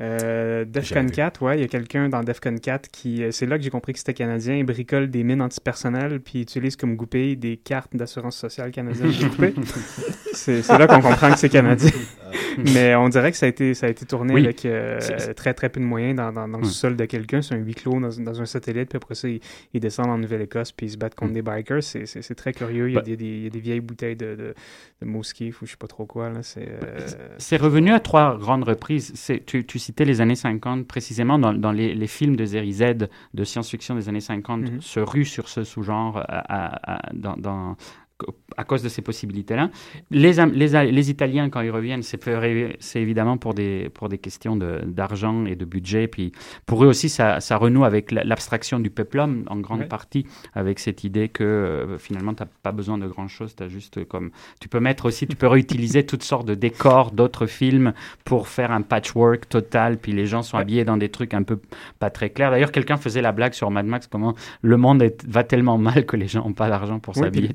[0.00, 3.24] Euh, Defcon 4, ouais, il y a quelqu'un dans Defcon 4 qui.
[3.30, 4.56] C'est là que j'ai compris que c'était canadien.
[4.56, 9.10] Il bricole des mines antipersonnelles puis il utilise comme goupille des cartes d'assurance sociale canadienne
[9.10, 9.54] découpées.
[10.32, 11.90] c'est c'est là qu'on comprend que c'est canadien.
[12.58, 14.44] Mais on dirait que ça a été, ça a été tourné Oui.
[14.44, 14.98] avec euh,
[15.34, 17.42] très très peu de moyens dans, dans, dans le sous-sol de quelqu'un.
[17.42, 18.88] C'est un huis clos dans, dans un satellite.
[18.90, 19.40] Puis après ça, ils,
[19.74, 21.82] ils descendent en Nouvelle-Écosse puis ils se battent contre des bikers.
[21.82, 22.88] C'est- très curieux.
[22.88, 24.54] Il y a, Bah- des, des- il y a des vieilles bouteilles de, de,
[25.02, 25.22] de ou
[25.66, 26.30] je sais pas trop quoi.
[26.30, 26.42] là.
[26.42, 26.66] C'est.
[26.68, 27.06] euh,
[27.38, 29.12] C'est revenu à trois grandes reprises.
[29.46, 32.54] Tu, tu citais les années 50, précisément dans, dans les, les films de Z
[33.34, 34.80] de science-fiction des années 50, Mhm.
[34.80, 36.24] se ruent sur ce sous-genre
[37.14, 37.76] dans, dans-
[38.56, 39.70] à cause de ces possibilités-là.
[40.10, 45.56] Les, Italiens, quand ils reviennent, c'est évidemment pour des, pour des questions de- d'argent et
[45.56, 46.06] de budget.
[46.08, 46.32] Puis
[46.66, 49.86] pour eux aussi, ça, ça renoue avec la- l'abstraction du peuplum, en grande Ouais.
[49.86, 53.54] partie, avec cette idée que euh, finalement, tu n'as pas besoin de grand-chose.
[53.56, 54.30] Tu juste comme...
[54.60, 57.92] Tu peux mettre aussi, tu peux réutiliser toutes sortes de décors d'autres films
[58.24, 59.98] pour faire un patchwork total.
[59.98, 61.58] Puis les gens sont habillés dans des trucs un peu
[61.98, 62.50] pas très clairs.
[62.50, 66.06] D'ailleurs, quelqu'un faisait la blague sur Mad Max, comment le monde est- va tellement mal
[66.06, 67.48] que les gens n'ont pas d'argent pour s'habiller.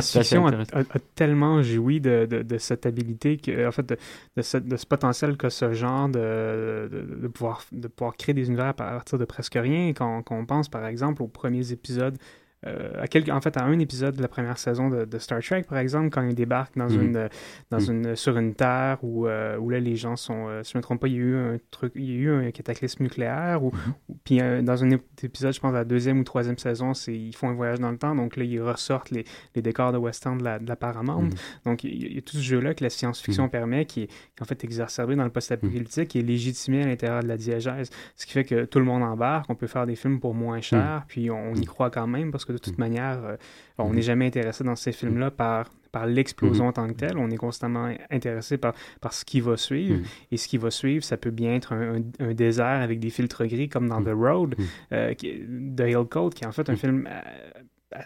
[0.00, 0.76] La science-fiction a, intéressant.
[0.76, 3.96] a- a tellement joui de, de, de cette habilité, que, en fait, de,
[4.36, 9.18] de, ce, potentiel que ce genre de, pouvoir, de pouvoir créer des univers à partir
[9.18, 9.88] de presque rien.
[9.92, 12.16] Quand, quand on pense, par exemple, aux premiers épisodes,
[12.64, 15.62] à quelques, en fait, à un épisode de la première saison de, de Star Trek,
[15.62, 17.02] par exemple, quand ils débarquent dans Mhm.
[17.02, 17.28] une, euh,
[17.70, 17.90] dans Mhm.
[18.08, 20.80] une, sur une terre où, euh, où là, les gens sont, euh, si je ne
[20.80, 23.02] me trompe pas, il y a eu un truc, il y a eu un cataclysme
[23.02, 23.72] nucléaire, ou,
[24.08, 27.14] ou- puis euh, dans un ép- épisode, je pense, la deuxième ou troisième saison, c'est,
[27.16, 29.24] ils font un voyage dans le temps, donc là, ils ressortent les,
[29.54, 31.30] les décors de western de la, de la Paramount.
[31.64, 34.02] Donc, il y, a- il y a tout ce jeu-là que la science-fiction permet, qui
[34.02, 37.36] est, qui est en fait exacerbé dans le post-apocalyptique, est légitimé à l'intérieur de la
[37.36, 37.88] diégèse.
[38.16, 40.60] Ce qui fait que tout le monde embarque, on peut faire des films pour moins
[40.60, 43.36] cher, puis on y croit quand même, parce que de toute manière, euh,
[43.78, 43.94] on Mhm.
[43.96, 47.36] n'est jamais intéressé dans ces films-là par par l'explosion en tant que telle, on est
[47.36, 49.96] constamment intéressé par, par ce qui va suivre.
[49.98, 50.04] Mhm.
[50.30, 53.10] Et ce qui va suivre, ça peut bien être un, un- un désert avec des
[53.10, 54.54] filtres gris comme dans The Road
[54.92, 57.98] euh, qui- de Hill Code, qui est en fait un film euh,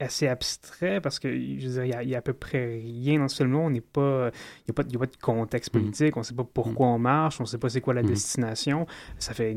[0.00, 3.58] assez abstrait parce que je il y a- à peu près rien dans ce film-là.
[3.58, 4.30] On n'est pas,
[4.66, 6.16] il n'y a, a pas de contexte politique.
[6.16, 7.40] On ne sait pas pourquoi on marche.
[7.40, 8.86] On ne sait pas c'est quoi la destination.
[9.18, 9.56] Ça fait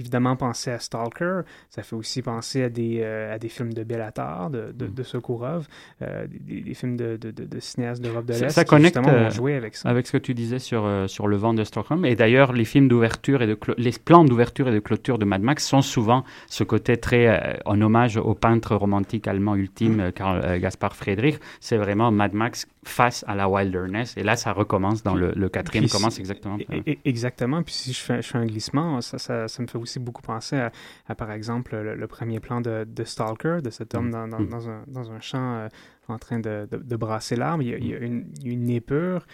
[0.00, 1.40] évidemment penser à Stalker.
[1.70, 4.94] Ça fait aussi penser à des, euh, à des films de Bellatar, de, de, Mhm.
[4.94, 5.66] de Sokurov,
[6.02, 8.70] euh, des, des films de, de, de, de cinéastes d'Europe de Ça- l'Est ça qui,
[8.70, 8.98] connecte
[9.32, 9.88] joué avec ça.
[9.88, 12.04] avec ce que tu disais sur, euh, sur le vent de Stockholm.
[12.04, 15.42] Et d'ailleurs, les films d'ouverture et de les plans d'ouverture et de clôture de Mad
[15.42, 20.60] Max sont souvent ce côté très en hommage au peintre romantique allemand ultime, euh, Karl
[20.60, 21.40] Gaspard Friedrich.
[21.60, 24.16] C'est vraiment Mad Max face à la wilderness.
[24.16, 25.84] Et là, ça recommence dans le, le quatrième.
[25.84, 26.56] Puis commence exactement.
[26.58, 27.62] e- e- Exactement.
[27.62, 30.22] Puis si je fais, je fais un glissement, ça, ça, ça me fait aussi beaucoup
[30.22, 30.72] penser à,
[31.06, 34.12] à, par exemple, le, le premier plan de, de Stalker, de cet homme Mm.
[34.12, 34.48] dans, dans, Mm.
[34.48, 35.68] dans un, dans un champ euh,
[36.08, 37.62] en train de, de, de brasser l'arbre.
[37.62, 39.26] Il, y a- il y a une, une épure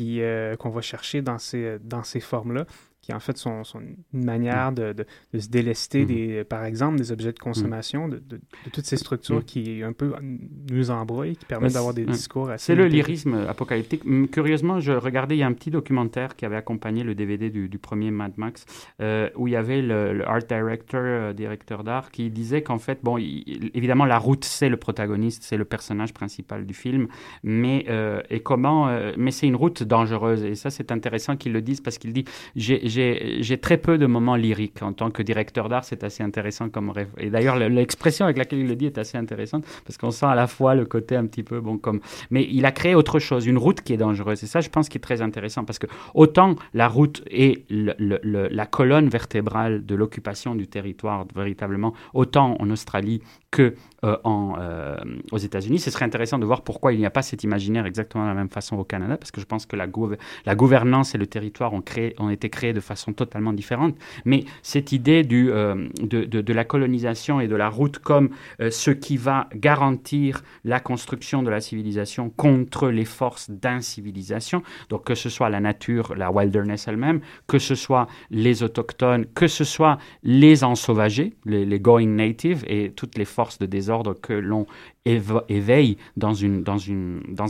[0.00, 2.66] euh, qu'on va chercher dans ces, dans ces formes-là,
[3.06, 6.06] qui en fait sont, sont une manière de, de, de se délester, Mm.
[6.06, 8.40] des, par exemple, des objets de consommation, de, de,
[8.72, 9.44] toutes ces structures Mm.
[9.44, 10.12] qui un peu
[10.72, 12.66] nous embrouillent, qui permettent d'avoir des discours assez...
[12.66, 14.02] C'est le lyrisme apocalyptique.
[14.32, 17.68] Curieusement, je regardais, il y a un petit documentaire qui avait accompagné le DVD du,
[17.68, 18.64] du premier Mad Max,
[19.00, 22.78] euh, où il y avait le, le art director, euh, directeur d'art, qui disait qu'en
[22.78, 27.06] fait, bon, il- évidemment, la route, c'est le protagoniste, c'est le personnage principal du film,
[27.44, 30.42] mais, euh, et comment, mais c'est une route dangereuse.
[30.42, 32.24] Et ça, c'est intéressant qu'il le dise parce qu'il dit,
[32.56, 34.82] j'ai- j'ai très peu de moments lyriques.
[34.82, 37.08] En tant que directeur d'art, c'est assez intéressant comme rêve.
[37.18, 40.26] Et d'ailleurs, le- l'expression avec laquelle il le dit est assez intéressante parce qu'on sent
[40.26, 42.00] à la fois le côté un petit peu, bon, comme.
[42.30, 44.42] Mais il a créé autre chose, une route qui est dangereuse.
[44.42, 48.66] Et ça, je pense, qui est très intéressant parce que autant la route est la
[48.66, 53.22] colonne vertébrale de l'occupation du territoire, véritablement, autant en Australie
[54.04, 54.96] euh, euh,
[55.32, 55.78] aux États-Unis.
[55.78, 58.34] Ce serait intéressant de voir pourquoi il n'y a pas cet imaginaire exactement de la
[58.34, 61.26] même façon au Canada, parce que je pense que la, gouv- la gouvernance et le
[61.26, 63.96] territoire ont, été créés de façon totalement différente.
[64.24, 69.48] Mais cette idée euh, de, la colonisation et de la route comme ce qui va
[69.54, 75.60] garantir la construction de la civilisation contre les forces d'incivilisation, donc que ce soit la
[75.60, 81.64] nature, la wilderness elle-même, que ce soit les autochtones, que ce soit les ensauvagés, les,
[81.64, 84.66] les going native et toutes les forces de désordre que l'on
[85.06, 86.34] éve- éveille dans,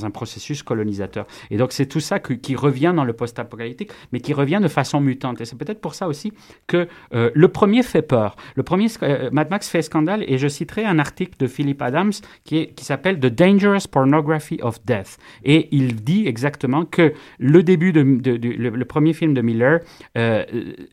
[0.05, 1.27] un processus colonisateur.
[1.51, 5.01] Et donc c'est tout ça qui revient dans le post-apocalyptique, mais qui revient de façon
[5.01, 5.41] mutante.
[5.41, 6.33] Et c'est peut-être pour ça aussi
[6.67, 8.37] que euh, le premier fait peur.
[8.55, 12.13] Le premier, euh, Mad Max fait scandale, et je citerai un article de Philip Adams
[12.45, 15.19] qui, s'appelle The Dangerous Pornography of Death.
[15.45, 19.81] Et il dit exactement que le début de, le, premier film de Miller
[20.17, 20.45] euh,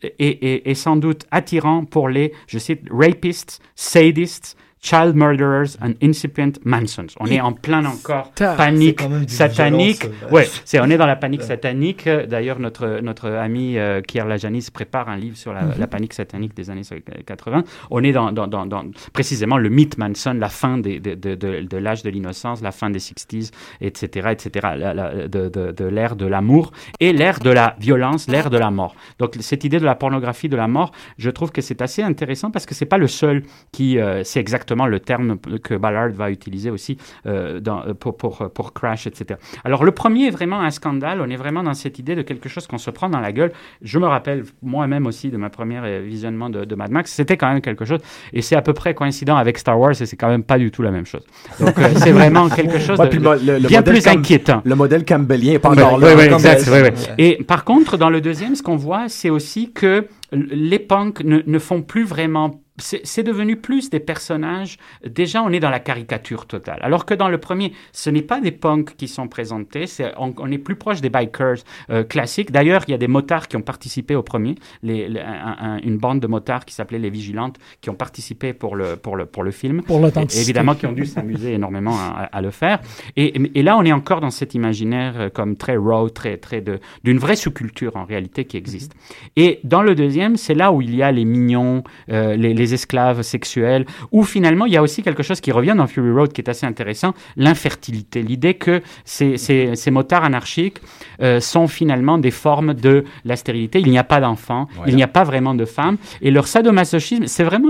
[0.01, 6.51] est, est- sans doute attirant pour les, je cite, rapists, sadists, Child Murderers and Incipient
[6.65, 7.07] Mansons.
[7.21, 10.01] On est en plein encore panique satanique.
[10.03, 12.09] violence, euh, Ouais, c'est on est dans la panique satanique.
[12.27, 15.73] D'ailleurs, notre notre ami euh, Kier Lajanis prépare un livre sur la, Mhm.
[15.79, 16.81] la panique satanique des années
[17.25, 17.63] 80.
[17.91, 18.83] On est dans, dans, dans, dans
[19.13, 22.73] précisément le mythe Manson, la fin des, de, de, de, de l'âge de l'innocence, la
[22.73, 27.39] fin des 60s, etc., etc., la- la- de, de, de l'ère de l'amour et l'ère
[27.39, 28.95] de la violence, l'ère de la mort.
[29.19, 32.51] Donc cette idée de la pornographie de la mort, je trouve que c'est assez intéressant
[32.51, 36.29] parce que c'est pas le seul qui, euh, c'est exactement le terme que Ballard va
[36.31, 39.39] utiliser aussi euh, dans, pour, pour, pour Crash, etc.
[39.63, 42.49] Alors le premier est vraiment un scandale, on est vraiment dans cette idée de quelque
[42.49, 43.51] chose qu'on se prend dans la gueule.
[43.81, 47.37] Je me rappelle moi-même aussi de ma première euh, visionnement de, de Mad Max, c'était
[47.37, 47.99] quand même quelque chose,
[48.33, 50.71] et c'est à peu près coïncident avec Star Wars, et c'est quand même pas du
[50.71, 51.25] tout la même chose.
[51.59, 54.61] Donc euh, c'est vraiment quelque chose de, le- le- bien plus Cam- inquiétant.
[54.65, 56.15] Le modèle campbellien est pas encore oui, là.
[56.15, 57.13] oui, exact.
[57.17, 61.41] Et par contre, dans le deuxième, ce qu'on voit, c'est aussi que les punks ne,
[61.45, 62.61] ne font plus vraiment.
[62.79, 64.77] C'est devenu plus des personnages.
[65.05, 66.79] Déjà, on est dans la caricature totale.
[66.81, 69.85] Alors que dans le premier, ce n'est pas des punks qui sont présentés.
[69.85, 71.57] c'est- On, on est plus proche des bikers
[71.91, 72.51] euh, classiques.
[72.51, 74.55] D'ailleurs, il y a des motards qui ont participé au premier.
[74.81, 78.53] Les, les- un- un- une bande de motards qui s'appelait les Vigilantes, qui ont participé
[78.53, 79.83] pour le pour le pour le film.
[79.83, 80.41] Pour l'authenticité.
[80.43, 82.79] Évidemment, qui ont dû s'amuser énormément à, à le faire.
[83.15, 86.61] Et, et là, on est encore dans cet imaginaire euh, comme très raw, très, très
[86.61, 88.93] de, d'une vraie sous-culture en réalité qui existe.
[89.35, 92.62] Et dans le deuxième, c'est là où il y a les mignons, euh, les, les
[92.71, 96.31] esclaves sexuels, où finalement, il y a aussi quelque chose qui revient dans Fury Road
[96.31, 98.21] qui est assez intéressant, l'infertilité.
[98.21, 100.77] L'idée que ces, ces, ces motards anarchiques
[101.21, 103.79] euh, sont finalement des formes de la stérilité.
[103.79, 105.97] Il n'y a pas d'enfants, il n'y a pas vraiment de femmes.
[106.21, 107.69] Et leur sadomasochisme, c'est vraiment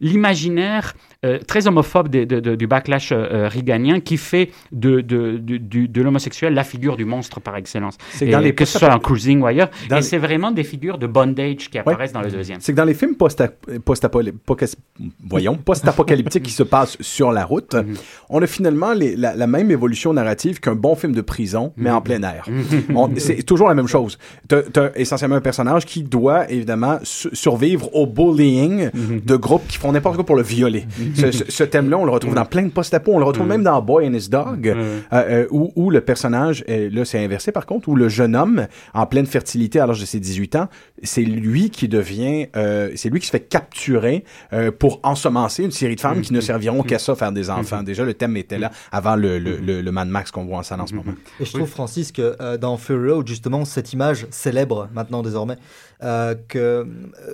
[0.00, 0.94] l'imaginaire
[1.26, 6.54] euh, très homophobe de- de- de- du backlash euh, reaganien qui fait de, de, l'homosexuel
[6.54, 7.98] la figure du monstre par excellence.
[8.22, 9.68] Et dans les que ce soit en cruising ou ailleurs.
[9.84, 12.60] Et les- c'est vraiment des figures de bondage qui apparaissent dans le deuxième.
[12.60, 13.16] C'est que dans les films
[15.28, 17.94] voyons, post-apocalyptiques qui se passent sur la route, Mhm.
[18.28, 21.90] on a finalement les- la, la même évolution narrative qu'un bon film de prison, mais
[21.90, 21.96] Mhm.
[21.96, 22.46] en plein air.
[22.94, 24.18] On- C'est toujours la même chose.
[24.48, 29.20] T'as as essentiellement un personnage qui doit évidemment su- survivre au bullying Mhm.
[29.24, 30.86] de groupes qui font n'importe quoi pour le violer.
[31.14, 33.12] Ce, ce- ce thème-là, on le retrouve dans plein de post-apo.
[33.14, 36.64] On le retrouve même dans Boy and His Dog, euh, euh, où, où le personnage,
[36.68, 40.00] euh, là c'est inversé par contre, où le jeune homme, en pleine fertilité à l'âge
[40.00, 40.68] de ses 18 ans,
[41.02, 45.70] c'est lui qui devient, euh, c'est lui qui se fait capturer euh, pour ensemencer une
[45.70, 47.82] série de femmes qui ne serviront qu'à ça, faire des enfants.
[47.82, 50.62] Déjà, le thème était là avant le, le, le, le Mad Max qu'on voit en
[50.62, 51.12] salle en ce moment.
[51.40, 55.56] Et je trouve, Francis, que euh, dans Fury Road, justement, cette image célèbre maintenant désormais,
[56.02, 56.86] euh, que,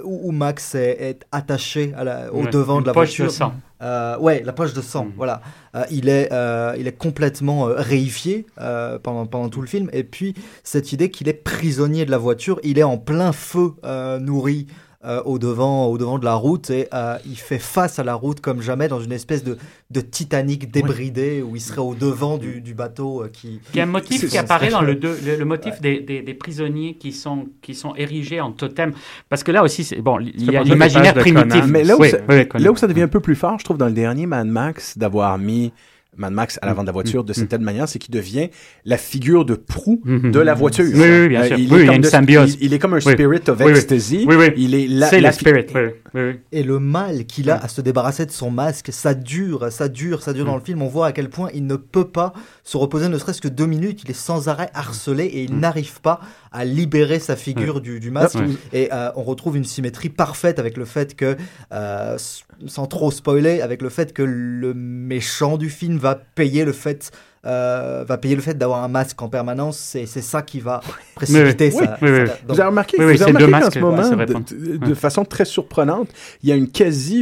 [0.05, 3.27] où, où Max est, est attaché à la- au Ouais, devant de la poche voiture.
[3.27, 3.53] de sang.
[3.83, 5.43] Euh, ouais, la poche de sang, voilà.
[5.75, 9.91] Euh, il, est, euh, il est complètement euh, réifié euh, pendant, pendant tout le film.
[9.93, 13.73] Et puis, cette idée qu'il est prisonnier de la voiture, il est en plein feu,
[13.85, 14.67] euh, nourri
[15.07, 18.15] euh, au, devant, au devant de la route, et euh, il fait face à la
[18.15, 19.57] route comme jamais dans une espèce de,
[19.91, 23.61] de Titanic débridé, où il serait au devant du, du bateau euh, qui...
[23.73, 26.23] Il y a un motif qui apparaît dans le, deux- le, le motif des, des,
[26.23, 28.93] des prisonniers qui sont, qui sont érigés en totem.
[29.29, 31.61] Parce que là aussi, c'est bon, il y a l'imaginaire primitif.
[31.61, 31.67] Conan.
[31.69, 32.65] Mais là où, Oui, ça, oui, Conan.
[32.65, 34.99] là où ça devient un peu plus fort, je trouve, dans le dernier Mad Max,
[34.99, 35.73] d'avoir mis
[36.17, 38.49] Mad Max à l'avant de la voiture de cette telle manière, c'est qu'il devient
[38.85, 40.85] la figure de proue de la voiture.
[40.87, 41.59] Oui, oui, bien Euh, sûr.
[41.59, 42.57] il Oui, est il y a comme une de- symbiose.
[42.61, 43.13] Il, il est comme un Oui.
[43.13, 44.25] spirit of ecstasy.
[44.29, 44.47] Oui, oui.
[44.57, 45.67] Il est la, C'est la le spirit.
[45.75, 45.81] Oui,
[46.15, 46.35] oui, oui.
[46.53, 50.23] Et le mal qu'il a à se débarrasser de son masque, ça dure, ça dure,
[50.23, 50.83] ça dure dans le film.
[50.83, 52.33] On voit à quel point il ne peut pas
[52.67, 54.03] se reposer ne serait-ce que deux minutes.
[54.05, 56.19] Il est sans arrêt harcelé et il n'arrive pas
[56.51, 58.39] à libérer sa figure du, du masque.
[58.73, 61.37] Et euh, on retrouve une symétrie parfaite avec le fait que,
[61.73, 62.19] euh,
[62.67, 67.13] sans trop spoiler, avec le fait que le méchant du film va payer le fait.
[67.45, 70.81] Euh, va payer le fait d'avoir un masque en permanence, c'est c'est ça qui va
[71.15, 73.71] précipiter Oui, oui, oui, donc- Vous avez remarqué, Oui, oui, vous avez c'est remarqué qu'en
[73.73, 76.09] ce moment, c'est de, façon très surprenante,
[76.43, 76.69] il y a une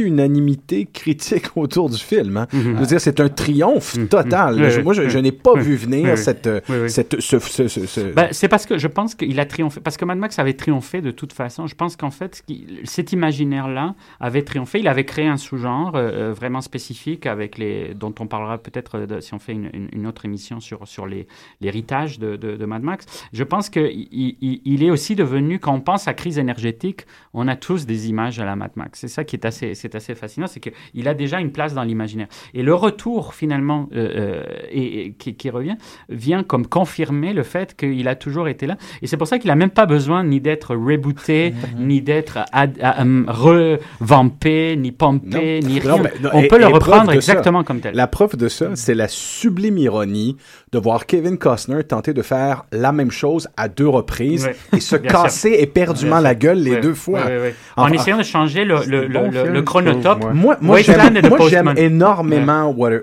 [0.09, 2.37] quasi-unanimité critique autour du film.
[2.37, 2.47] hein.
[2.53, 2.61] Mhm.
[2.75, 4.07] Je veux dire, c'est un triomphe Mhm.
[4.07, 4.81] total.
[4.83, 6.89] Moi, je, n'ai pas vu venir cette, euh, Oui, oui.
[6.89, 9.79] cette, ce, ce- ce- ce- Ben, c'est parce que je pense qu'il a triomphé.
[9.81, 11.67] Parce que Mad Max avait triomphé de toute façon.
[11.67, 12.43] Je pense qu'en fait,
[12.83, 14.79] cet imaginaire-là avait triomphé.
[14.79, 19.33] Il avait créé un sous-genre euh, vraiment spécifique avec les, dont on parlera peut-être si
[19.33, 21.27] on fait une, une- une autre émission sur, sur les-
[21.61, 23.05] l'héritage de, de, de Mad Max.
[23.33, 27.47] Je pense qu'il il, il est aussi devenu, quand on pense à crise énergétique, on
[27.47, 28.99] a tous des images à la Mad Max.
[28.99, 31.83] C'est ça qui est assez, c'est assez fascinant, c'est qu'il a déjà une place dans
[31.83, 32.27] l'imaginaire.
[32.53, 35.75] Et le retour, finalement, euh, euh, et, et qui, qui revient,
[36.09, 38.77] vient comme confirmer le fait qu'il a toujours été là.
[39.01, 42.39] Et c'est pour ça qu'il n'a même pas besoin ni d'être rebooté, ni d'être
[42.99, 43.25] hum,
[43.99, 45.97] revampé, ni pompé, ni rien.
[45.97, 47.15] Non, mais- non, on et- peut le reprendre ça.
[47.15, 47.95] exactement comme tel.
[47.95, 52.65] La preuve de ça, c'est la sublime ironie de voir Kevin Costner tenter de faire
[52.71, 54.55] la même chose à deux reprises Ouais.
[54.77, 55.01] et se sûr.
[55.01, 57.19] casser éperdument la gueule les Ouais, deux fois.
[57.21, 57.55] ouais, ouais, ouais.
[57.77, 60.25] En essayant de changer le, le, le, bon le- film, le je chronotope.
[60.33, 63.01] Moi, j'aime, énormément Water,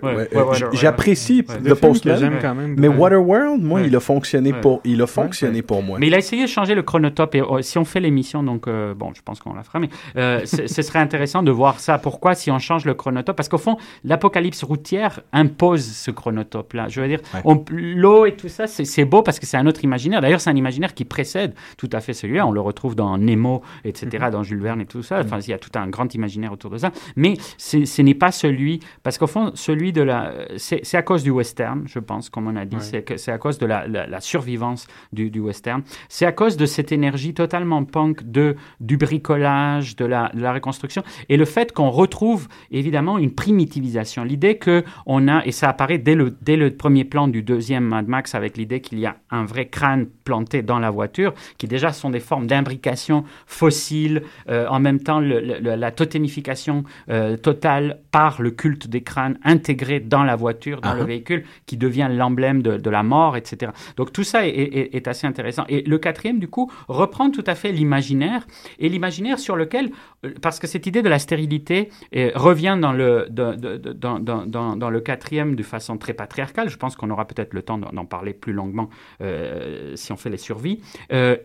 [0.73, 1.71] j'apprécie ouais.
[1.71, 2.75] The Postman, j'aime quand même.
[2.79, 2.97] mais Ouais.
[2.97, 3.87] Waterworld, moi, Ouais.
[3.87, 4.61] il a fonctionné Ouais.
[4.61, 5.99] pour, il a fonctionné pour moi.
[5.99, 7.35] Mais il a essayé de changer le chronotope.
[7.35, 9.89] Et euh, si on fait l'émission, donc euh, bon, je pense qu'on la fera, mais
[10.17, 11.99] euh, ce ce serait intéressant de voir ça.
[11.99, 13.37] Pourquoi si on change le chronotope?
[13.37, 16.82] Parce qu'au fond, l'apocalypse routière impose ce chronotope-là.
[16.89, 17.55] Je veux dire, Ouais.
[17.71, 20.21] l'eau et tout ça, c'est beau parce que c'est un autre imaginaire.
[20.21, 22.47] D'ailleurs, c'est un imaginaire qui précède tout à fait celui-là.
[22.47, 25.21] On le retrouve dans Nemo, etc., dans Jules Verne et tout ça.
[25.21, 26.91] Enfin, il y a tout un grand imaginaire autour de ça.
[27.17, 31.31] Mais ce n'est pas celui, parce qu'au fond, celui de la, c'est à cause du
[31.31, 32.77] western, je pense, comme on a dit.
[32.77, 33.05] Ouais.
[33.17, 35.83] C'est à cause de la, la- la survivance du, du western.
[36.09, 40.53] C'est à cause de cette énergie totalement punk de, du bricolage, de la, de la
[40.53, 44.25] reconstruction, et le fait qu'on retrouve évidemment une primitivisation.
[44.25, 47.85] L'idée que on a, et ça apparaît dès le, dès le premier plan du deuxième
[47.85, 51.67] Mad Max, avec l'idée qu'il y a un vrai crâne planté dans la voiture, qui
[51.69, 57.37] déjà sont des formes d'imbrication fossile, euh, en même temps le- le- la totémification euh,
[57.37, 60.95] totale par le culte des crânes intégré dans la voiture, dans Ah.
[60.97, 63.73] le véhicule, qui devient l'emblème de, de la mort, etc.
[63.97, 65.65] Donc tout ça est, est- est assez intéressant.
[65.69, 68.47] Et le quatrième, du coup, reprend tout à fait l'imaginaire,
[68.79, 69.91] et l'imaginaire sur lequel,
[70.25, 71.91] euh, parce que cette idée de la stérilité
[72.35, 76.13] revient dans le, de- de- de- dans, dans- dans- dans le quatrième de façon très
[76.15, 78.89] patriarcale, je pense qu'on aura peut-être le temps d'en parler plus longuement
[79.21, 80.81] euh, si on fait les survies.
[81.13, 81.37] Euh,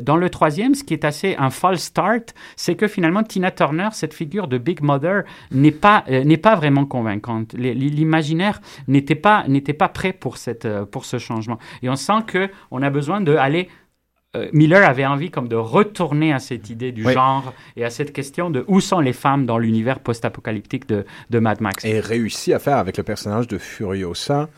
[0.00, 3.88] dans le troisième, ce qui est assez un false start, c'est que finalement Tina Turner,
[3.92, 7.54] cette figure de Big Mother, n'est pas, euh, n'est pas vraiment convaincante.
[7.54, 11.58] L'imaginaire n'était pas, n'était pas prêt pour, cette, pour ce changement.
[11.82, 13.68] Et on sent qu'on a besoin d'aller
[14.36, 17.12] euh, Miller avait envie comme de retourner à cette idée du Oui.
[17.12, 21.38] genre et à cette question de où sont les femmes dans l'univers post-apocalyptique de, de
[21.40, 21.84] Mad Max.
[21.84, 24.48] Et réussi à faire avec le personnage de Furiosa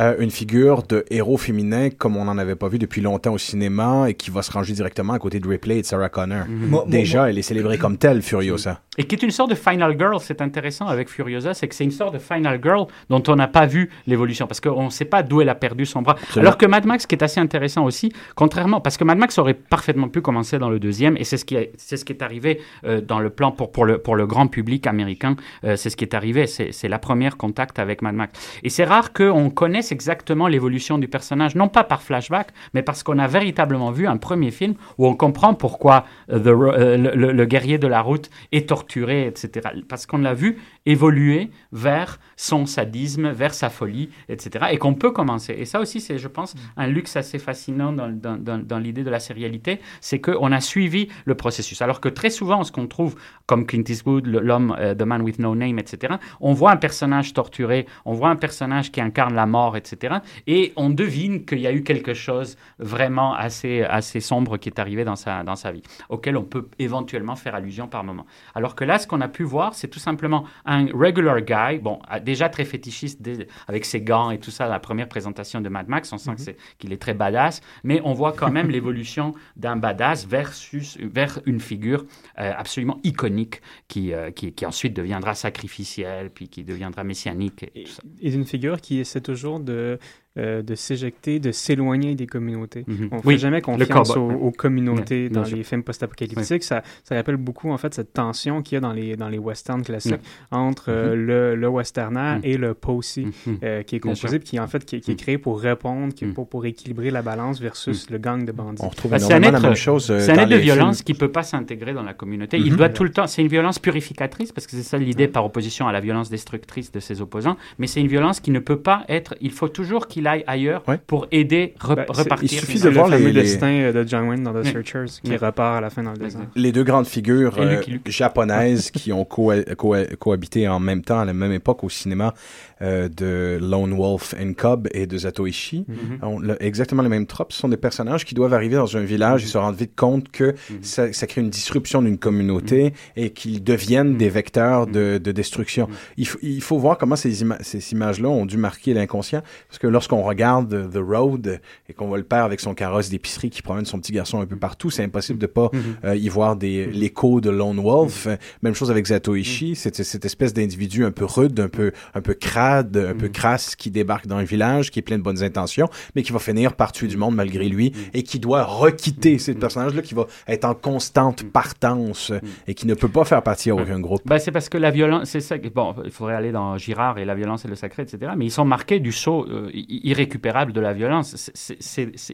[0.00, 3.38] euh, une figure de héros féminin comme on n'en avait pas vu depuis longtemps au
[3.38, 6.46] cinéma et qui va se ranger directement à côté de Ripley et de Sarah Connor.
[6.48, 6.84] Mhm.
[6.86, 8.80] Déjà, elle est célébrée comme telle, Furiosa.
[8.98, 11.84] Et qui est une sorte de Final Girl, c'est intéressant avec Furiosa, c'est que c'est
[11.84, 15.04] une sorte de Final Girl dont on n'a pas vu l'évolution, parce qu'on ne sait
[15.06, 16.14] pas d'où elle a perdu son bras.
[16.14, 16.48] Absolument.
[16.48, 19.54] Alors que Mad Max, qui est assez intéressant aussi, contrairement, parce que Mad Max aurait
[19.54, 22.22] parfaitement pu commencer dans le deuxième, et c'est ce qui est, c'est ce qui est
[22.22, 25.88] arrivé euh, dans le plan pour, pour, le, pour le grand public américain, euh, c'est
[25.88, 28.38] ce qui est arrivé, c'est, c'est la première contact avec Mad Max.
[28.62, 33.02] Et c'est rare qu'on connaisse exactement l'évolution du personnage, non pas par flashback, mais parce
[33.04, 37.78] qu'on a véritablement vu un premier film où on comprend pourquoi euh, euh, le, guerrier
[37.78, 39.68] de la route est torturé, etc.
[39.88, 44.66] Parce qu'on l'a vu évoluer vers son sadisme, vers sa folie, etc.
[44.72, 45.54] Et qu'on peut commencer.
[45.56, 49.10] Et ça aussi, c'est, je pense, un luxe assez fascinant dans, dans- dans- l'idée de
[49.10, 51.82] la sérialité, c'est qu'on a suivi le processus.
[51.82, 53.14] Alors que très souvent, ce qu'on trouve,
[53.46, 57.32] comme Clint Eastwood, l'homme, euh, The Man with No Name, etc., on voit un personnage
[57.32, 60.16] torturé, on voit un personnage qui incarne la mort, etc.,
[60.46, 64.78] et on devine qu'il y a eu quelque chose vraiment assez, assez sombre qui est
[64.78, 68.26] arrivé dans sa, dans sa vie, auquel on peut éventuellement faire allusion par moment.
[68.54, 71.98] Alors que là, ce qu'on a pu voir, c'est tout simplement un regular guy, bon,
[72.08, 73.20] ah, déjà très fétichiste
[73.68, 76.40] avec ses gants et tout ça, la première présentation de Mad Max, on sent que
[76.40, 81.40] c'est- qu'il est très badass, mais on voit quand même l'évolution d'un badass versus, vers
[81.46, 82.04] une figure
[82.38, 87.64] euh, absolument iconique qui, euh, qui, qui ensuite deviendra sacrificielle, puis qui deviendra messianique.
[87.74, 87.84] Et,
[88.20, 89.98] Et, d'une figure qui essaie toujours de,
[90.38, 92.84] euh, de s'éjecter, de s'éloigner des communautés.
[92.86, 93.08] Mhm.
[93.12, 96.62] On ne Oui, fait jamais le confiance aux, aux communautés bien dans les films post-apocalyptiques.
[96.64, 99.38] Ça, ça rappelle beaucoup en fait cette tension qu'il y a dans les, dans les
[99.38, 102.40] westerns classiques entre euh, le, le westerner Mhm.
[102.44, 103.58] et le posy, Mhm.
[103.62, 105.18] euh, qui est composé, qui en fait qui, qui est Mhm.
[105.20, 106.34] créé pour répondre, qui Mhm.
[106.34, 108.82] pour, pour équilibrer la balance versus le gang de bandits.
[108.84, 110.62] On retrouve Bah, énormément la être- même chose euh, C'est un être de films.
[110.62, 112.58] violence qui peut pas s'intégrer dans la communauté.
[112.58, 112.76] Il Mhm.
[112.78, 113.26] doit tout le temps.
[113.26, 116.90] C'est une violence purificatrice parce que c'est ça l'idée par opposition à la violence destructrice
[116.92, 117.56] de ses opposants.
[117.78, 119.34] Mais c'est une violence qui ne peut pas être.
[119.40, 120.98] Il faut toujours qu'il aille ailleurs Ouais.
[121.06, 122.38] pour aider re- Ben, repartir.
[122.52, 124.72] il suffit de le voir fameux les- destin euh, de John Wayne dans The Ouais.
[124.72, 125.36] Searchers qui Ouais.
[125.36, 126.42] repart à la fin dans le désert.
[126.54, 131.24] Les deux grandes figures euh, japonaises qui ont co- co- cohabité en même temps, à
[131.24, 132.34] la même époque au cinéma,
[132.82, 135.84] euh, de Lone Wolf and Cub et de Zatoichi.
[135.88, 136.18] Mhm.
[136.22, 137.52] ont le- exactement les mêmes tropes.
[137.52, 140.30] Ce sont des personnages qui doivent arriver dans un village et se rendre vite compte
[140.30, 140.78] que Mhm.
[140.82, 145.88] ça, ça crée une disruption d'une communauté et qu'ils deviennent des vecteurs de, de destruction.
[146.16, 149.42] Il, faut- il faut voir comment ces, ima- ces images-là ont dû marquer l'inconscient.
[149.68, 153.08] Parce que lorsqu'on lorsqu'on regarde The Road et qu'on voit le père avec son carrosse
[153.08, 155.70] d'épicerie qui promène son petit garçon un peu partout, c'est impossible de pas
[156.04, 158.26] euh, y voir des l'écho de Lone Wolf.
[158.26, 162.20] Euh, Même chose avec Zatoichi, c'est cette espèce d'individu un peu rude, un peu un
[162.20, 165.42] peu crade, un peu crasse qui débarque dans un village, qui est plein de bonnes
[165.42, 169.38] intentions, mais qui va finir par tuer du monde malgré lui et qui doit requitter
[169.38, 172.32] ce personnage-là qui va être en constante partance
[172.66, 174.22] et qui ne peut pas faire partie à aucun groupe.
[174.26, 175.56] Bah, c'est parce que la violence, c'est ça.
[175.74, 178.32] Bon, il faudrait aller dans Girard et la violence et le sacré, etc.
[178.36, 179.70] Mais ils sont marqués du saut euh,
[180.02, 181.50] irrécupérable de la violence.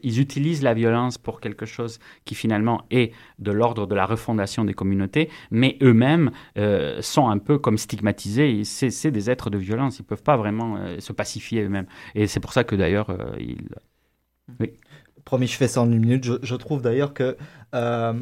[0.02, 4.64] Ils utilisent la violence pour quelque chose qui finalement est de l'ordre de la refondation
[4.64, 8.64] des communautés, mais eux-mêmes euh, sont un peu comme stigmatisés.
[8.64, 9.98] C'est des êtres de violence.
[9.98, 11.86] Ils peuvent pas vraiment euh, se pacifier eux-mêmes.
[12.14, 13.68] Et c'est pour ça que d'ailleurs, euh, ils.
[14.60, 14.72] Oui.
[15.24, 16.24] Promis, je fais ça en une minute.
[16.24, 17.36] Je, je trouve d'ailleurs que
[17.74, 18.14] euh,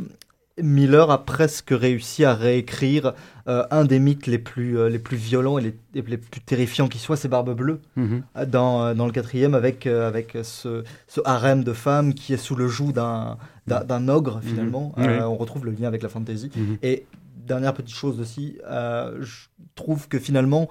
[0.63, 3.13] Miller a presque réussi à réécrire
[3.47, 6.41] euh, un des mythes les plus, euh, les plus violents et les, et les plus
[6.41, 8.23] terrifiants qui soient, c'est Barbe Bleue, Mhm.
[8.37, 12.39] euh, dans, dans le quatrième, avec, euh, avec ce, ce harem de femmes qui est
[12.39, 14.93] sous le joug d'un ogre, finalement.
[14.97, 15.07] Mhm.
[15.07, 15.13] Oui.
[15.23, 16.51] On retrouve le lien avec la fantasy.
[16.57, 16.79] Mhm.
[16.83, 17.05] Et
[17.47, 20.69] dernière petite chose aussi, je trouve que finalement,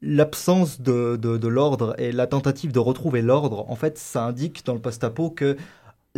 [0.00, 4.64] l'absence de, de, de l'ordre et la tentative de retrouver l'ordre, en fait, ça indique
[4.64, 5.56] dans le post-apo que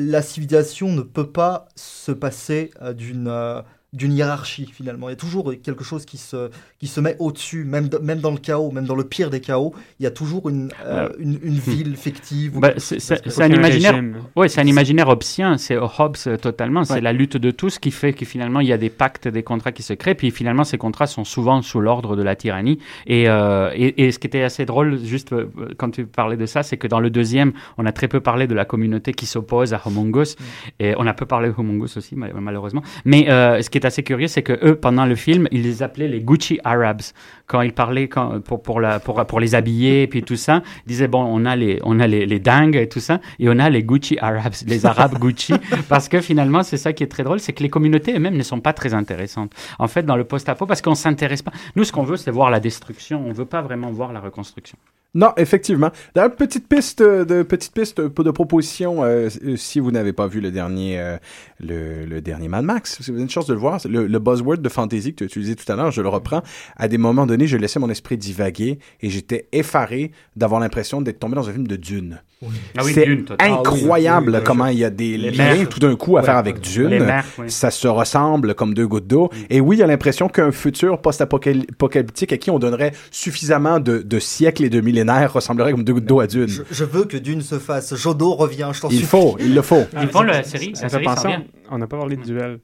[0.09, 5.09] la civilisation ne peut pas se passer euh, d'une euh, d'une hiérarchie finalement.
[5.09, 8.31] Il y a toujours quelque chose qui se, qui se met au-dessus, même, même dans
[8.31, 11.15] le chaos, même dans le pire des chaos, il y a toujours une, euh, Ouais.
[11.19, 12.59] une, une ville fictive.
[12.61, 14.01] Bah, c'est un imaginaire.
[14.37, 16.85] Ouais, c'est un imaginaire hobbesien, c'est Hobbes euh, totalement.
[16.85, 17.01] C'est Ouais.
[17.01, 19.73] la lutte de tous qui fait que finalement il y a des pactes, des contrats
[19.73, 22.79] qui se créent, puis finalement ces contrats sont souvent sous l'ordre de la tyrannie.
[23.07, 25.47] Et, euh, et, et ce qui était assez drôle, juste euh,
[25.79, 28.47] quand tu parlais de ça, c'est que dans le deuxième, on a très peu parlé
[28.47, 30.37] de la communauté qui s'oppose à Homungus,
[30.79, 32.83] et on a peu parlé de Homungus aussi mal- malheureusement.
[33.05, 35.83] Mais euh, ce qui est assez curieux, c'est que eux, pendant le film, ils les
[35.83, 37.03] appelaient les Gucci Arabs
[37.47, 40.89] quand ils parlaient quand, pour, pour, la, pour, pour les habiller, puis tout ça, ils
[40.89, 43.59] disaient, bon, on a les, on a les, les dingues et tout ça, et on
[43.59, 45.55] a les Gucci Arabs, les Arabes Gucci,
[45.89, 48.43] parce que finalement, c'est ça qui est très drôle, c'est que les communautés elles-mêmes ne
[48.43, 49.53] sont pas très intéressantes.
[49.79, 51.53] En fait, dans le post-apo, parce qu'on s'intéresse pas.
[51.77, 54.79] Nous, ce qu'on veut, c'est voir la destruction, on veut pas vraiment voir la reconstruction.
[55.13, 55.91] Non, effectivement.
[56.15, 59.03] D'ailleurs, petite piste de petite piste de proposition.
[59.03, 61.17] euh, si vous n'avez pas vu le dernier euh,
[61.59, 64.59] le, dernier Mad Max, si vous avez une chance de le voir, le, le buzzword
[64.59, 66.43] de fantasy que tu as utilisé tout à l'heure, je le reprends.
[66.77, 71.19] À des moments donnés, je laissais mon esprit divaguer et j'étais effaré d'avoir l'impression d'être
[71.19, 72.21] tombé dans un film de Dune.
[72.43, 73.61] Ah oui, C'est Dune, totalement.
[73.61, 75.69] incroyable Ah oui, comment il y a des Les liens mers.
[75.69, 76.27] tout d'un coup à Ouais.
[76.27, 76.89] faire avec Dune.
[76.89, 77.51] Les mers, oui.
[77.51, 79.29] Ça se ressemble comme deux gouttes d'eau.
[79.51, 83.99] Et oui, il y a l'impression qu'un futur post-apocalyptique à qui on donnerait suffisamment de,
[83.99, 86.49] de siècles et de millénaires ressemblerait comme deux gouttes d'eau à Dune.
[86.49, 87.95] Je, je veux que Dune se fasse.
[87.95, 89.07] Jodo revient, je t'en Il supplie.
[89.09, 89.85] faut, il le faut.
[90.01, 91.29] Ils font la série, Ça fait penser,
[91.71, 92.61] on n'a pas parlé de duel.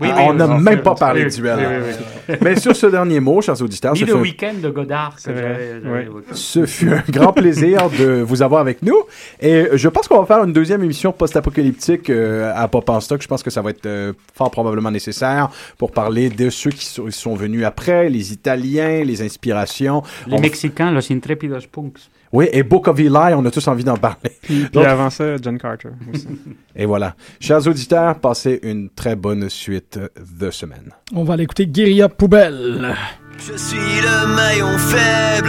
[0.00, 1.58] Oui, Ah, oui, on n'a oui, même pas parlé de duel.
[1.58, 1.92] oui,
[2.28, 5.14] oui, Mais sur ce dernier mot, chers auditeurs, Ni le week-end de Godard.
[5.24, 8.96] que vrai, ce fut un grand plaisir de vous avoir avec nous.
[9.40, 13.22] Et je pense qu'on va faire une deuxième émission post-apocalyptique euh, à Pop en Stock.
[13.22, 16.84] Je pense que ça va être euh, fort probablement nécessaire pour parler de ceux qui
[16.86, 20.02] sont, venus après, les Italiens, les inspirations.
[20.26, 21.98] Les On- Mexicains, los intrépidos punks.
[22.32, 24.30] Oui, et Book of Eli, on a tous envie d'en parler.
[24.42, 26.26] Puis, puis avant ça, John Carter aussi.
[26.76, 27.14] Et voilà.
[27.38, 30.00] Chers auditeurs, passez une très bonne suite
[30.38, 30.90] de semaine.
[31.14, 32.96] On va aller écouter Guérilla Poubelle.
[33.38, 35.48] Je suis le maillon faible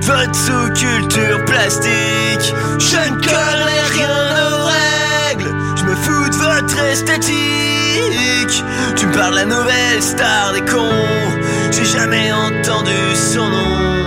[0.00, 2.54] de votre sous-culture plastique.
[2.78, 4.08] Je ne connais rien
[4.48, 5.54] aux règles.
[5.76, 8.64] Je me fous de votre esthétique.
[8.96, 11.30] Tu me parles la nouvelle star des cons.
[11.70, 14.01] J'ai jamais entendu son nom.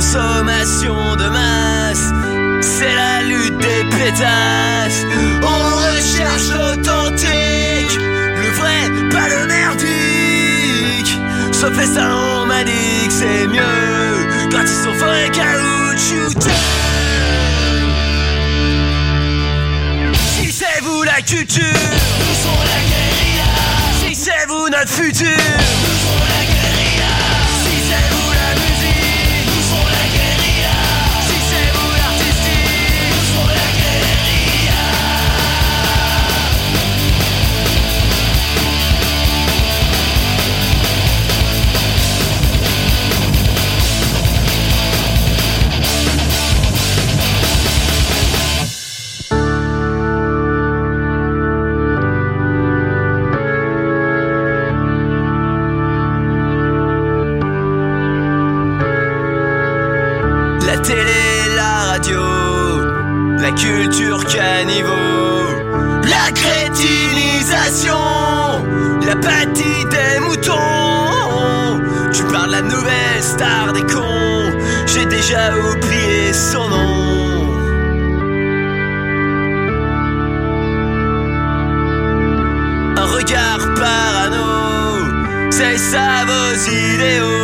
[0.00, 2.10] Consommation de masse,
[2.62, 5.04] c'est la lutte des pétasses.
[5.42, 11.12] On recherche l'authentique, le vrai, pas le merdique.
[11.52, 16.50] Sauf les ça, on m'a dit que c'est mieux quand ils sont forêts caoutchouteux.
[20.14, 21.62] Si c'est vous la culture,
[22.20, 23.50] nous sommes la guérilla.
[24.00, 26.49] Si c'est vous notre futur, nous sommes la guérilla.
[69.10, 71.80] Crétinisation, l'apathie des moutons.
[72.12, 72.56] Tu parles
[73.20, 74.52] star des cons,
[74.86, 77.10] j'ai déjà oublié son nom.
[82.96, 87.39] Un regard parano, c'est ça vos idéaux,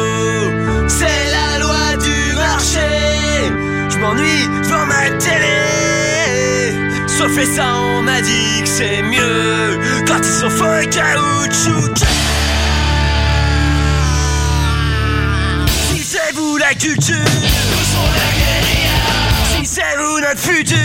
[7.26, 11.94] Sauf et ça, on m'a dit que c'est mieux quand ils sont faux et caoutchouc.
[15.90, 19.58] Si c'est vous la culture, nous serons la guérilla.
[19.58, 20.76] Si c'est vous notre futur,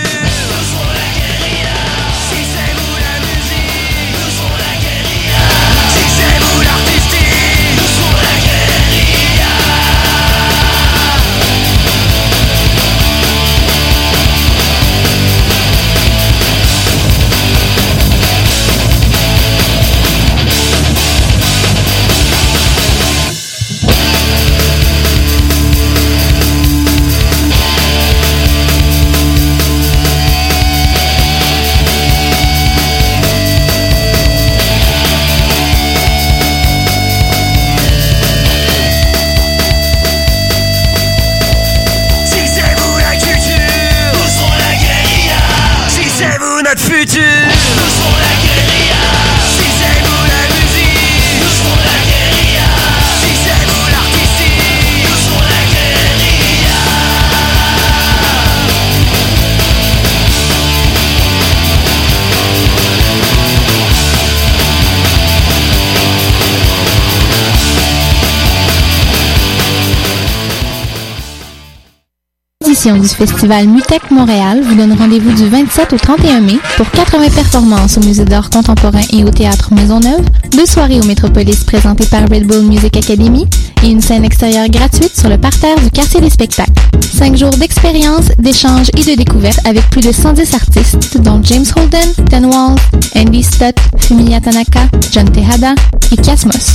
[72.84, 77.98] du festival Mutec Montréal vous donne rendez-vous du 27 au 31 mai pour 80 performances
[77.98, 82.48] au Musée d'art contemporain et au Théâtre Maisonneuve, deux soirées au Métropolis présentées par Red
[82.48, 83.45] Bull Music Academy
[83.84, 86.72] et une scène extérieure gratuite sur le parterre du quartier des spectacles.
[87.02, 92.26] Cinq jours d'expérience, d'échanges et de découvertes avec plus de 110 artistes dont James Holden,
[92.32, 92.80] Ten Walls,
[93.16, 95.76] Andy Stott, Fumiya Tanaka, John Tejada
[96.12, 96.74] et Kiasmos.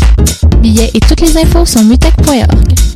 [0.63, 2.96] Billets et toutes les infos sur mutec.org.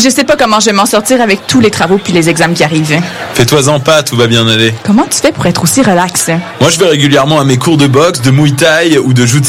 [0.00, 2.54] Je sais pas comment je vais m'en sortir avec tous les travaux puis les examens
[2.54, 3.00] qui arrivent.
[3.34, 4.72] Fais-toi-en pas, tout va bien aller.
[4.84, 6.28] Comment tu fais pour être aussi relax?
[6.60, 9.40] Moi, je vais régulièrement à mes cours de boxe, de muay thai ou de jutsu